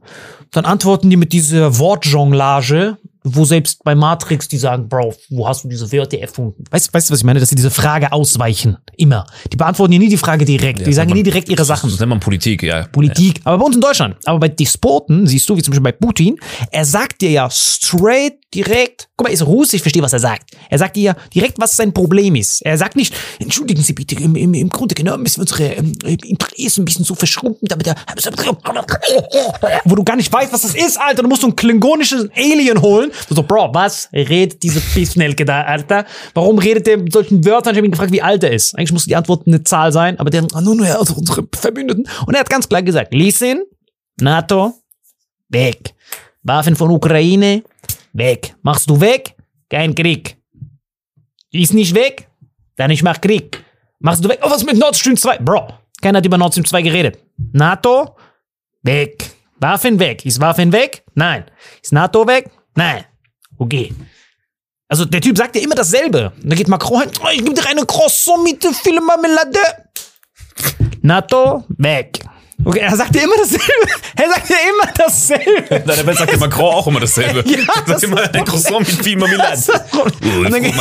dann 0.52 0.66
antworten 0.66 1.10
die 1.10 1.18
mit 1.18 1.34
dieser 1.34 1.78
Wortjonglage, 1.78 2.98
wo 3.24 3.46
selbst 3.46 3.84
bei 3.84 3.96
Matrix 3.96 4.48
die 4.48 4.58
sagen, 4.58 4.90
Bro, 4.90 5.14
wo 5.30 5.48
hast 5.48 5.64
du 5.64 5.68
diese 5.68 5.92
Wörter 5.92 6.18
erfunden? 6.18 6.64
Weißt, 6.72 6.94
weißt 6.94 7.10
du, 7.10 7.14
was 7.14 7.20
ich 7.20 7.26
meine? 7.26 7.40
Dass 7.40 7.50
sie 7.50 7.56
diese 7.56 7.72
Frage 7.72 8.12
ausweichen. 8.12 8.78
Immer. 8.98 9.26
Die 9.52 9.58
beantworten 9.58 9.94
ja 9.94 10.00
nie 10.00 10.10
die 10.10 10.18
Frage 10.18 10.46
direkt. 10.46 10.86
die 10.86 10.94
sagen 10.94 11.10
ja 11.10 11.16
nie 11.16 11.24
direkt 11.24 11.50
ihre 11.50 11.66
Sachen. 11.66 11.90
Das 11.90 12.00
nennt 12.00 12.10
man 12.10 12.20
Politik, 12.20 12.64
ja. 12.64 12.88
Politik. 12.88 13.42
Aber 13.44 13.60
bei 13.60 13.66
uns 13.66 13.76
in 13.76 13.82
Deutschland. 13.82 14.16
Aber 14.26 14.40
bei 14.40 14.48
Despoten, 14.48 15.28
siehst 15.28 15.48
du, 15.50 15.56
wie 15.56 15.62
zum 15.62 15.72
Beispiel 15.72 15.84
bei 15.84 15.92
Putin, 15.92 16.38
er 16.72 16.86
sagt 16.86 17.22
dir 17.22 17.32
ja 17.32 17.50
straight, 17.52 18.34
direkt, 18.54 19.10
guck 19.16 19.28
mal, 19.28 19.34
ist 19.34 19.46
Russisch, 19.46 19.76
ich 19.76 19.82
verstehe, 19.82 20.02
was 20.02 20.14
er 20.14 20.20
sagt. 20.20 20.52
Er 20.70 20.78
sagt 20.78 20.98
ja 20.98 21.16
direkt, 21.34 21.60
was 21.60 21.76
sein 21.76 21.94
Problem 21.94 22.36
ist. 22.36 22.62
Er 22.62 22.78
sagt 22.78 22.96
nicht, 22.96 23.14
entschuldigen 23.40 23.82
Sie 23.82 23.94
bitte, 23.94 24.16
im, 24.16 24.36
im, 24.36 24.54
im 24.54 24.70
Grunde 24.70 24.94
genommen 24.96 25.26
wir 25.26 25.32
unsere 25.40 25.64
ähm, 25.64 25.94
Interessen 26.04 26.82
ein 26.82 26.86
bisschen 26.86 27.06
so 27.06 27.16
verschrumpfen, 27.16 27.68
damit 27.68 27.88
er, 27.88 27.96
wo 29.86 29.96
du 29.96 30.04
gar 30.04 30.16
nicht 30.16 30.32
weißt, 30.32 30.52
was 30.52 30.62
das 30.62 30.76
ist, 30.76 31.00
Alter. 31.00 31.24
Du 31.24 31.30
musst 31.30 31.42
so 31.42 31.48
ein 31.48 31.56
klingonisches 31.56 32.30
Alien 32.36 32.82
holen. 32.82 33.12
Du 33.30 33.36
so, 33.36 33.44
Bro, 33.44 33.74
was 33.74 34.10
redet 34.14 34.62
diese 34.64 34.82
Pissnelke 34.82 35.46
da, 35.46 35.64
Alter? 35.64 36.06
Warum 36.34 36.60
redet 36.60 36.88
der 36.88 36.98
mit 36.98 37.14
solchen 37.14 37.46
Wörtern? 37.46 37.74
Ich 37.74 37.78
habe 37.78 37.88
ihn 37.88 37.92
gefragt, 37.92 38.12
wie 38.12 38.22
alt 38.22 38.44
er 38.44 38.52
ist. 38.52 38.78
Eigentlich 38.78 38.92
muss 38.92 39.06
die 39.06 39.16
Antwort 39.16 39.48
eine 39.48 39.64
Zahl 39.64 39.92
sein, 39.92 40.20
aber 40.20 40.30
der, 40.30 40.42
nur, 40.62 40.76
nur, 40.76 40.86
also 40.88 41.16
unsere 41.16 41.48
Verbündeten. 41.56 42.08
Und 42.26 42.34
er 42.34 42.42
hat 42.42 42.50
ganz 42.50 42.68
klar 42.68 42.84
gesagt, 42.84 43.14
listen, 43.14 43.64
NATO, 44.20 44.74
weg. 45.50 45.94
Waffen 46.44 46.76
von 46.76 46.90
Ukraine, 46.90 47.64
weg. 48.14 48.56
Machst 48.62 48.90
du 48.90 49.00
weg, 49.00 49.36
kein 49.70 49.96
Krieg. 49.96 50.38
Ist 51.52 51.74
nicht 51.74 51.96
weg, 51.96 52.30
dann 52.76 52.92
ich 52.92 53.04
mach 53.04 53.20
Krieg. 53.20 53.64
Machst 54.00 54.24
du 54.24 54.30
weg, 54.30 54.40
oh, 54.44 54.50
was 54.50 54.64
mit 54.64 54.78
Nord 54.78 54.96
Stream 54.96 55.18
2? 55.18 55.40
Bro, 55.40 55.68
keiner 56.02 56.18
hat 56.18 56.26
über 56.26 56.38
Nord 56.38 56.54
Stream 56.54 56.66
2 56.66 56.82
geredet. 56.82 57.20
NATO, 57.52 58.16
weg. 58.84 59.32
Waffen 59.60 60.00
weg. 60.00 60.26
Ist 60.26 60.40
Waffen 60.42 60.72
weg? 60.72 61.04
Nein. 61.14 61.46
Ist 61.84 61.94
NATO 61.94 62.26
weg? 62.26 62.50
Nein. 62.76 63.06
Okay. 63.58 63.94
Also 64.88 65.06
der 65.06 65.22
Typ 65.22 65.38
sagt 65.38 65.56
ja 65.56 65.62
immer 65.62 65.76
dasselbe. 65.76 66.32
Und 66.42 66.50
dann 66.50 66.58
geht 66.58 66.68
Macron 66.68 67.02
hin, 67.02 67.12
oh, 67.24 67.28
ich 67.32 67.44
gebe 67.44 67.54
dir 67.54 67.66
eine 67.68 67.86
Croissant 67.86 68.44
mit 68.44 68.66
viel 68.66 69.00
Marmelade. 69.00 69.60
NATO, 71.02 71.64
weg. 71.78 72.21
Okay, 72.64 72.80
er 72.80 72.96
sagt 72.96 73.16
ja 73.16 73.24
immer 73.24 73.36
dasselbe. 73.38 73.64
Er 74.14 74.30
sagt 74.30 74.50
ja 74.50 74.56
immer 74.70 74.92
dasselbe. 74.96 75.80
Deine 75.88 76.06
Welt 76.06 76.18
sagt 76.18 76.32
der 76.32 76.38
Macron 76.40 76.76
auch 76.76 76.86
immer 76.86 77.00
dasselbe. 77.00 77.44
Ja, 77.50 77.58
das 77.66 77.86
das- 77.88 77.96
ist 77.98 78.04
immer 78.04 78.22
ein 78.22 78.46
Croissant 78.46 78.80
mit 78.82 79.04
viel 79.04 79.18
Marmelade. 79.18 79.60
Und 80.04 80.52
dann, 80.52 80.62
geht, 80.62 80.74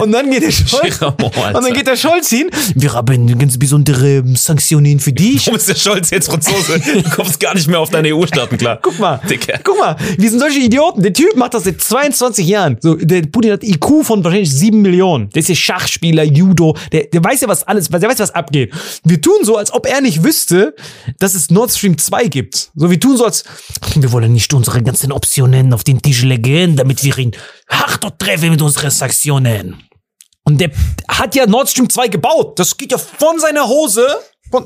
und 0.00 0.12
dann 0.12 0.30
geht 0.30 0.42
der 0.42 0.50
Scholz. 0.52 1.00
Und 1.02 1.54
dann 1.64 1.72
geht 1.72 1.86
der 1.88 1.96
Scholz 1.96 2.28
hin. 2.28 2.48
Wir 2.76 2.92
haben 2.92 3.38
ganz 3.38 3.58
besondere 3.58 4.22
Sanktionen 4.36 5.00
für 5.00 5.12
dich. 5.12 5.46
Warum 5.46 5.56
ist 5.58 5.68
der 5.68 5.74
Scholz 5.74 6.10
jetzt 6.10 6.28
Franzose? 6.30 6.78
Du 6.78 7.10
kommst 7.10 7.40
gar 7.40 7.54
nicht 7.54 7.66
mehr 7.66 7.80
auf 7.80 7.90
deine 7.90 8.14
EU-Staaten 8.14 8.56
klar. 8.56 8.78
Guck 8.80 8.98
mal, 9.00 9.20
Dicker. 9.28 9.58
guck 9.64 9.78
mal, 9.78 9.96
wir 10.16 10.30
sind 10.30 10.38
solche 10.38 10.60
Idioten. 10.60 11.02
Der 11.02 11.12
Typ 11.12 11.34
macht 11.34 11.54
das 11.54 11.64
seit 11.64 11.80
22 11.80 12.46
Jahren. 12.46 12.76
So, 12.80 12.94
der 12.94 13.22
Putin 13.22 13.52
hat 13.52 13.64
IQ 13.64 14.04
von 14.04 14.22
wahrscheinlich 14.22 14.52
7 14.52 14.80
Millionen. 14.80 15.28
Der 15.30 15.40
ist 15.40 15.48
ja 15.48 15.54
Schachspieler, 15.56 16.22
Judo. 16.22 16.76
Der, 16.92 17.04
der 17.06 17.24
weiß 17.24 17.40
ja, 17.40 17.48
was 17.48 17.64
alles, 17.66 17.88
der 17.88 18.02
weiß, 18.02 18.18
was 18.20 18.34
abgeht. 18.34 18.72
Wir 19.02 19.20
tun 19.20 19.38
so, 19.42 19.56
als 19.56 19.72
ob 19.72 19.86
er 19.86 20.00
nicht 20.00 20.22
wüsste, 20.22 20.74
dass 21.18 21.34
es 21.34 21.50
Nord 21.50 21.70
Stream 21.70 21.98
2 21.98 22.28
gibt. 22.28 22.70
So, 22.74 22.90
wir 22.90 23.00
tun 23.00 23.16
so, 23.16 23.24
als 23.24 23.44
wir 23.94 24.12
wollen 24.12 24.32
nicht 24.32 24.52
unsere 24.52 24.82
ganzen 24.82 25.12
Optionen 25.12 25.72
auf 25.72 25.84
den 25.84 26.00
Tisch 26.00 26.22
legen, 26.22 26.76
damit 26.76 27.02
wir 27.04 27.16
ihn 27.18 27.32
hart 27.68 28.18
treffen 28.18 28.50
mit 28.50 28.62
unseren 28.62 28.90
Sanktionen. 28.90 29.82
Und 30.44 30.60
der 30.60 30.70
hat 31.08 31.34
ja 31.34 31.46
Nord 31.46 31.68
Stream 31.68 31.88
2 31.88 32.08
gebaut. 32.08 32.58
Das 32.58 32.76
geht 32.76 32.92
ja 32.92 32.98
von 32.98 33.38
seiner 33.38 33.68
Hose, 33.68 34.06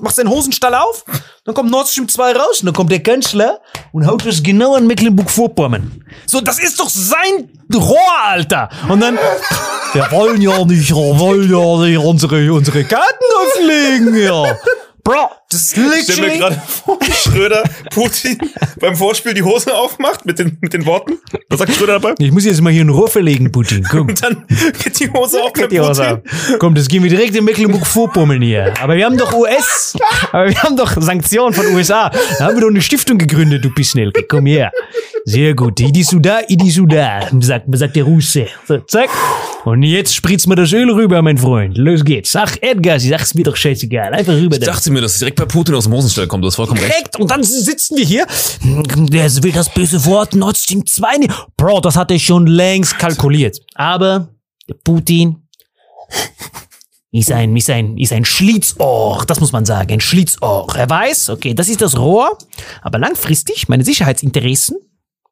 macht 0.01 0.15
seinen 0.15 0.31
Hosenstall 0.31 0.75
auf, 0.75 1.05
dann 1.45 1.55
kommt 1.55 1.71
Nord 1.71 1.89
Stream 1.89 2.09
2 2.09 2.33
raus 2.33 2.61
und 2.61 2.67
dann 2.67 2.75
kommt 2.75 2.91
der 2.91 3.03
Kanzler 3.03 3.61
und 3.93 4.07
haut 4.07 4.25
das 4.25 4.43
genau 4.43 4.75
an 4.75 4.87
Mecklenburg-Vorpommern. 4.87 6.05
So, 6.27 6.41
das 6.41 6.59
ist 6.59 6.81
doch 6.81 6.89
sein 6.89 7.51
Rohr, 7.75 7.99
Alter. 8.25 8.71
Und 8.89 9.01
dann, 9.01 9.19
wir 9.93 10.11
wollen 10.11 10.41
ja 10.41 10.65
nicht, 10.65 10.91
wir 10.91 11.19
wollen 11.19 11.51
ja 11.51 11.87
nicht 11.87 11.99
unsere, 11.99 12.53
unsere 12.53 12.85
Karten 12.85 13.25
auflegen, 13.43 14.17
ja. 14.17 14.57
Bro, 15.03 15.31
das 15.55 15.73
ist 15.73 16.09
Ich 16.09 16.15
stell 16.15 16.29
mir 16.29 16.39
gerade 16.39 16.63
vor, 16.67 16.99
Schröder 17.03 17.63
Putin 17.91 18.39
beim 18.81 18.97
Vorspiel 18.97 19.35
die 19.35 19.43
Hosen 19.43 19.73
aufmacht 19.73 20.27
mit 20.27 20.39
den, 20.39 20.59
mit 20.61 20.73
den 20.73 20.85
Worten. 20.87 21.19
Was 21.49 21.61
sagt 21.61 21.75
Schröder 21.75 21.95
dabei? 22.01 22.15
Ich 22.19 22.33
muss 22.33 22.45
jetzt 22.45 22.61
mal 22.61 22.73
hier 22.73 22.85
ein 22.85 22.89
Rohr 22.89 23.09
verlegen, 23.09 23.51
Putin. 23.53 23.85
Komm. 23.91 24.09
Und 24.09 24.23
dann 24.23 24.45
geht 24.83 24.99
die 25.01 25.11
Hose 25.11 25.43
auf 25.43 25.53
Geht 25.53 25.65
mit 25.65 25.73
die 25.73 25.81
Hose. 25.81 26.21
Putin. 26.23 26.59
Komm, 26.59 26.75
das 26.75 26.89
gehen 26.89 27.03
wir 27.03 27.11
direkt 27.11 27.35
in 27.37 27.45
Mecklenburg-Vorpommern 27.45 28.43
hier. 28.43 28.75
Aber 28.81 28.97
wir 28.97 29.05
haben 29.05 29.17
doch 29.17 29.33
US. 29.33 29.97
Aber 30.33 30.49
wir 30.49 30.63
haben 30.63 30.77
doch 30.77 31.01
Sanktionen 31.01 31.55
von 31.55 31.67
USA. 31.75 32.11
Da 32.39 32.47
haben 32.47 32.57
wir 32.57 32.63
doch 32.63 32.69
eine 32.69 32.83
Stiftung 32.83 33.19
gegründet, 33.19 33.65
du 33.65 33.71
Pisnelke. 33.71 34.25
Komm 34.29 34.47
her. 34.47 34.73
Sehr 35.25 35.55
gut. 35.55 35.81
Idi 35.81 36.03
Suda, 36.03 36.41
Idi 36.49 36.71
Suda, 36.71 37.29
sagt, 37.41 37.67
sagt 37.77 37.97
der 37.97 38.05
Russe. 38.05 38.47
So, 38.69 38.79
zack. 38.81 39.09
Und 39.65 39.83
jetzt 39.83 40.15
spritzt 40.15 40.47
mir 40.47 40.57
das 40.57 40.73
Öl 40.73 40.91
rüber, 40.91 41.23
mein 41.23 41.39
Freund. 41.39 41.79
Los 41.79 42.05
geht's. 42.05 42.37
Ach, 42.37 42.55
Edgar, 42.61 43.01
sie 43.01 43.09
sagt's 43.09 43.33
mir 43.35 43.45
doch 43.45 43.57
scheißegal. 43.57 44.13
Einfach 44.13 44.35
rüber 44.35 44.57
Ich 44.57 44.61
da. 44.61 44.73
dachte 44.73 44.91
mir, 44.91 45.01
dass 45.01 45.15
es 45.15 45.19
direkt 45.21 45.39
bei 45.39 45.44
Putin 45.47 45.75
aus 45.75 45.85
dem 45.85 45.93
Hosenstall 45.93 46.27
kommt. 46.27 46.43
Du 46.43 46.49
hast 46.49 46.57
vollkommen 46.57 46.81
recht. 46.81 46.93
Direkt. 46.93 47.21
Und 47.21 47.31
dann 47.31 47.43
sitzen 47.43 47.97
wir 47.97 48.05
hier. 48.05 48.27
Der 48.63 49.43
will 49.43 49.53
das 49.53 49.73
böse 49.73 50.05
Wort 50.05 50.35
Nord 50.35 50.57
Stream 50.57 50.85
2 50.87 51.19
nicht. 51.19 51.33
Bro, 51.57 51.81
das 51.81 51.97
hat 51.97 52.11
er 52.11 52.19
schon 52.19 52.47
längst 52.47 52.99
kalkuliert. 52.99 53.59
Aber 53.75 54.29
der 54.69 54.75
Putin 54.75 55.49
ist 57.11 57.31
ein, 57.31 57.57
ist 57.57 57.71
ein, 57.71 57.97
ist 57.97 58.13
ein 58.13 58.25
Schlitzohr. 58.25 59.25
Das 59.27 59.41
muss 59.41 59.53
man 59.53 59.65
sagen. 59.65 59.93
Ein 59.93 60.01
Schlitzohr. 60.01 60.67
Er 60.75 60.91
weiß, 60.91 61.31
okay, 61.31 61.55
das 61.55 61.69
ist 61.69 61.81
das 61.81 61.97
Rohr. 61.97 62.37
Aber 62.83 62.99
langfristig, 62.99 63.69
meine 63.69 63.85
Sicherheitsinteressen 63.85 64.77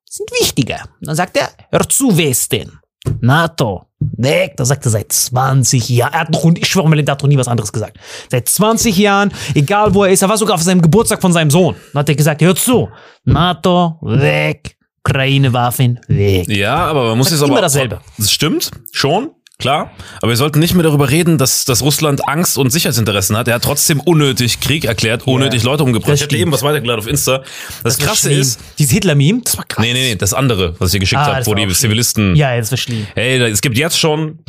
sind 0.08 0.30
wichtiger. 0.40 0.84
Dann 1.00 1.16
sagt 1.16 1.36
er, 1.36 1.50
hör 1.70 1.88
zu, 1.88 2.16
Westen. 2.16 2.78
NATO, 3.20 3.86
weg. 4.16 4.56
Da 4.56 4.64
sagt 4.64 4.84
er 4.84 4.90
seit 4.90 5.12
20 5.12 5.88
Jahren. 5.88 6.12
Er 6.12 6.20
hat 6.20 6.30
noch, 6.30 6.44
ich 6.54 6.66
schwöre 6.66 6.88
mal, 6.88 7.02
der 7.02 7.12
hat 7.12 7.22
noch 7.22 7.28
nie 7.28 7.38
was 7.38 7.48
anderes 7.48 7.72
gesagt. 7.72 7.98
Seit 8.30 8.48
20 8.48 8.96
Jahren, 8.96 9.32
egal 9.54 9.94
wo 9.94 10.04
er 10.04 10.10
ist, 10.10 10.22
er 10.22 10.28
war 10.28 10.36
sogar 10.36 10.54
auf 10.54 10.62
seinem 10.62 10.82
Geburtstag 10.82 11.20
von 11.20 11.32
seinem 11.32 11.50
Sohn. 11.50 11.74
Dann 11.92 12.00
hat 12.00 12.08
er 12.08 12.14
gesagt, 12.14 12.42
hör 12.42 12.54
zu, 12.54 12.88
NATO, 13.24 13.98
weg. 14.02 14.76
Ukraine-Waffen, 15.04 15.98
weg. 16.06 16.48
Ja, 16.48 16.76
aber 16.76 17.06
man 17.08 17.18
muss 17.18 17.30
jetzt 17.30 17.42
aber. 17.42 17.50
immer 17.50 17.60
dasselbe. 17.60 18.00
Das 18.18 18.30
stimmt, 18.30 18.70
schon. 18.92 19.30
Klar, 19.62 19.92
aber 20.20 20.28
wir 20.30 20.36
sollten 20.36 20.58
nicht 20.58 20.74
mehr 20.74 20.82
darüber 20.82 21.08
reden, 21.08 21.38
dass, 21.38 21.64
dass 21.64 21.82
Russland 21.82 22.28
Angst 22.28 22.58
und 22.58 22.70
Sicherheitsinteressen 22.70 23.36
hat. 23.36 23.46
Er 23.48 23.54
hat 23.54 23.62
trotzdem 23.62 24.00
unnötig 24.00 24.58
Krieg 24.60 24.84
erklärt, 24.84 25.26
unnötig 25.26 25.62
Leute 25.62 25.84
umgebracht. 25.84 26.10
das 26.12 26.20
Ich 26.20 26.24
hatte 26.24 26.36
eben 26.36 26.50
was 26.52 26.62
weitergeladen 26.62 27.00
auf 27.00 27.08
Insta. 27.08 27.42
Das, 27.84 27.96
Krasse 27.96 28.26
Schlimm. 28.28 28.40
ist, 28.40 28.60
Dieses 28.78 28.92
Hitler-Meme, 28.92 29.40
das 29.44 29.56
war 29.56 29.64
krass. 29.64 29.84
nee, 29.84 29.92
nee, 29.92 30.08
nee, 30.10 30.16
das 30.16 30.34
andere, 30.34 30.74
was 30.80 30.88
ich 30.88 30.92
dir 30.94 30.98
geschickt 30.98 31.20
Ah, 31.22 31.26
habe, 31.26 31.38
das 31.38 31.46
wo 31.46 31.54
die 31.54 31.62
schlimm. 31.62 31.74
Zivilisten. 31.76 32.34
Ja, 32.36 32.56
das 32.56 32.70
war 32.72 32.78
schlimm. 32.78 33.06
Hey, 33.14 33.38
da- 33.38 33.46
es 33.46 33.60
gibt 33.62 33.78
jetzt 33.78 33.98
schon, 33.98 34.40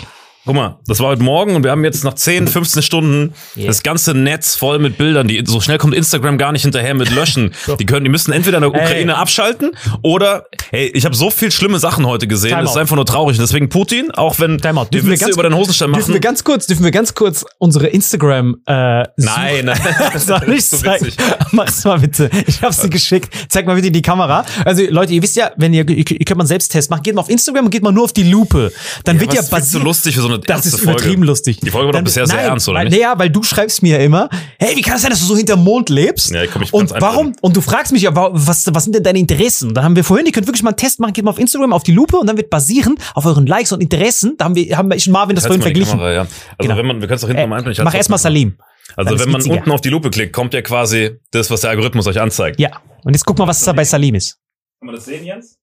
guck 0.46 0.56
mal, 0.56 0.78
das 0.88 1.00
war 1.00 1.08
heute 1.08 1.24
Morgen 1.24 1.56
und 1.56 1.64
wir 1.64 1.72
haben 1.72 1.84
jetzt 1.84 2.04
nach 2.04 2.16
10, 2.16 2.48
15 2.48 2.82
Stunden 2.84 3.34
Yeah. 3.56 3.68
das 3.68 3.84
ganze 3.84 4.14
Netz 4.14 4.56
voll 4.56 4.80
mit 4.80 4.98
Bildern. 4.98 5.28
Die, 5.28 5.42
so 5.46 5.62
schnell 5.62 5.78
kommt 5.78 5.94
Instagram 5.94 6.38
gar 6.38 6.52
nicht 6.52 6.64
hinterher 6.64 6.94
mit 6.96 7.10
Löschen. 7.12 7.54
die 7.80 7.86
können, 7.86 8.04
die 8.04 8.10
müssen 8.10 8.32
entweder 8.34 8.58
in 8.58 8.62
der 8.62 8.70
Ukraine 8.72 9.14
Ey. 9.14 9.18
abschalten 9.18 9.72
oder, 10.02 10.46
hey, 10.72 10.88
ich 10.94 11.06
habe 11.06 11.16
so 11.16 11.30
viel 11.30 11.52
schlimme 11.52 11.80
Sachen 11.80 12.06
heute 12.06 12.28
gesehen. 12.28 12.50
Time 12.52 12.64
Das 12.64 12.72
ist 12.72 12.78
einfach 12.78 12.96
nur 12.96 13.06
traurig. 13.06 13.38
Deswegen 13.38 13.70
Putin, 13.70 14.12
auch 14.12 14.40
wenn 14.40 14.58
Time 14.58 14.76
wir 14.82 14.86
Dürfen 14.86 15.08
wir 15.08 15.14
Witze 15.14 15.26
ganz- 15.26 15.34
über 15.36 15.44
den 15.44 15.56
Hosenstein 15.56 15.92
Dürfen 15.94 16.08
wir 16.10 16.14
machen. 16.16 16.22
ganz 16.22 16.44
kurz, 16.44 16.68
dürfen 16.68 16.84
wir 16.84 16.92
ganz 16.92 17.14
kurz 17.14 17.46
unsere 17.60 17.88
Instagram 17.88 18.56
äh, 18.66 19.04
Nein, 19.18 19.66
nein. 19.66 19.80
Das 20.14 20.26
Soll 20.26 20.42
ich 20.50 20.58
ist 20.58 20.72
so 20.72 20.84
witzig. 20.84 21.16
Mach's 21.52 21.84
mal 21.86 22.00
bitte. 22.00 22.30
Ich 22.48 22.62
hab's 22.62 22.80
dir 22.82 22.90
geschickt. 22.90 23.34
Zeig 23.50 23.66
mal 23.66 23.76
bitte 23.76 23.88
in 23.88 23.94
die 23.94 24.02
Kamera. 24.02 24.46
Also 24.66 24.84
Leute, 24.90 25.14
ihr 25.14 25.22
wisst 25.22 25.36
ja, 25.36 25.52
wenn 25.58 25.74
ihr, 25.74 25.88
ihr, 25.88 26.04
könnt 26.04 26.32
mal 26.38 26.42
einen 26.44 26.48
Selbsttest 26.48 26.90
machen, 26.90 27.04
geht 27.04 27.16
mal 27.16 27.22
auf 27.22 27.30
Instagram 27.30 27.66
und 27.66 27.72
geht 27.72 27.84
mal 27.84 27.92
nur 27.92 28.04
auf 28.06 28.14
die 28.14 28.24
Lupe. 28.24 28.72
Dann 29.06 29.20
wird 29.20 29.34
ja 29.34 29.42
viel 29.42 29.46
zu 29.50 29.52
basiert. 29.52 29.84
lustig 29.84 30.16
für 30.16 30.22
so 30.22 30.33
eine 30.36 30.44
Das 30.44 30.66
ist 30.66 30.76
Folge. 30.80 30.92
übertrieben 30.92 31.24
lustig. 31.24 31.60
Die 31.62 31.70
Folge 31.70 31.88
war 31.88 31.94
doch 31.94 32.04
bisher 32.04 32.26
sehr 32.28 32.36
nein, 32.38 32.46
ernst, 32.46 32.68
oder 32.70 32.80
weil, 32.80 32.86
nicht? 32.90 32.96
Naja, 33.00 33.18
weil 33.18 33.30
du 33.30 33.44
schreibst 33.44 33.82
mir 33.84 33.98
ja 34.00 34.04
immer, 34.06 34.30
hey, 34.60 34.76
wie 34.76 34.82
kann 34.82 34.96
es 34.96 35.02
sein, 35.02 35.12
dass 35.12 35.20
du 35.20 35.26
so 35.26 35.36
hinterm 35.38 35.64
Mond 35.64 35.90
lebst? 35.90 36.32
Ja, 36.32 36.46
komm, 36.48 36.62
ich 36.64 36.74
und 36.74 36.92
warum? 36.92 37.02
einblenden. 37.18 37.36
Und 37.42 37.56
du 37.58 37.62
fragst 37.62 37.92
mich 37.92 38.02
ja, 38.04 38.16
wa- 38.16 38.30
was, 38.34 38.66
was 38.74 38.84
sind 38.84 38.96
denn 38.96 39.04
deine 39.04 39.20
Interessen? 39.20 39.74
Da 39.74 39.84
haben 39.84 39.96
wir 39.96 40.04
vorhin, 40.04 40.26
ihr 40.26 40.32
könnt 40.32 40.48
wirklich 40.48 40.64
mal 40.64 40.70
einen 40.72 40.78
Test 40.78 41.00
machen, 41.00 41.14
geht 41.14 41.24
mal 41.26 41.32
auf 41.32 41.40
Instagram, 41.40 41.74
auf 41.74 41.84
die 41.84 41.92
Lupe 41.94 42.18
und 42.18 42.28
dann 42.28 42.38
wird 42.38 42.50
basieren 42.50 42.96
auf 43.14 43.26
euren 43.26 43.46
Likes 43.46 43.72
und 43.72 43.82
Interessen. 43.82 44.36
Da 44.38 44.46
haben 44.46 44.56
wir, 44.56 44.78
haben 44.78 44.90
wir 44.90 44.96
ich 44.96 45.08
und 45.08 45.14
Marvin 45.14 45.36
das 45.36 45.46
vorhin 45.46 45.62
verglichen. 45.62 45.92
Kamera, 46.00 46.12
ja. 46.14 46.22
Also 46.22 46.32
Genau. 46.60 46.78
wenn 46.78 46.86
man, 46.86 47.02
wir 47.02 47.08
können 47.08 47.16
es 47.16 47.22
doch 47.22 47.28
hinten 47.28 47.44
Äh, 47.44 47.48
mal 47.48 47.58
einblenden. 47.58 47.82
Ich 47.82 47.84
mach 47.86 47.94
erstmal. 47.94 48.20
Salim. 48.20 48.58
Also 48.96 49.18
wenn 49.20 49.30
man 49.32 49.40
witziger. 49.42 49.56
unten 49.58 49.72
auf 49.72 49.82
die 49.82 49.90
Lupe 49.90 50.10
klickt, 50.12 50.34
kommt 50.34 50.54
ja 50.54 50.62
quasi 50.62 51.18
das, 51.32 51.50
was 51.50 51.62
der 51.62 51.70
Algorithmus 51.72 52.06
euch 52.06 52.20
anzeigt. 52.22 52.60
Ja. 52.60 52.82
Und 53.04 53.14
jetzt 53.14 53.26
guck 53.26 53.38
mal, 53.38 53.48
was 53.48 53.64
da 53.64 53.74
bei 53.74 53.84
Salim 53.86 54.16
ist. 54.16 54.38
Kann 54.80 54.88
man 54.88 54.96
das 54.96 55.06
sehen, 55.06 55.24
Jens? 55.26 55.58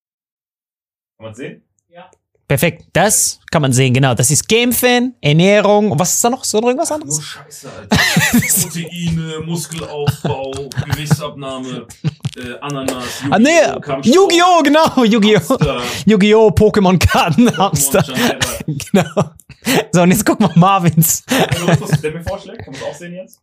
Kann 1.19 1.27
man 1.27 1.35
sehen? 1.35 1.63
Perfekt. 2.51 2.87
Das 2.95 3.39
kann 3.53 3.63
man 3.63 3.73
sehen, 3.73 3.95
genau. 3.95 4.13
Das 4.13 4.29
ist 4.29 4.49
Game-Fan, 4.49 5.15
Ernährung. 5.21 5.93
Und 5.93 6.01
was 6.01 6.15
ist 6.15 6.25
da 6.25 6.31
noch? 6.31 6.45
Noch 6.53 6.63
irgendwas 6.65 6.91
anderes? 6.91 7.23
Scheiße, 7.23 7.71
Alter. 7.71 7.97
Proteine, 8.61 9.39
Muskelaufbau, 9.47 10.51
Gewichtsabnahme, 10.91 11.87
äh, 12.37 12.59
Ananas, 12.61 13.05
Ah, 13.31 13.39
nee. 13.39 13.51
Yu-Gi-Oh! 14.03 14.65
Genau. 14.65 15.05
Yu-Gi-Oh! 15.05 15.59
Yu-Gi-Oh! 16.07 16.49
Pokémon-Karten, 16.49 17.57
Hamster. 17.57 18.05
Genau. 18.67 19.31
So, 19.93 20.03
und 20.03 20.11
jetzt 20.11 20.27
guck 20.27 20.41
mal 20.41 20.51
Marvins. 20.57 21.23
Der 22.03 22.11
mir 22.11 22.25
vorschlägt, 22.25 22.65
kann 22.65 22.73
man 22.73 22.81
das 22.81 22.91
auch 22.91 22.99
sehen 22.99 23.15
jetzt? 23.15 23.39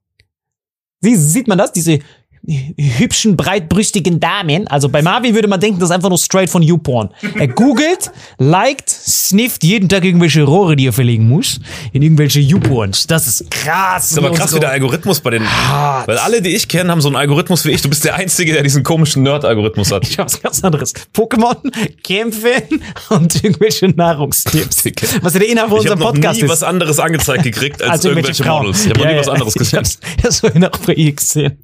Sie, 0.99 1.15
sieht 1.15 1.47
man 1.47 1.57
das? 1.57 1.71
Diese 1.71 1.99
hübschen, 2.77 3.35
breitbrüstigen 3.35 4.19
Damen. 4.19 4.67
Also 4.67 4.89
bei 4.89 5.01
Marvin 5.01 5.35
würde 5.35 5.47
man 5.47 5.59
denken, 5.59 5.79
das 5.79 5.89
ist 5.89 5.95
einfach 5.95 6.09
nur 6.09 6.17
straight 6.17 6.49
von 6.49 6.61
YouPorn. 6.63 7.09
Er 7.37 7.47
googelt, 7.49 8.11
liked, 8.37 8.89
snifft 8.89 9.63
jeden 9.63 9.89
Tag 9.89 10.05
irgendwelche 10.05 10.43
Rohre, 10.43 10.75
die 10.75 10.87
er 10.87 10.93
verlegen 10.93 11.27
muss, 11.27 11.59
in 11.91 12.01
irgendwelche 12.01 12.39
YouPorns. 12.39 13.07
Das 13.07 13.27
ist 13.27 13.51
krass. 13.51 14.03
Das 14.03 14.11
ist 14.13 14.17
aber 14.17 14.31
krass, 14.31 14.55
wie 14.55 14.59
der 14.59 14.69
Algorithmus 14.71 15.19
bei 15.19 15.31
den. 15.31 15.43
Weil 15.43 16.17
alle, 16.17 16.41
die 16.41 16.55
ich 16.55 16.67
kenne, 16.67 16.89
haben 16.91 17.01
so 17.01 17.09
einen 17.09 17.17
Algorithmus 17.17 17.65
wie 17.65 17.71
ich. 17.71 17.81
Du 17.81 17.89
bist 17.89 18.05
der 18.05 18.15
Einzige, 18.15 18.53
der 18.53 18.63
diesen 18.63 18.83
komischen 18.83 19.23
Nerd-Algorithmus 19.23 19.91
hat. 19.91 20.07
Ich 20.17 20.17
hab 20.19 20.27
was 20.27 20.41
ganz 20.41 20.63
anderes. 20.63 20.93
Pokémon, 21.13 21.55
Kämpfe 22.03 22.63
und 23.09 23.35
irgendwelche 23.43 23.89
Nahrungstipps. 23.89 24.85
Was 25.21 25.33
ja 25.33 25.39
der 25.41 25.49
Inhalt 25.49 25.69
von 25.69 25.79
Ich 25.81 25.85
habe 25.89 25.93
unserem 25.95 25.99
noch 25.99 26.13
Podcast 26.13 26.39
nie 26.39 26.45
ist. 26.45 26.49
was 26.51 26.63
anderes 26.63 26.99
angezeigt 26.99 27.43
gekriegt 27.43 27.81
als, 27.83 27.91
als 27.91 28.05
irgendwelche, 28.05 28.43
Frauen. 28.43 28.67
Models. 28.67 28.85
Ich 28.85 28.89
habe 28.91 28.99
noch 28.99 29.05
Ja, 29.05 29.11
nie 29.11 29.19
was 29.19 29.25
ja. 29.27 29.33
anderes 29.33 29.55
Ich 29.55 29.59
gesehen. 29.59 29.87
Das 30.23 30.39
vorhin 30.39 30.65
auch 30.65 30.77
bei 30.79 30.93
ihr 30.93 31.11
gesehen. 31.13 31.57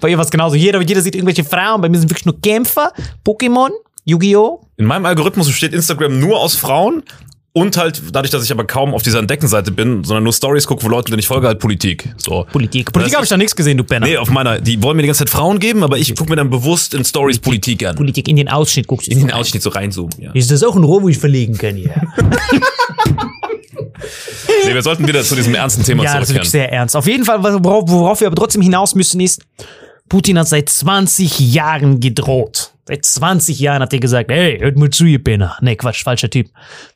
Bei 0.00 0.08
ihr 0.08 0.16
war 0.16 0.24
es 0.24 0.30
genauso. 0.30 0.56
Jeder, 0.56 0.80
jeder 0.80 1.00
sieht 1.00 1.14
irgendwelche 1.14 1.44
Frauen. 1.44 1.80
Bei 1.80 1.88
mir 1.88 1.98
sind 1.98 2.10
wirklich 2.10 2.26
nur 2.26 2.40
Kämpfer, 2.40 2.92
Pokémon, 3.24 3.70
Yu-Gi-Oh! 4.04 4.60
In 4.76 4.86
meinem 4.86 5.06
Algorithmus 5.06 5.46
besteht 5.46 5.72
Instagram 5.72 6.18
nur 6.18 6.40
aus 6.40 6.56
Frauen 6.56 7.02
und 7.56 7.76
halt 7.76 8.02
dadurch, 8.12 8.32
dass 8.32 8.44
ich 8.44 8.50
aber 8.50 8.64
kaum 8.66 8.94
auf 8.94 9.02
dieser 9.02 9.20
Entdeckenseite 9.20 9.70
bin, 9.70 10.02
sondern 10.02 10.24
nur 10.24 10.32
Stories 10.32 10.66
gucke, 10.66 10.82
wo 10.82 10.88
Leute, 10.88 11.06
denen 11.06 11.20
ich 11.20 11.28
folge, 11.28 11.46
halt 11.46 11.60
Politik. 11.60 12.12
So. 12.16 12.46
Politik. 12.52 12.92
Politik 12.92 13.12
Das 13.12 13.14
habe 13.14 13.24
ich 13.24 13.30
da 13.30 13.36
nichts 13.36 13.54
gesehen, 13.54 13.78
du 13.78 13.84
Penner. 13.84 14.06
Nee, 14.06 14.16
auf 14.16 14.28
meiner, 14.28 14.60
die 14.60 14.82
wollen 14.82 14.96
mir 14.96 15.02
die 15.02 15.06
ganze 15.06 15.20
Zeit 15.24 15.30
Frauen 15.30 15.60
geben, 15.60 15.84
aber 15.84 15.96
ich 15.96 16.14
gucke 16.16 16.30
mir 16.30 16.36
dann 16.36 16.50
bewusst 16.50 16.94
in 16.94 17.04
Stories 17.04 17.38
Politik 17.38 17.86
an. 17.86 17.94
Politik 17.94 18.26
in 18.26 18.36
den 18.36 18.48
Ausschnitt 18.48 18.88
guckst 18.88 19.06
du. 19.06 19.12
In 19.12 19.20
den 19.20 19.30
Ausschnitt 19.30 19.62
so 19.62 19.70
reinzoomen, 19.70 20.14
ja. 20.18 20.32
Ist 20.32 20.50
das 20.50 20.64
auch 20.64 20.74
ein 20.74 20.82
Rohr, 20.82 21.02
wo 21.02 21.08
ich 21.08 21.18
verlegen 21.18 21.56
kann 21.56 21.76
hier? 21.76 21.94
Nee, 24.66 24.74
wir 24.74 24.82
sollten 24.82 25.06
wieder 25.06 25.22
zu 25.22 25.34
diesem 25.34 25.54
ernsten 25.54 25.82
Thema 25.82 26.04
ja, 26.04 26.18
das 26.18 26.28
ist 26.28 26.34
wirklich 26.34 26.50
zurückkehren. 26.50 26.70
sehr 26.70 26.78
ernst. 26.78 26.96
Auf 26.96 27.06
jeden 27.06 27.24
Fall, 27.24 27.42
worauf, 27.42 27.88
worauf 27.88 28.20
wir 28.20 28.26
aber 28.26 28.36
trotzdem 28.36 28.62
hinaus 28.62 28.94
müssen, 28.94 29.20
ist, 29.20 29.42
Putin 30.08 30.38
hat 30.38 30.48
seit 30.48 30.68
20 30.68 31.38
Jahren 31.52 32.00
gedroht. 32.00 32.73
Seit 32.86 33.04
20 33.04 33.58
Jahren 33.60 33.80
hat 33.80 33.94
er 33.94 33.98
gesagt, 33.98 34.30
hey, 34.30 34.58
hört 34.58 34.76
mal 34.76 34.90
zu, 34.90 35.06
ihr 35.06 35.22
Penner. 35.22 35.56
Nee, 35.62 35.74
Quatsch, 35.74 36.04
falscher 36.04 36.28
Typ. 36.28 36.50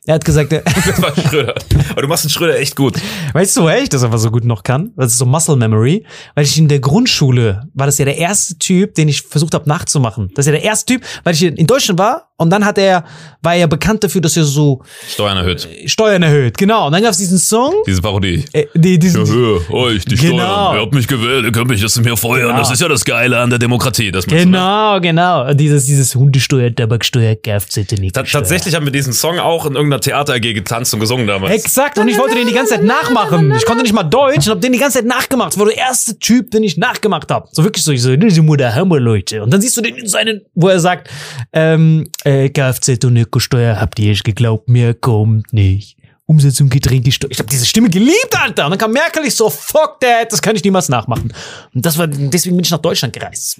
Er 0.05 0.15
hat 0.15 0.25
gesagt, 0.25 0.53
äh, 0.53 0.61
Das 0.85 1.01
war 1.01 1.15
Schröder. 1.15 1.55
Aber 1.91 2.01
du 2.03 2.07
machst 2.07 2.25
den 2.25 2.29
Schröder 2.29 2.59
echt 2.59 2.75
gut. 2.75 2.95
Weißt 3.33 3.57
du, 3.57 3.63
woher 3.63 3.81
ich 3.81 3.89
das 3.89 4.03
einfach 4.03 4.19
so 4.19 4.29
gut 4.29 4.45
noch 4.45 4.61
kann? 4.61 4.93
Das 4.95 5.13
ist 5.13 5.17
so 5.17 5.25
Muscle 5.25 5.55
Memory. 5.55 6.05
Weil 6.35 6.45
ich 6.45 6.57
in 6.59 6.67
der 6.67 6.79
Grundschule 6.79 7.67
war 7.73 7.87
das 7.87 7.97
ja 7.97 8.05
der 8.05 8.17
erste 8.17 8.59
Typ, 8.59 8.93
den 8.93 9.09
ich 9.09 9.23
versucht 9.23 9.55
habe 9.55 9.67
nachzumachen. 9.67 10.29
Das 10.35 10.45
ist 10.45 10.53
ja 10.53 10.59
der 10.59 10.63
erste 10.63 10.93
Typ, 10.93 11.03
weil 11.23 11.33
ich 11.33 11.41
in 11.43 11.65
Deutschland 11.65 11.97
war 11.97 12.28
und 12.39 12.49
dann 12.49 12.65
hat 12.65 12.77
er, 12.79 13.03
war 13.43 13.53
er 13.55 13.67
bekannt 13.67 14.03
dafür, 14.03 14.21
dass 14.21 14.35
er 14.35 14.43
so 14.43 14.81
Steuern 15.07 15.37
erhöht. 15.37 15.67
Steuern 15.85 16.23
erhöht. 16.23 16.57
Genau. 16.57 16.87
Und 16.87 16.93
dann 16.93 17.03
gab 17.03 17.11
es 17.11 17.17
diesen 17.19 17.37
Song, 17.37 17.73
Diese 17.85 18.01
Parodie. 18.01 18.43
äh, 18.53 18.65
die, 18.73 18.97
diesen, 18.97 19.25
Hör, 19.27 19.69
euch, 19.71 20.03
die 20.05 20.15
Genau. 20.15 20.37
Steuern. 20.37 20.75
Ihr 20.75 20.81
habt 20.81 20.93
mich 20.93 21.07
gewählt, 21.07 21.45
ihr 21.45 21.51
könnt 21.51 21.69
mich 21.69 21.81
das 21.81 21.99
mir 21.99 22.17
feuern. 22.17 22.47
Genau. 22.47 22.57
Das 22.59 22.71
ist 22.71 22.81
ja 22.81 22.87
das 22.87 23.05
Geile 23.05 23.37
an 23.39 23.49
der 23.51 23.59
Demokratie. 23.59 24.11
Das 24.11 24.25
meinst 24.25 24.45
du, 24.45 24.49
ne? 24.49 24.57
Genau, 24.57 24.99
genau. 24.99 25.53
Dieses, 25.53 25.85
dieses 25.85 26.15
Hundesteuer, 26.15 26.73
Tabaksteuer, 26.73 27.35
Kfz, 27.35 27.77
nicht. 27.99 28.15
Ta- 28.15 28.23
Tatsächlich 28.23 28.73
haben 28.73 28.85
wir 28.85 28.91
diesen 28.91 29.13
Song 29.13 29.37
auch 29.39 29.65
in 29.65 29.75
irgendeiner 29.75 30.01
Theater-AG 30.01 30.41
getanzt 30.53 30.93
und 30.93 30.99
gesungen 30.99 31.27
damals. 31.27 31.53
Exakt, 31.53 31.97
und 31.99 32.07
ich 32.07 32.17
wollte 32.17 32.35
den 32.35 32.47
die 32.47 32.53
ganze 32.53 32.75
Zeit 32.75 32.83
nachmachen. 32.83 33.53
Ich 33.55 33.65
konnte 33.65 33.83
nicht 33.83 33.93
mal 33.93 34.03
Deutsch 34.03 34.47
und 34.47 34.51
hab 34.53 34.61
den 34.61 34.71
die 34.73 34.79
ganze 34.79 34.97
Zeit 34.99 35.05
nachgemacht. 35.05 35.51
Das 35.53 35.59
war 35.59 35.65
der 35.67 35.77
erste 35.77 36.17
Typ, 36.17 36.51
den 36.51 36.63
ich 36.63 36.77
nachgemacht 36.77 37.29
habe. 37.31 37.47
So 37.51 37.63
wirklich 37.63 37.83
so, 37.83 37.91
ich 37.91 38.01
so, 38.01 38.15
diese 38.15 38.41
Mutter 38.41 38.73
Hammer, 38.73 38.99
Leute. 38.99 39.43
Und 39.43 39.51
dann 39.53 39.59
siehst 39.61 39.75
du 39.77 39.81
den 39.81 39.95
in 39.95 40.07
seinen, 40.07 40.41
wo 40.55 40.69
er 40.69 40.79
sagt, 40.79 41.09
ähm, 41.53 42.07
äh, 42.29 42.49
Kfz 42.49 43.03
und 43.03 43.17
Ökosteuer, 43.17 43.79
habt 43.79 43.99
ihr 43.99 44.11
echt 44.11 44.23
geglaubt, 44.23 44.69
mir 44.69 44.93
kommt 44.93 45.51
nicht. 45.51 45.98
Umsatz 46.29 46.61
und 46.61 46.69
Getränkesteuer. 46.69 47.31
Ich 47.31 47.39
habe 47.39 47.49
diese 47.49 47.65
Stimme 47.65 47.89
geliebt, 47.89 48.39
Alter. 48.39 48.65
Und 48.65 48.71
dann 48.71 48.77
kam 48.77 48.91
Merkel, 48.91 49.25
ich 49.25 49.35
so, 49.35 49.49
fuck 49.49 49.99
that, 49.99 50.31
das 50.31 50.43
kann 50.43 50.55
ich 50.55 50.63
niemals 50.63 50.87
nachmachen. 50.87 51.33
Und 51.73 51.83
das 51.83 51.97
war, 51.97 52.05
deswegen 52.05 52.55
bin 52.55 52.63
ich 52.63 52.69
nach 52.69 52.77
Deutschland 52.77 53.13
gereist. 53.13 53.59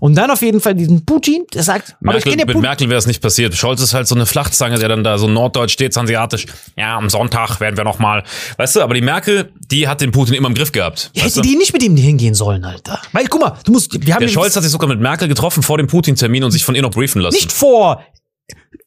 Und 0.00 0.14
dann 0.14 0.30
auf 0.30 0.40
jeden 0.40 0.62
Fall 0.62 0.74
diesen 0.74 1.04
Putin, 1.04 1.44
der 1.52 1.62
sagt, 1.62 1.96
aber 2.00 2.16
ich 2.16 2.24
Merkel, 2.24 2.30
kenne 2.30 2.42
ja 2.42 2.46
mit 2.46 2.54
Putin. 2.54 2.62
Merkel 2.62 2.88
wäre 2.88 2.98
es 2.98 3.06
nicht 3.06 3.20
passiert. 3.20 3.54
Scholz 3.54 3.82
ist 3.82 3.92
halt 3.92 4.08
so 4.08 4.14
eine 4.14 4.24
Flachzange, 4.24 4.78
der 4.78 4.88
dann 4.88 5.04
da 5.04 5.18
so 5.18 5.28
norddeutsch 5.28 5.72
steht, 5.72 5.94
hanseatisch. 5.94 6.46
Ja, 6.78 6.96
am 6.96 7.10
Sonntag 7.10 7.60
werden 7.60 7.76
wir 7.76 7.84
noch 7.84 7.98
mal. 7.98 8.24
Weißt 8.56 8.76
du, 8.76 8.80
aber 8.80 8.94
die 8.94 9.02
Merkel, 9.02 9.52
die 9.70 9.86
hat 9.86 10.00
den 10.00 10.12
Putin 10.12 10.34
immer 10.34 10.48
im 10.48 10.54
Griff 10.54 10.72
gehabt. 10.72 11.10
Ja, 11.12 11.24
hätte 11.24 11.36
du? 11.36 11.40
die 11.42 11.56
nicht 11.56 11.74
mit 11.74 11.82
ihm 11.82 11.94
hingehen 11.94 12.32
sollen, 12.32 12.64
Alter. 12.64 13.02
Weil, 13.12 13.26
guck 13.26 13.42
mal, 13.42 13.58
du 13.64 13.72
musst, 13.72 13.92
wir 13.92 14.14
haben 14.14 14.22
Der 14.22 14.28
Scholz 14.28 14.56
hat 14.56 14.62
sich 14.62 14.72
sogar 14.72 14.88
mit 14.88 14.98
Merkel 14.98 15.28
getroffen 15.28 15.62
vor 15.62 15.76
dem 15.76 15.88
Putin-Termin 15.88 16.42
und 16.42 16.52
sich 16.52 16.64
von 16.64 16.74
ihr 16.74 16.80
noch 16.80 16.90
briefen 16.90 17.20
lassen. 17.20 17.34
nicht 17.34 17.52
vor. 17.52 18.02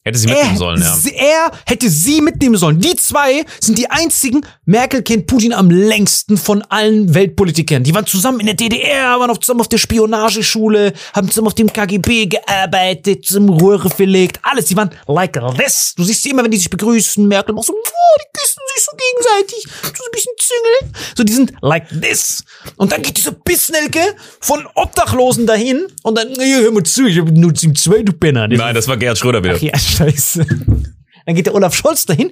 Hätte 0.08 0.18
sie 0.18 0.28
Er, 0.28 0.34
mitnehmen 0.36 0.56
sollen, 0.56 0.80
ja. 0.80 1.10
er 1.16 1.50
hätte 1.66 1.90
sie 1.90 2.20
mitnehmen 2.22 2.56
sollen. 2.56 2.80
Die 2.80 2.96
zwei 2.96 3.44
sind 3.60 3.76
die 3.76 3.90
einzigen. 3.90 4.40
Merkel 4.64 5.02
kennt 5.02 5.26
Putin 5.26 5.52
am 5.52 5.70
längsten 5.70 6.36
von 6.38 6.62
allen 6.62 7.12
Weltpolitikern. 7.14 7.84
Die 7.84 7.94
waren 7.94 8.06
zusammen 8.06 8.40
in 8.40 8.46
der 8.46 8.54
DDR, 8.54 9.20
waren 9.20 9.30
auch 9.30 9.38
zusammen 9.38 9.60
auf 9.60 9.68
der 9.68 9.76
Spionageschule, 9.78 10.92
haben 11.12 11.28
zusammen 11.28 11.48
auf 11.48 11.54
dem 11.54 11.70
KGB 11.72 12.26
gearbeitet, 12.26 13.26
zusammen 13.26 13.50
Röhre 13.50 13.90
verlegt, 13.90 14.40
alles. 14.42 14.64
Die 14.66 14.76
waren 14.76 14.90
like 15.06 15.38
this. 15.58 15.94
Du 15.96 16.04
siehst 16.04 16.22
sie 16.22 16.30
immer, 16.30 16.42
wenn 16.42 16.50
die 16.50 16.56
sich 16.56 16.70
begrüßen. 16.70 17.26
Merkel 17.28 17.54
macht 17.54 17.66
so, 17.66 17.74
oh, 17.74 18.16
die 18.20 18.38
küssen 18.40 18.62
sich 18.74 18.84
so 18.84 18.92
gegenseitig, 18.96 19.64
so 19.82 20.04
ein 20.04 20.10
bisschen 20.12 20.32
züngeln. 20.38 20.94
So, 21.16 21.24
die 21.24 21.32
sind 21.32 21.52
like 21.60 21.86
this. 22.00 22.44
Und 22.76 22.92
dann 22.92 23.02
geht 23.02 23.16
diese 23.18 23.32
Bissnelke 23.32 24.00
von 24.40 24.66
Obdachlosen 24.74 25.46
dahin 25.46 25.86
und 26.02 26.16
dann, 26.16 26.28
hör 26.38 26.70
mal 26.72 26.82
zu, 26.82 27.06
ich 27.06 27.18
hab 27.18 27.28
nur 27.30 27.52
Team 27.52 27.74
2, 27.74 28.02
du 28.02 28.12
Penner. 28.12 28.48
Nein, 28.48 28.74
das 28.74 28.88
war 28.88 28.96
Gerhard 28.96 29.18
Schröder 29.18 29.42
wieder. 29.42 29.56
Ach 29.56 29.60
ja, 29.60 29.72
scheiße. 29.98 30.46
Dann 31.26 31.34
geht 31.34 31.46
der 31.46 31.54
Olaf 31.54 31.74
Scholz 31.74 32.06
dahin. 32.06 32.30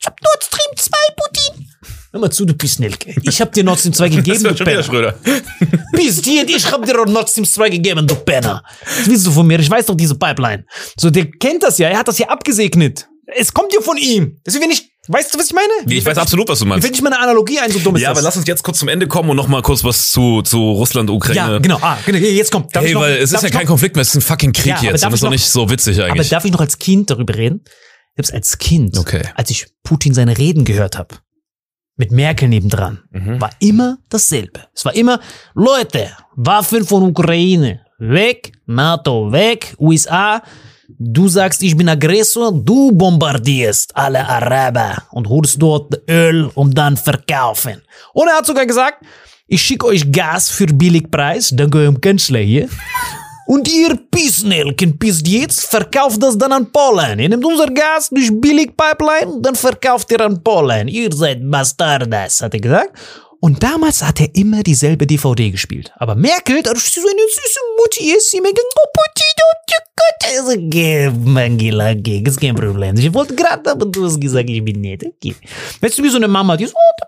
Ich 0.00 0.06
hab 0.06 0.20
Nord 0.22 0.44
Stream 0.44 0.76
2, 0.76 0.90
Putin. 1.16 1.68
Hör 2.12 2.20
mal 2.20 2.30
zu, 2.30 2.44
du 2.44 2.54
Pissnelke. 2.54 3.14
Ich 3.22 3.40
hab 3.40 3.52
dir 3.52 3.64
Nord 3.64 3.78
Stream 3.78 3.92
2 3.92 4.08
gegeben, 4.20 4.42
Das 4.42 4.56
du 4.56 4.64
Penner. 4.64 4.82
Schröder. 4.82 5.18
Bis 5.92 6.22
dir, 6.22 6.48
ich 6.48 6.70
hab 6.70 6.84
dir 6.84 6.94
doch 6.94 7.06
Nord 7.06 7.28
Stream 7.28 7.44
2 7.44 7.70
gegeben, 7.70 8.06
du 8.06 8.14
Penner. 8.14 8.62
Was 8.98 9.06
willst 9.08 9.26
du 9.26 9.30
von 9.30 9.46
mir? 9.46 9.58
Ich 9.58 9.70
weiß 9.70 9.86
doch 9.86 9.94
diese 9.96 10.14
Pipeline. 10.14 10.64
So, 10.98 11.10
der 11.10 11.30
kennt 11.30 11.62
das 11.62 11.78
ja. 11.78 11.88
Er 11.88 11.98
hat 11.98 12.08
das 12.08 12.18
ja 12.18 12.28
abgesegnet. 12.28 13.08
Es 13.26 13.52
kommt 13.52 13.72
ja 13.72 13.80
von 13.80 13.96
ihm. 13.96 14.40
Deswegen, 14.46 14.64
wenn 14.64 14.70
ich, 14.70 14.90
weißt 15.08 15.34
du, 15.34 15.38
was 15.38 15.46
ich 15.46 15.54
meine? 15.54 15.92
Ich 15.92 16.04
weiß 16.04 16.18
absolut, 16.18 16.48
was 16.48 16.58
du 16.58 16.66
meinst. 16.66 16.82
fällt 16.84 16.94
nicht 16.94 17.02
mal 17.02 17.12
eine 17.12 17.22
Analogie 17.22 17.58
ein, 17.58 17.70
so 17.70 17.78
dumm 17.78 17.96
ist 17.96 18.02
Ja, 18.02 18.10
aber 18.10 18.22
lass 18.22 18.36
uns 18.36 18.46
jetzt 18.46 18.62
kurz 18.62 18.78
zum 18.78 18.88
Ende 18.88 19.06
kommen 19.06 19.30
und 19.30 19.36
noch 19.36 19.48
mal 19.48 19.62
kurz 19.62 19.82
was 19.84 20.10
zu, 20.10 20.42
zu 20.42 20.58
Russland, 20.72 21.10
Ukraine. 21.10 21.38
Ja, 21.54 21.58
genau. 21.58 21.78
Ah, 21.80 21.98
genau. 22.04 22.18
Jetzt 22.18 22.50
kommt. 22.52 22.74
Ich 22.76 22.82
Hey, 22.82 22.94
noch- 22.94 23.00
weil 23.02 23.16
es 23.16 23.32
ist 23.32 23.40
ja 23.42 23.46
ich 23.48 23.52
kein 23.52 23.62
noch- 23.62 23.68
Konflikt 23.70 23.96
mehr, 23.96 24.02
es 24.02 24.08
ist 24.08 24.16
ein 24.16 24.20
fucking 24.22 24.52
Krieg 24.52 24.66
Ja, 24.66 24.76
aber 24.76 24.84
jetzt. 24.86 25.04
Und 25.04 25.12
das 25.12 25.14
ist 25.14 25.14
ich 25.14 25.20
doch 25.26 25.30
nicht 25.30 25.46
so 25.48 25.70
witzig 25.70 25.98
Aber 26.00 26.12
eigentlich. 26.12 26.28
darf 26.30 26.44
ich 26.44 26.52
noch 26.52 26.60
als 26.60 26.78
Kind 26.78 27.10
darüber 27.10 27.34
reden? 27.36 27.62
Selbst 28.16 28.32
als 28.32 28.58
Kind, 28.58 28.96
Okay. 28.98 29.22
als 29.34 29.50
ich 29.50 29.66
Putin 29.82 30.14
seine 30.14 30.38
Reden 30.38 30.64
gehört 30.64 30.96
habe, 30.98 31.16
mit 31.96 32.10
Merkel 32.12 32.48
nebendran, 32.48 33.02
Mhm. 33.10 33.40
war 33.40 33.50
immer 33.60 33.98
dasselbe. 34.08 34.60
Es 34.74 34.84
war 34.84 34.94
immer, 34.94 35.20
Leute, 35.54 36.10
Waffen 36.34 36.84
von 36.86 37.02
Ukraine, 37.02 37.80
weg, 37.98 38.52
NATO, 38.66 39.32
weg, 39.32 39.74
USA, 39.78 40.42
du 40.88 41.28
sagst, 41.28 41.62
ich 41.62 41.76
bin 41.76 41.88
Aggressor, 41.88 42.52
du 42.52 42.92
bombardierst 42.92 43.96
alle 43.96 44.26
Araber 44.26 45.02
und 45.10 45.28
holst 45.28 45.60
dort 45.60 45.94
Öl 46.08 46.50
und 46.54 46.76
dann 46.76 46.96
verkaufen. 46.96 47.82
Und 48.12 48.28
er 48.28 48.36
hat 48.36 48.46
sogar 48.46 48.66
gesagt, 48.66 49.04
ich 49.46 49.62
schicke 49.62 49.86
euch 49.86 50.10
Gas 50.10 50.50
für 50.50 50.66
Billigpreis, 50.66 51.50
dank 51.54 51.74
eurem 51.74 52.00
Kanzler 52.00 52.40
hier. 52.40 52.68
Und 53.46 53.72
ihr 53.72 53.96
Pissnelken 54.10 54.98
pisst 54.98 55.28
jetzt, 55.28 55.66
verkauft 55.66 56.20
das 56.20 56.36
dann 56.36 56.50
an 56.50 56.72
Polen. 56.72 57.20
Ihr 57.20 57.28
nehmt 57.28 57.44
unser 57.44 57.66
Gas 57.66 58.10
durch 58.10 58.28
Billigpipeline, 58.40 59.40
dann 59.40 59.54
verkauft 59.54 60.10
ihr 60.10 60.20
an 60.20 60.42
Polen. 60.42 60.88
Ihr 60.88 61.12
seid 61.12 61.48
Bastardas, 61.48 62.42
hat 62.42 62.54
er 62.54 62.60
gesagt. 62.60 62.98
Und 63.46 63.62
damals 63.62 64.02
hat 64.02 64.20
er 64.20 64.34
immer 64.34 64.64
dieselbe 64.64 65.06
DVD 65.06 65.52
gespielt. 65.52 65.92
Aber 65.98 66.16
Merkel, 66.16 66.64
dass 66.64 66.92
sie 66.92 66.98
so 66.98 67.06
eine 67.06 67.20
süße 67.20 67.60
Mutti 67.78 68.10
ist, 68.10 68.32
sie 68.32 68.40
mir 68.40 68.52
gesagt, 68.52 68.74
Putin, 68.92 69.26
Gott. 69.94 70.46
So, 70.46 70.54
geh, 70.58 71.10
Mangela, 71.10 71.94
geh, 71.94 72.24
ist 72.26 72.40
kein 72.40 72.56
Problem. 72.56 72.96
Ich 72.96 73.14
wollte 73.14 73.36
gerade, 73.36 73.70
aber 73.70 73.86
du 73.86 74.04
hast 74.04 74.20
gesagt, 74.20 74.50
ich 74.50 74.64
bin 74.64 74.80
nett, 74.80 75.04
okay. 75.06 75.36
Weißt 75.80 75.96
du, 75.96 76.02
wie 76.02 76.08
so 76.08 76.16
eine 76.16 76.26
Mama, 76.26 76.56
die 76.56 76.64
ist, 76.64 76.74
oh, 76.74 77.06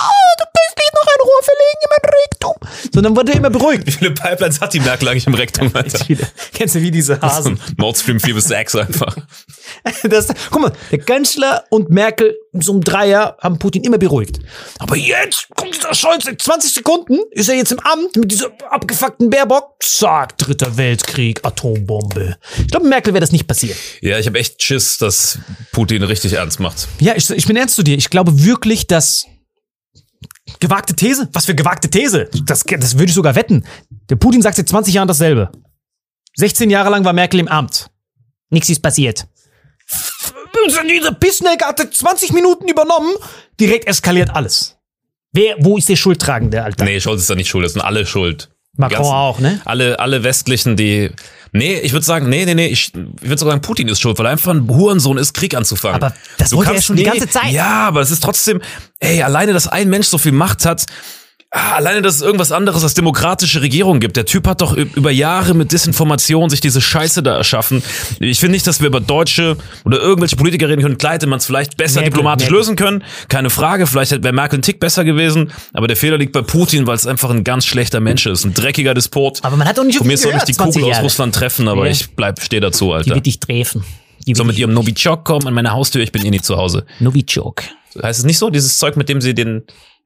oh, 0.00 0.30
du 0.38 0.44
kannst 0.44 0.78
nicht 0.78 0.94
noch 0.94 1.12
ein 1.12 1.20
Rohr 1.20 1.42
verlegen 1.42 1.80
in 1.82 1.90
mein 1.90 2.10
Rektum. 2.22 2.92
So, 2.94 3.00
dann 3.00 3.16
wurde 3.16 3.32
er 3.32 3.38
immer 3.38 3.50
beruhigt. 3.50 3.86
Wie 3.86 3.92
viele 3.92 4.10
Pipelines 4.12 4.60
hat 4.60 4.74
die 4.74 4.80
Merkel 4.80 5.08
eigentlich 5.08 5.26
im 5.26 5.34
Rektum, 5.34 5.70
Alter? 5.74 6.04
Kennst 6.52 6.74
du 6.74 6.80
wie 6.80 6.90
diese 6.90 7.20
Hasen? 7.20 7.60
Nord 7.76 7.96
Stream 7.98 8.20
4 8.20 8.34
bis 8.34 8.44
6 8.44 8.74
einfach. 8.76 9.16
Das, 10.02 10.28
guck 10.50 10.62
mal, 10.62 10.72
der 10.90 10.98
Kanzler 10.98 11.64
und 11.70 11.90
Merkel 11.90 12.34
so 12.52 12.72
um 12.72 12.80
Dreier 12.80 13.36
haben 13.40 13.58
Putin 13.58 13.84
immer 13.84 13.98
beruhigt. 13.98 14.38
Aber 14.78 14.96
jetzt 14.96 15.48
kommt 15.54 15.74
dieser 15.74 15.94
Scholz, 15.94 16.26
in 16.26 16.38
20 16.38 16.72
Sekunden 16.72 17.18
ist 17.30 17.48
er 17.48 17.56
jetzt 17.56 17.72
im 17.72 17.80
Amt 17.80 18.16
mit 18.16 18.30
dieser 18.30 18.50
abgefuckten 18.70 19.30
Baerbock. 19.30 19.76
Zack, 19.80 20.38
dritter 20.38 20.76
Weltkrieg, 20.76 21.44
Atombombe. 21.44 22.36
Ich 22.58 22.68
glaube, 22.68 22.88
Merkel 22.88 23.12
wäre 23.12 23.20
das 23.20 23.32
nicht 23.32 23.46
passiert. 23.46 23.76
Ja, 24.00 24.18
ich 24.18 24.26
habe 24.26 24.38
echt 24.38 24.62
Schiss, 24.62 24.98
dass 24.98 25.38
Putin 25.72 26.02
richtig 26.02 26.32
ernst 26.34 26.60
macht. 26.60 26.88
Ja, 27.00 27.14
ich, 27.14 27.28
ich 27.30 27.46
bin 27.46 27.56
ernst 27.56 27.76
zu 27.76 27.82
dir. 27.82 27.96
Ich 27.96 28.10
glaube 28.10 28.44
wirklich, 28.44 28.86
dass 28.86 29.26
gewagte 30.60 30.94
These, 30.94 31.28
was 31.32 31.46
für 31.46 31.54
gewagte 31.54 31.88
These, 31.90 32.28
das, 32.44 32.64
das 32.64 32.94
würde 32.94 33.06
ich 33.06 33.14
sogar 33.14 33.34
wetten. 33.34 33.64
Der 34.08 34.16
Putin 34.16 34.42
sagt 34.42 34.56
seit 34.56 34.68
20 34.68 34.94
Jahren 34.94 35.08
dasselbe. 35.08 35.50
16 36.36 36.70
Jahre 36.70 36.90
lang 36.90 37.04
war 37.04 37.12
Merkel 37.12 37.40
im 37.40 37.48
Amt. 37.48 37.90
Nichts 38.50 38.68
ist 38.68 38.80
passiert. 38.82 39.26
Dieser 40.88 41.12
Pissnelke 41.12 41.64
hatte 41.64 41.90
20 41.90 42.32
Minuten 42.32 42.68
übernommen, 42.68 43.12
direkt 43.60 43.86
eskaliert 43.86 44.30
alles. 44.34 44.76
Wer, 45.32 45.56
wo 45.60 45.76
ist 45.78 45.88
der 45.88 45.96
Schuldtragende, 45.96 46.62
Alter? 46.62 46.84
Nee, 46.84 47.00
Scholz 47.00 47.22
ist 47.22 47.30
da 47.30 47.34
nicht 47.34 47.48
schuld, 47.48 47.64
das 47.64 47.72
sind 47.74 47.82
alle 47.82 48.06
schuld. 48.06 48.48
Macron 48.76 48.98
ganzen- 48.98 49.12
auch, 49.12 49.38
ne? 49.40 49.60
Alle, 49.64 49.98
alle 49.98 50.22
Westlichen, 50.22 50.76
die. 50.76 51.10
Nee, 51.52 51.78
ich 51.80 51.92
würde 51.92 52.04
sagen, 52.04 52.28
nee, 52.28 52.44
nee, 52.44 52.54
nee, 52.54 52.66
ich, 52.66 52.92
ich 52.94 53.28
würde 53.28 53.38
sagen, 53.38 53.60
Putin 53.60 53.88
ist 53.88 54.00
schuld, 54.00 54.18
weil 54.18 54.26
er 54.26 54.32
einfach 54.32 54.52
ein 54.52 54.68
Hurensohn 54.68 55.18
ist, 55.18 55.32
Krieg 55.34 55.54
anzufangen. 55.56 56.02
Aber 56.02 56.14
das 56.36 56.52
wollte 56.52 56.74
er 56.74 56.82
schon 56.82 56.96
die 56.96 57.04
ganze 57.04 57.28
Zeit. 57.28 57.52
Ja, 57.52 57.86
aber 57.86 58.00
es 58.00 58.10
ist 58.10 58.22
trotzdem, 58.22 58.60
ey, 59.00 59.22
alleine, 59.22 59.52
dass 59.52 59.66
ein 59.66 59.88
Mensch 59.88 60.06
so 60.06 60.18
viel 60.18 60.32
Macht 60.32 60.64
hat, 60.64 60.86
alleine, 61.50 62.02
dass 62.02 62.16
es 62.16 62.20
irgendwas 62.22 62.52
anderes 62.52 62.82
als 62.82 62.94
demokratische 62.94 63.62
Regierung 63.62 64.00
gibt. 64.00 64.16
Der 64.16 64.26
Typ 64.26 64.46
hat 64.46 64.60
doch 64.60 64.76
über 64.76 65.10
Jahre 65.10 65.54
mit 65.54 65.72
Desinformation 65.72 66.50
sich 66.50 66.60
diese 66.60 66.80
Scheiße 66.80 67.22
da 67.22 67.36
erschaffen. 67.36 67.82
Ich 68.20 68.38
finde 68.40 68.52
nicht, 68.52 68.66
dass 68.66 68.80
wir 68.80 68.88
über 68.88 69.00
Deutsche 69.00 69.56
oder 69.84 69.98
irgendwelche 69.98 70.36
Politiker 70.36 70.68
reden 70.68 70.82
können. 70.82 70.98
Klar 70.98 71.14
hätte 71.14 71.26
man 71.26 71.38
es 71.38 71.46
vielleicht 71.46 71.76
besser 71.76 72.00
Merkel, 72.00 72.10
diplomatisch 72.10 72.44
Merkel. 72.46 72.58
lösen 72.58 72.76
können. 72.76 73.04
Keine 73.28 73.48
Frage. 73.50 73.86
Vielleicht 73.86 74.10
wäre 74.22 74.32
Merkel 74.34 74.58
ein 74.58 74.62
Tick 74.62 74.78
besser 74.80 75.04
gewesen. 75.04 75.50
Aber 75.72 75.86
der 75.88 75.96
Fehler 75.96 76.18
liegt 76.18 76.32
bei 76.32 76.42
Putin, 76.42 76.86
weil 76.86 76.96
es 76.96 77.06
einfach 77.06 77.30
ein 77.30 77.44
ganz 77.44 77.64
schlechter 77.64 78.00
Mensch 78.00 78.26
ist. 78.26 78.44
Ein 78.44 78.52
dreckiger 78.54 78.92
Despot. 78.94 79.38
Aber 79.42 79.56
man 79.56 79.66
hat 79.66 79.78
doch 79.78 79.84
nicht 79.84 79.98
Von 79.98 80.06
mir 80.06 80.18
soll 80.18 80.34
mich 80.34 80.42
die 80.44 80.52
20 80.52 80.74
Kugel 80.82 80.90
aus 80.90 80.96
Jahre. 80.96 81.04
Russland 81.04 81.34
treffen, 81.34 81.68
aber 81.68 81.86
Ja. 81.86 81.92
ich 81.92 82.10
bleib, 82.10 82.42
stehe 82.42 82.60
dazu, 82.60 82.86
Die 82.88 82.92
Alter. 82.94 83.14
wird 83.14 83.26
dich 83.26 83.40
treffen. 83.40 83.84
Die 84.26 84.34
So 84.34 84.40
wird 84.40 84.48
mit 84.48 84.58
ihrem 84.58 84.74
Novichok 84.74 85.24
kommen 85.24 85.46
an 85.46 85.54
meine 85.54 85.70
Haustür, 85.72 86.02
ich 86.02 86.12
bin 86.12 86.24
eh 86.26 86.30
nicht 86.30 86.44
zu 86.44 86.56
Hause. 86.58 86.84
Novichok. 87.00 87.62
Heißt 88.02 88.18
es 88.18 88.24
nicht 88.26 88.36
so, 88.38 88.50
dieses 88.50 88.76
Zeug, 88.76 88.96
mit 88.96 89.08
dem 89.08 89.22
sie 89.22 89.32
den, 89.34 89.62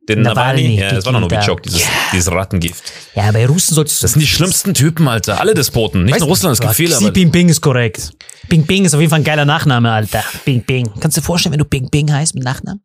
den 0.08 0.22
Nawalny 0.22 0.62
Nawalny, 0.62 0.80
ja, 0.80 0.90
das 0.90 1.06
war 1.06 1.12
noch 1.12 1.20
Novichok, 1.20 1.62
dieses, 1.62 1.82
dieses 2.12 2.30
Rattengift. 2.30 2.82
Ja, 3.14 3.30
bei 3.30 3.46
Russen 3.46 3.74
solltest 3.74 4.00
du 4.00 4.04
Das 4.04 4.12
sind 4.12 4.20
die 4.20 4.26
schlimmsten 4.26 4.74
Typen, 4.74 5.06
Alter. 5.06 5.40
Alle 5.40 5.54
Despoten. 5.54 6.04
Nicht 6.04 6.14
Weißt 6.14 6.20
nur 6.20 6.28
Russland, 6.30 6.54
es 6.54 6.60
gibt 6.60 6.74
viele, 6.74 6.96
Xi. 6.96 7.08
Jinping 7.14 7.48
ist 7.48 7.60
korrekt. 7.60 8.10
Ping 8.48 8.66
Ping 8.66 8.84
ist 8.84 8.94
auf 8.94 9.00
jeden 9.00 9.10
Fall 9.10 9.20
ein 9.20 9.24
geiler 9.24 9.44
Nachname, 9.44 9.90
Alter. 9.90 10.24
Ping 10.44 10.64
Ping. 10.64 10.90
Kannst 11.00 11.16
du 11.16 11.20
dir 11.20 11.26
vorstellen, 11.26 11.52
wenn 11.52 11.60
du 11.60 11.64
Ping 11.64 11.88
Ping 11.88 12.12
heißt 12.12 12.34
mit 12.34 12.42
Nachnamen? 12.42 12.82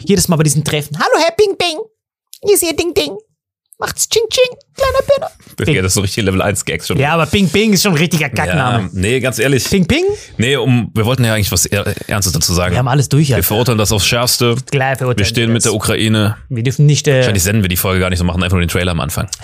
Jedes 0.00 0.28
Mal 0.28 0.36
bei 0.36 0.42
diesen 0.42 0.64
Treffen. 0.64 0.98
Hallo, 0.98 1.24
Herr 1.24 1.32
Ping 1.34 1.56
Ping. 1.56 1.78
Hier 2.44 2.54
ist 2.54 2.62
Ihr 2.62 2.76
Ding 2.76 2.92
Ding. 2.92 3.16
Macht's 3.80 4.08
Ching 4.08 4.22
Ching, 4.30 4.56
kleiner 4.74 4.98
Penner. 5.06 5.74
Ja, 5.74 5.82
das 5.82 5.90
ist 5.90 5.94
so 5.94 6.00
richtig 6.00 6.24
Level 6.24 6.40
1 6.42 6.64
Gags 6.64 6.86
schon. 6.86 6.98
Ja, 6.98 7.14
aber 7.14 7.26
Ping 7.26 7.48
Ping 7.48 7.72
ist 7.72 7.82
schon 7.82 7.92
ein 7.92 7.98
richtiger 7.98 8.26
Ja, 8.26 8.32
Kackname. 8.32 8.90
nee, 8.92 9.18
ganz 9.20 9.38
ehrlich. 9.38 9.68
Ping 9.68 9.86
Ping? 9.86 10.04
Nee, 10.36 10.56
um, 10.56 10.90
wir 10.94 11.04
wollten 11.04 11.24
ja 11.24 11.34
eigentlich 11.34 11.50
was 11.52 11.66
Er- 11.66 11.94
Ernstes 12.08 12.32
dazu 12.32 12.54
sagen. 12.54 12.72
Wir 12.72 12.78
haben 12.78 12.88
alles 12.88 13.08
durch, 13.08 13.28
Wir 13.28 13.36
Alter. 13.36 13.46
verurteilen 13.46 13.78
das 13.78 13.90
aufs 13.92 14.06
Schärfste. 14.06 14.54
Klar, 14.70 14.96
verurteilen 14.96 15.18
Wir 15.18 15.24
stehen 15.26 15.48
wir 15.48 15.54
mit 15.54 15.64
der 15.64 15.70
das. 15.72 15.76
Ukraine. 15.76 16.36
Wir 16.48 16.62
dürfen 16.62 16.86
nicht, 16.86 17.06
äh, 17.08 17.16
Wahrscheinlich 17.18 17.42
senden 17.42 17.62
wir 17.62 17.68
die 17.68 17.76
Folge 17.76 18.00
gar 18.00 18.10
nicht 18.10 18.18
so, 18.20 18.24
machen 18.24 18.42
einfach 18.42 18.54
nur 18.56 18.64
den 18.64 18.68
Trailer 18.68 18.92
am 18.92 19.00
Anfang. 19.00 19.28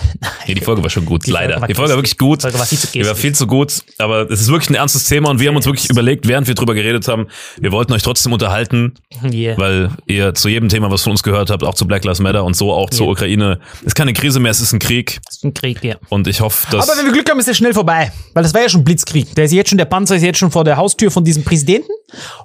Nee, 0.46 0.54
die 0.54 0.60
Folge 0.60 0.82
war 0.82 0.90
schon 0.90 1.06
gut, 1.06 1.26
Die 1.26 1.30
Folge 1.30 1.48
leider. 1.48 1.60
war 1.60 1.68
die 1.68 1.74
Folge 1.74 1.90
war 1.90 1.96
wirklich 1.98 2.18
gut. 2.18 2.40
Die 2.40 2.42
Folge 2.42 2.58
war 2.58 2.66
viel 2.66 2.78
zu 2.78 2.86
Die 2.92 3.06
war 3.06 3.14
viel 3.14 3.34
zu 3.34 3.46
gut, 3.46 3.72
aber 3.98 4.30
es 4.30 4.40
ist 4.42 4.48
wirklich 4.48 4.68
ein 4.70 4.74
ernstes 4.74 5.04
Thema 5.08 5.30
und 5.30 5.40
wir 5.40 5.48
haben 5.48 5.56
uns 5.56 5.64
wirklich 5.66 5.88
überlegt, 5.88 6.28
während 6.28 6.46
wir 6.48 6.54
drüber 6.54 6.74
geredet 6.74 7.08
haben, 7.08 7.28
wir 7.58 7.72
wollten 7.72 7.92
euch 7.94 8.02
trotzdem 8.02 8.32
unterhalten, 8.32 8.94
Yeah. 9.32 9.56
weil 9.58 9.90
ihr 10.06 10.34
zu 10.34 10.48
jedem 10.48 10.68
Thema, 10.68 10.90
was 10.90 11.02
von 11.02 11.12
uns 11.12 11.22
gehört 11.22 11.48
habt, 11.50 11.62
auch 11.64 11.74
zu 11.74 11.86
Black 11.86 12.04
Lives 12.04 12.20
Matter 12.20 12.44
und 12.44 12.54
so 12.56 12.72
auch 12.72 12.90
zur 12.90 13.06
Ja. 13.06 13.12
Ukraine, 13.12 13.58
es 13.80 13.88
ist 13.88 13.94
keine 13.94 14.12
Krise 14.24 14.40
mehr, 14.40 14.52
es 14.52 14.60
ist 14.62 14.72
ein 14.72 14.78
Krieg 14.78 15.20
Das 15.26 15.36
ist 15.36 15.44
ein 15.44 15.52
Krieg, 15.52 15.84
ja. 15.84 15.96
und 16.08 16.26
ich 16.26 16.40
hoffe, 16.40 16.66
dass... 16.70 16.88
Aber 16.88 16.98
wenn 16.98 17.04
wir 17.04 17.12
Glück 17.12 17.28
haben, 17.28 17.38
ist 17.40 17.48
er 17.48 17.52
schnell 17.52 17.74
vorbei. 17.74 18.10
Weil 18.32 18.42
das 18.42 18.54
war 18.54 18.62
ja 18.62 18.70
schon 18.70 18.82
Blitzkrieg. 18.82 19.34
Der 19.34 19.44
ist 19.44 19.52
jetzt 19.52 19.68
schon, 19.68 19.76
der 19.76 19.84
Panzer 19.84 20.16
ist 20.16 20.22
jetzt 20.22 20.38
schon 20.38 20.50
vor 20.50 20.64
der 20.64 20.78
Haustür 20.78 21.10
von 21.10 21.24
diesem 21.24 21.44
Präsidenten. 21.44 21.92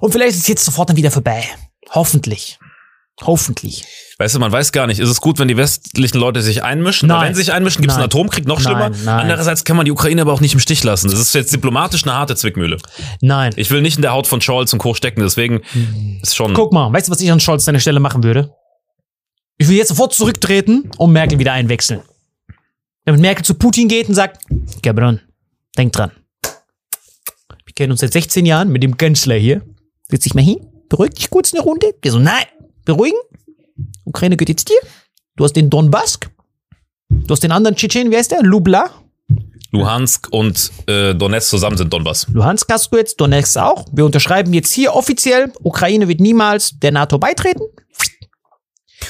Und 0.00 0.12
vielleicht 0.12 0.32
ist 0.32 0.42
es 0.42 0.48
jetzt 0.48 0.62
sofort 0.62 0.90
dann 0.90 0.98
wieder 0.98 1.10
vorbei. 1.10 1.42
Hoffentlich. 1.88 2.58
Hoffentlich. 3.22 3.84
Weißt 4.18 4.34
du, 4.34 4.40
man 4.40 4.52
weiß 4.52 4.72
gar 4.72 4.86
nicht, 4.86 4.98
ist 5.00 5.08
es 5.08 5.22
gut, 5.22 5.38
wenn 5.38 5.48
die 5.48 5.56
westlichen 5.56 6.18
Leute 6.18 6.42
sich 6.42 6.62
einmischen? 6.62 7.08
Nein. 7.08 7.18
Weil 7.18 7.28
wenn 7.28 7.34
sie 7.34 7.42
sich 7.42 7.52
einmischen, 7.54 7.80
gibt 7.80 7.92
es 7.92 7.96
einen. 7.96 8.04
Atomkrieg, 8.04 8.46
noch 8.46 8.60
schlimmer. 8.60 8.90
Nein, 8.90 9.00
nein. 9.06 9.20
Andererseits 9.20 9.64
kann 9.64 9.78
man 9.78 9.86
die 9.86 9.92
Ukraine 9.92 10.20
aber 10.20 10.34
auch 10.34 10.42
nicht 10.42 10.52
im 10.52 10.60
Stich 10.60 10.84
lassen. 10.84 11.10
Das 11.10 11.18
ist 11.18 11.34
jetzt 11.34 11.54
diplomatisch 11.54 12.02
eine 12.02 12.12
harte 12.12 12.36
Zwickmühle. 12.36 12.76
Nein. 13.22 13.54
Ich 13.56 13.70
will 13.70 13.80
nicht 13.80 13.96
in 13.96 14.02
der 14.02 14.12
Haut 14.12 14.26
von 14.26 14.42
Scholz 14.42 14.74
und 14.74 14.78
Co. 14.80 14.92
stecken, 14.92 15.22
deswegen 15.22 15.62
ist 16.22 16.36
schon... 16.36 16.52
Guck 16.52 16.74
mal, 16.74 16.92
weißt 16.92 17.08
du, 17.08 17.12
was 17.12 17.22
ich 17.22 17.32
an 17.32 17.40
Scholz 17.40 17.64
seiner 17.64 17.80
Stelle 17.80 18.00
machen 18.00 18.22
würde? 18.22 18.54
Ich 19.60 19.68
will 19.68 19.76
jetzt 19.76 19.88
sofort 19.88 20.14
zurücktreten 20.14 20.90
und 20.96 21.12
Merkel 21.12 21.38
wieder 21.38 21.52
einwechseln. 21.52 22.00
Damit 23.04 23.20
Merkel 23.20 23.44
zu 23.44 23.52
Putin 23.52 23.88
geht 23.88 24.08
und 24.08 24.14
sagt, 24.14 24.40
Gabron, 24.82 25.20
denk 25.76 25.92
dran. 25.92 26.12
Wir 27.66 27.74
kennen 27.74 27.90
uns 27.90 28.00
seit 28.00 28.14
16 28.14 28.46
Jahren 28.46 28.70
mit 28.70 28.82
dem 28.82 28.96
Kanzler 28.96 29.34
hier. 29.34 29.60
Setz 30.08 30.22
dich 30.22 30.32
mal 30.32 30.42
hin, 30.42 30.66
beruhig 30.88 31.10
dich 31.10 31.28
kurz 31.28 31.52
eine 31.52 31.62
Runde. 31.62 31.92
Der 32.02 32.10
so, 32.10 32.18
nein, 32.18 32.44
beruhigen. 32.86 33.18
Ukraine 34.04 34.38
gehört 34.38 34.48
jetzt 34.48 34.70
dir. 34.70 34.80
Du 35.36 35.44
hast 35.44 35.52
den 35.52 35.68
Donbass. 35.68 36.18
Du 37.10 37.28
hast 37.28 37.42
den 37.42 37.52
anderen 37.52 37.76
Tschetschen, 37.76 38.10
wie 38.10 38.16
heißt 38.16 38.30
der? 38.30 38.42
Lubla. 38.42 38.88
Luhansk 39.72 40.28
und 40.30 40.72
äh, 40.86 41.14
Donetsk 41.14 41.50
zusammen 41.50 41.76
sind 41.76 41.92
Donbass. 41.92 42.26
Luhansk 42.32 42.66
hast 42.72 42.90
du 42.94 42.96
jetzt, 42.96 43.20
Donetsk 43.20 43.58
auch. 43.58 43.84
Wir 43.92 44.06
unterschreiben 44.06 44.54
jetzt 44.54 44.72
hier 44.72 44.94
offiziell, 44.94 45.52
Ukraine 45.62 46.08
wird 46.08 46.20
niemals 46.20 46.78
der 46.78 46.92
NATO 46.92 47.18
beitreten. 47.18 47.64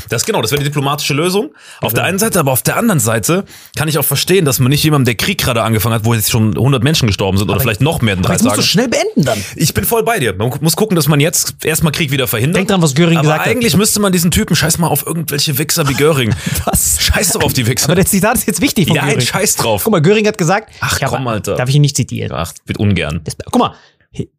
Das 0.09 0.25
genau, 0.25 0.43
das 0.43 0.51
wäre 0.51 0.61
die 0.63 0.69
diplomatische 0.69 1.15
Lösung. 1.15 1.51
Auf 1.81 1.93
der 1.95 2.05
einen 2.05 2.19
Seite, 2.19 2.39
aber 2.41 2.53
auf 2.53 2.63
der 2.63 2.77
anderen 2.77 3.01
Seite 3.01 3.45
kann 3.77 3.89
ich 3.89 3.99
auch 3.99 4.05
verstehen, 4.05 4.45
dass 4.45 4.59
man 4.59 4.71
nicht 4.71 4.83
jemandem, 4.85 5.07
der 5.07 5.15
Krieg 5.17 5.39
gerade 5.39 5.63
angefangen 5.63 5.95
hat, 5.95 6.05
wo 6.05 6.15
jetzt 6.15 6.31
schon 6.31 6.57
100 6.57 6.83
Menschen 6.83 7.07
gestorben 7.07 7.39
sind 7.39 7.51
oder 7.51 7.61
vielleicht 7.61 7.81
noch 7.81 8.01
mehr 8.03 8.15
in 8.15 8.21
Aber 8.21 8.29
drei 8.29 8.35
jetzt 8.35 8.43
musst 8.45 8.57
du 8.57 8.61
Tagen. 8.61 8.69
schnell 8.69 8.89
beenden 8.89 9.25
dann. 9.25 9.43
Ich 9.57 9.75
bin 9.75 9.85
voll 9.85 10.03
bei 10.03 10.19
dir. 10.19 10.33
Man 10.35 10.51
muss 10.61 10.77
gucken, 10.77 10.97
dass 10.97 11.09
man 11.09 11.21
jetzt 11.21 11.65
erstmal 11.65 11.93
Krieg 11.93 12.11
wieder 12.11 12.27
verhindert. 12.29 12.57
Denk 12.59 12.69
dran, 12.69 12.83
was 12.83 12.95
Göring 12.95 13.17
aber 13.19 13.23
gesagt 13.29 13.41
hat. 13.47 13.51
eigentlich 13.53 13.77
müsste 13.77 14.01
man 14.01 14.13
diesen 14.13 14.31
Typen 14.31 14.55
scheiß 14.57 14.79
mal 14.79 14.89
auf 14.89 15.07
irgendwelche 15.07 15.59
Wichser 15.59 15.89
wie 15.89 15.95
Göring. 15.95 16.35
Was? 16.65 17.01
Scheiß 17.03 17.33
doch 17.33 17.43
auf 17.43 17.53
die 17.53 17.67
Wichser. 17.67 17.87
Aber 17.87 17.95
der 17.97 18.07
Zitat 18.07 18.37
ist 18.37 18.47
jetzt 18.47 18.61
wichtig 18.61 18.87
von 18.89 18.97
ja, 18.97 19.07
Göring. 19.07 19.21
Scheiß 19.21 19.57
drauf. 19.57 19.83
Guck 19.85 19.93
mal, 19.93 20.01
Göring 20.03 20.27
hat 20.27 20.39
gesagt, 20.39 20.73
Ach, 20.81 20.99
komm, 21.05 21.27
Alter. 21.27 21.57
Darf 21.57 21.69
ich 21.69 21.75
ihn 21.77 21.83
nicht 21.83 21.97
zitieren? 21.97 22.33
Ach, 22.33 22.53
wird 22.67 22.79
ungern. 22.79 23.21
Das- 23.25 23.37
Guck 23.51 23.59
mal, 23.59 23.75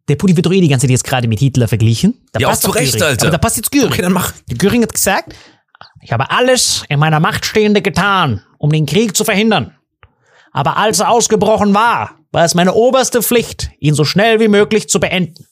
Der 0.08 0.16
Putin 0.18 0.36
wird 0.36 0.46
doch 0.46 0.52
eh 0.52 0.60
die 0.60 0.68
ganze 0.68 0.86
Zeit 0.86 0.92
jetzt 0.92 1.04
gerade 1.06 1.28
mit 1.28 1.40
Hitler 1.40 1.68
verglichen. 1.68 2.26
Da 2.34 2.40
Ja, 2.40 2.48
auch 2.48 2.52
passt 2.52 2.64
zu 2.64 2.68
doch 2.68 2.76
Recht, 2.76 2.94
Göring. 2.94 3.08
Alter. 3.08 3.24
Aber 3.24 3.32
da 3.32 3.38
passt 3.38 3.58
jetzt 3.58 3.72
Göring. 3.72 3.88
Okay, 3.92 4.02
dann 4.02 4.12
mach. 4.12 4.34
Göring 4.58 4.82
hat 4.84 4.94
gesagt, 4.94 5.34
ich 6.02 6.12
habe 6.12 6.30
alles 6.30 6.84
in 6.90 7.00
meiner 7.00 7.20
Macht 7.20 7.46
Stehende 7.46 7.82
getan, 7.82 8.44
um 8.58 8.72
den 8.72 8.86
Krieg 8.86 9.16
zu 9.16 9.24
verhindern. 9.24 9.76
Aber 10.52 10.76
als 10.78 11.00
er 11.00 11.10
ausgebrochen 11.10 11.74
war, 11.74 12.18
war 12.32 12.44
es 12.44 12.56
meine 12.56 12.74
oberste 12.74 13.22
Pflicht, 13.22 13.72
ihn 13.80 13.94
so 13.94 14.04
schnell 14.04 14.40
wie 14.42 14.50
möglich 14.50 14.90
zu 14.90 15.00
beenden. 15.00 15.46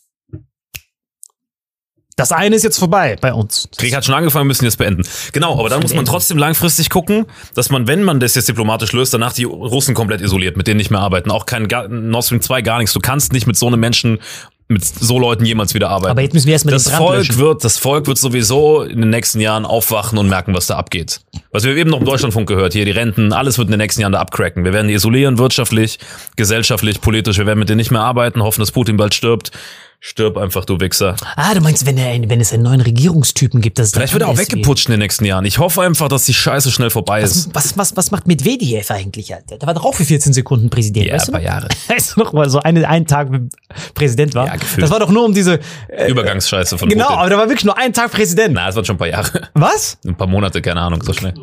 Das 2.20 2.34
eine 2.34 2.54
ist 2.54 2.64
jetzt 2.64 2.78
vorbei 2.78 3.16
bei 3.22 3.34
uns. 3.34 3.70
Krieg 3.78 3.96
hat 3.96 4.04
schon 4.04 4.14
angefangen, 4.14 4.46
müssen 4.48 4.66
jetzt 4.66 4.78
beenden. 4.78 5.04
Genau, 5.32 5.58
aber 5.58 5.70
dann 5.70 5.82
muss 5.82 5.94
man 5.94 6.04
trotzdem 6.04 6.38
langfristig 6.38 6.90
gucken, 6.90 7.26
dass 7.56 7.70
man, 7.70 7.88
wenn 7.88 8.04
man 8.04 8.20
das 8.20 8.36
jetzt 8.36 8.50
diplomatisch 8.50 8.92
löst, 8.92 9.14
danach 9.14 9.32
die 9.32 9.46
Russen 9.46 9.96
komplett 9.96 10.20
isoliert, 10.20 10.58
mit 10.58 10.68
denen 10.68 10.80
nicht 10.80 10.92
mehr 10.92 11.00
arbeiten. 11.00 11.32
Auch 11.32 11.46
kein 11.46 11.64
Nord 11.90 12.26
Stream 12.26 12.42
2, 12.42 12.62
gar 12.62 12.80
nichts. 12.80 12.92
Du 12.92 13.00
kannst 13.00 13.32
nicht 13.32 13.48
mit 13.48 13.56
so 13.56 13.68
einem 13.68 13.80
Menschen, 13.80 14.20
mit 14.68 14.84
so 14.84 15.18
Leuten 15.18 15.46
jemals 15.46 15.74
wieder 15.74 15.90
arbeiten. 15.90 16.12
Aber 16.12 16.22
jetzt 16.22 16.34
müssen 16.34 16.48
wir 16.48 16.54
erstmal 16.54 16.74
den 16.74 16.84
das 16.84 16.90
Brand 16.90 16.98
Volk 16.98 17.18
löschen. 17.20 17.38
wird, 17.38 17.64
das 17.64 17.78
Volk 17.78 18.06
wird 18.06 18.18
sowieso 18.18 18.84
in 18.84 19.00
den 19.00 19.10
nächsten 19.10 19.40
Jahren 19.40 19.66
aufwachen 19.66 20.18
und 20.18 20.28
merken, 20.28 20.54
was 20.54 20.68
da 20.68 20.76
abgeht. 20.76 21.22
Was 21.52 21.64
wir 21.64 21.76
eben 21.76 21.90
noch 21.90 22.00
im 22.00 22.06
Deutschlandfunk 22.06 22.50
gehört, 22.50 22.74
hier 22.74 22.84
die 22.84 22.92
Renten, 22.92 23.32
alles 23.32 23.58
wird 23.58 23.70
in 23.70 23.72
den 23.72 23.80
nächsten 23.80 24.02
Jahren 24.02 24.12
da 24.12 24.20
abcracken. 24.20 24.66
Wir 24.66 24.74
werden 24.74 24.90
die 24.90 24.94
isolieren, 24.94 25.38
wirtschaftlich, 25.38 26.00
gesellschaftlich, 26.36 27.00
politisch. 27.00 27.38
Wir 27.38 27.48
werden 27.48 27.60
mit 27.60 27.70
denen 27.70 27.78
nicht 27.78 27.92
mehr 27.92 28.02
arbeiten, 28.02 28.44
hoffen, 28.44 28.60
dass 28.60 28.72
Putin 28.74 28.98
bald 28.98 29.16
stirbt. 29.16 29.52
Stirb 30.02 30.38
einfach, 30.38 30.64
du 30.64 30.80
Wichser. 30.80 31.18
Ah, 31.36 31.54
du 31.54 31.60
meinst, 31.60 31.86
wenn, 31.86 31.98
er, 31.98 32.18
wenn 32.30 32.40
es 32.40 32.54
einen 32.54 32.64
neuen 32.64 32.80
Regierungstypen 32.80 33.60
gibt, 33.60 33.80
dass 33.80 33.92
Vielleicht 33.92 34.14
wird 34.14 34.24
er 34.24 34.30
auch 34.30 34.38
weggeputscht 34.38 34.88
in 34.88 34.92
den 34.92 35.00
nächsten 35.02 35.26
Jahren. 35.26 35.44
Ich 35.44 35.58
hoffe 35.58 35.82
einfach, 35.82 36.08
dass 36.08 36.24
die 36.24 36.34
Scheiße 36.34 36.72
schnell 36.72 36.90
vorbei 36.90 37.22
ist. 37.22 37.54
Was, 37.54 37.78
was, 37.78 37.98
was 37.98 38.10
macht 38.10 38.26
Medvedev 38.26 38.90
eigentlich, 38.92 39.36
Alter? 39.36 39.58
Der 39.58 39.68
war 39.68 39.74
doch 39.74 39.84
auch 39.84 39.94
für 39.94 40.06
14 40.06 40.32
Sekunden 40.32 40.70
Präsident, 40.70 41.06
Ja, 41.06 41.16
weißt 41.16 41.28
du 41.28 41.32
ein 41.32 41.34
paar 41.34 41.42
noch? 41.42 41.48
Jahre. 41.48 41.68
Weißt 41.90 42.16
du 42.16 42.20
noch, 42.22 42.34
weil 42.34 42.50
so 42.50 42.60
eine, 42.60 42.88
einen 42.88 43.08
Tag 43.08 43.30
Präsident 43.94 44.36
war? 44.36 44.48
Ja, 44.48 44.56
gefühlt. 44.56 44.84
das 44.84 44.90
war 44.90 45.00
doch 45.00 45.10
nur 45.10 45.26
um 45.26 45.34
diese... 45.34 45.60
Äh, 45.90 46.10
Übergangsscheiße 46.10 46.78
von 46.78 46.88
genau, 46.88 47.06
Putin. 47.06 47.20
aber 47.20 47.30
da 47.30 47.38
war 47.38 47.50
wirklich 47.50 47.66
nur 47.66 47.78
ein 47.78 47.92
Tag 47.92 48.12
Präsident. 48.12 48.54
Na, 48.54 48.70
es 48.70 48.76
wird 48.76 48.88
schon 48.88 48.96
ein 48.96 49.00
paar 49.00 49.08
Jahre. 49.10 49.50
Was? 49.54 49.98
Ein 50.06 50.16
paar 50.16 50.28
Monate, 50.28 50.62
keine 50.62 50.80
Ahnung, 50.80 51.04
so 51.04 51.12
schnell. 51.12 51.34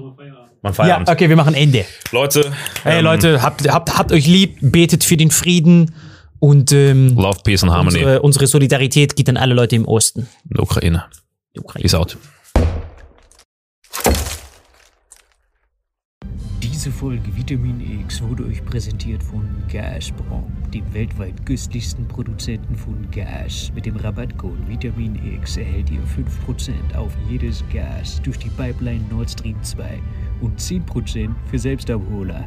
Man 0.63 0.73
Ja, 0.89 1.03
okay, 1.07 1.29
wir 1.29 1.37
machen 1.37 1.55
Ende. 1.55 1.85
Leute, 2.11 2.53
Hey 2.85 2.99
ähm, 2.99 3.05
Leute, 3.05 3.43
habt, 3.43 3.69
habt, 3.69 3.99
habt 3.99 4.13
euch 4.13 4.27
lieb, 4.27 4.57
betet 4.63 5.05
für 5.05 5.17
den 5.19 5.31
Frieden 5.31 5.93
und 6.41 6.73
ähm, 6.73 7.15
Love, 7.17 7.41
Peace 7.45 7.63
and 7.63 7.73
Harmony 7.73 7.99
unsere, 7.99 8.23
unsere 8.23 8.47
Solidarität 8.47 9.17
geht 9.17 9.29
an 9.29 9.37
alle 9.37 9.55
Leute 9.55 9.77
im 9.77 9.87
Osten. 9.87 10.29
in 10.45 10.55
der 10.55 10.63
Ukraine. 10.63 11.05
Die 11.55 11.61
Ukraine. 11.61 11.83
Peace 11.83 11.95
out. 11.95 12.17
Diese 16.87 16.91
Folge 16.91 17.35
Vitamin 17.35 17.81
X 18.03 18.23
wurde 18.23 18.45
euch 18.45 18.65
präsentiert 18.65 19.21
von 19.21 19.49
Gazprom, 19.73 20.53
dem 20.73 20.85
weltweit 20.95 21.45
günstigsten 21.45 22.07
Produzenten 22.07 22.77
von 22.77 23.11
Gas. 23.11 23.73
Mit 23.75 23.87
dem 23.87 23.97
Rabattcode 23.97 24.69
Vitamin 24.69 25.17
X 25.41 25.57
erhält 25.57 25.91
ihr 25.91 25.99
5% 25.99 26.95
auf 26.95 27.13
jedes 27.29 27.65
Gas 27.73 28.21
durch 28.23 28.39
die 28.39 28.51
Pipeline 28.51 29.05
Nord 29.11 29.29
Stream 29.29 29.61
2 29.65 29.99
und 30.43 30.61
10% 30.61 31.35
für 31.51 31.59
Selbstabholer. 31.59 32.47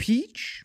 Peach, 0.00 0.64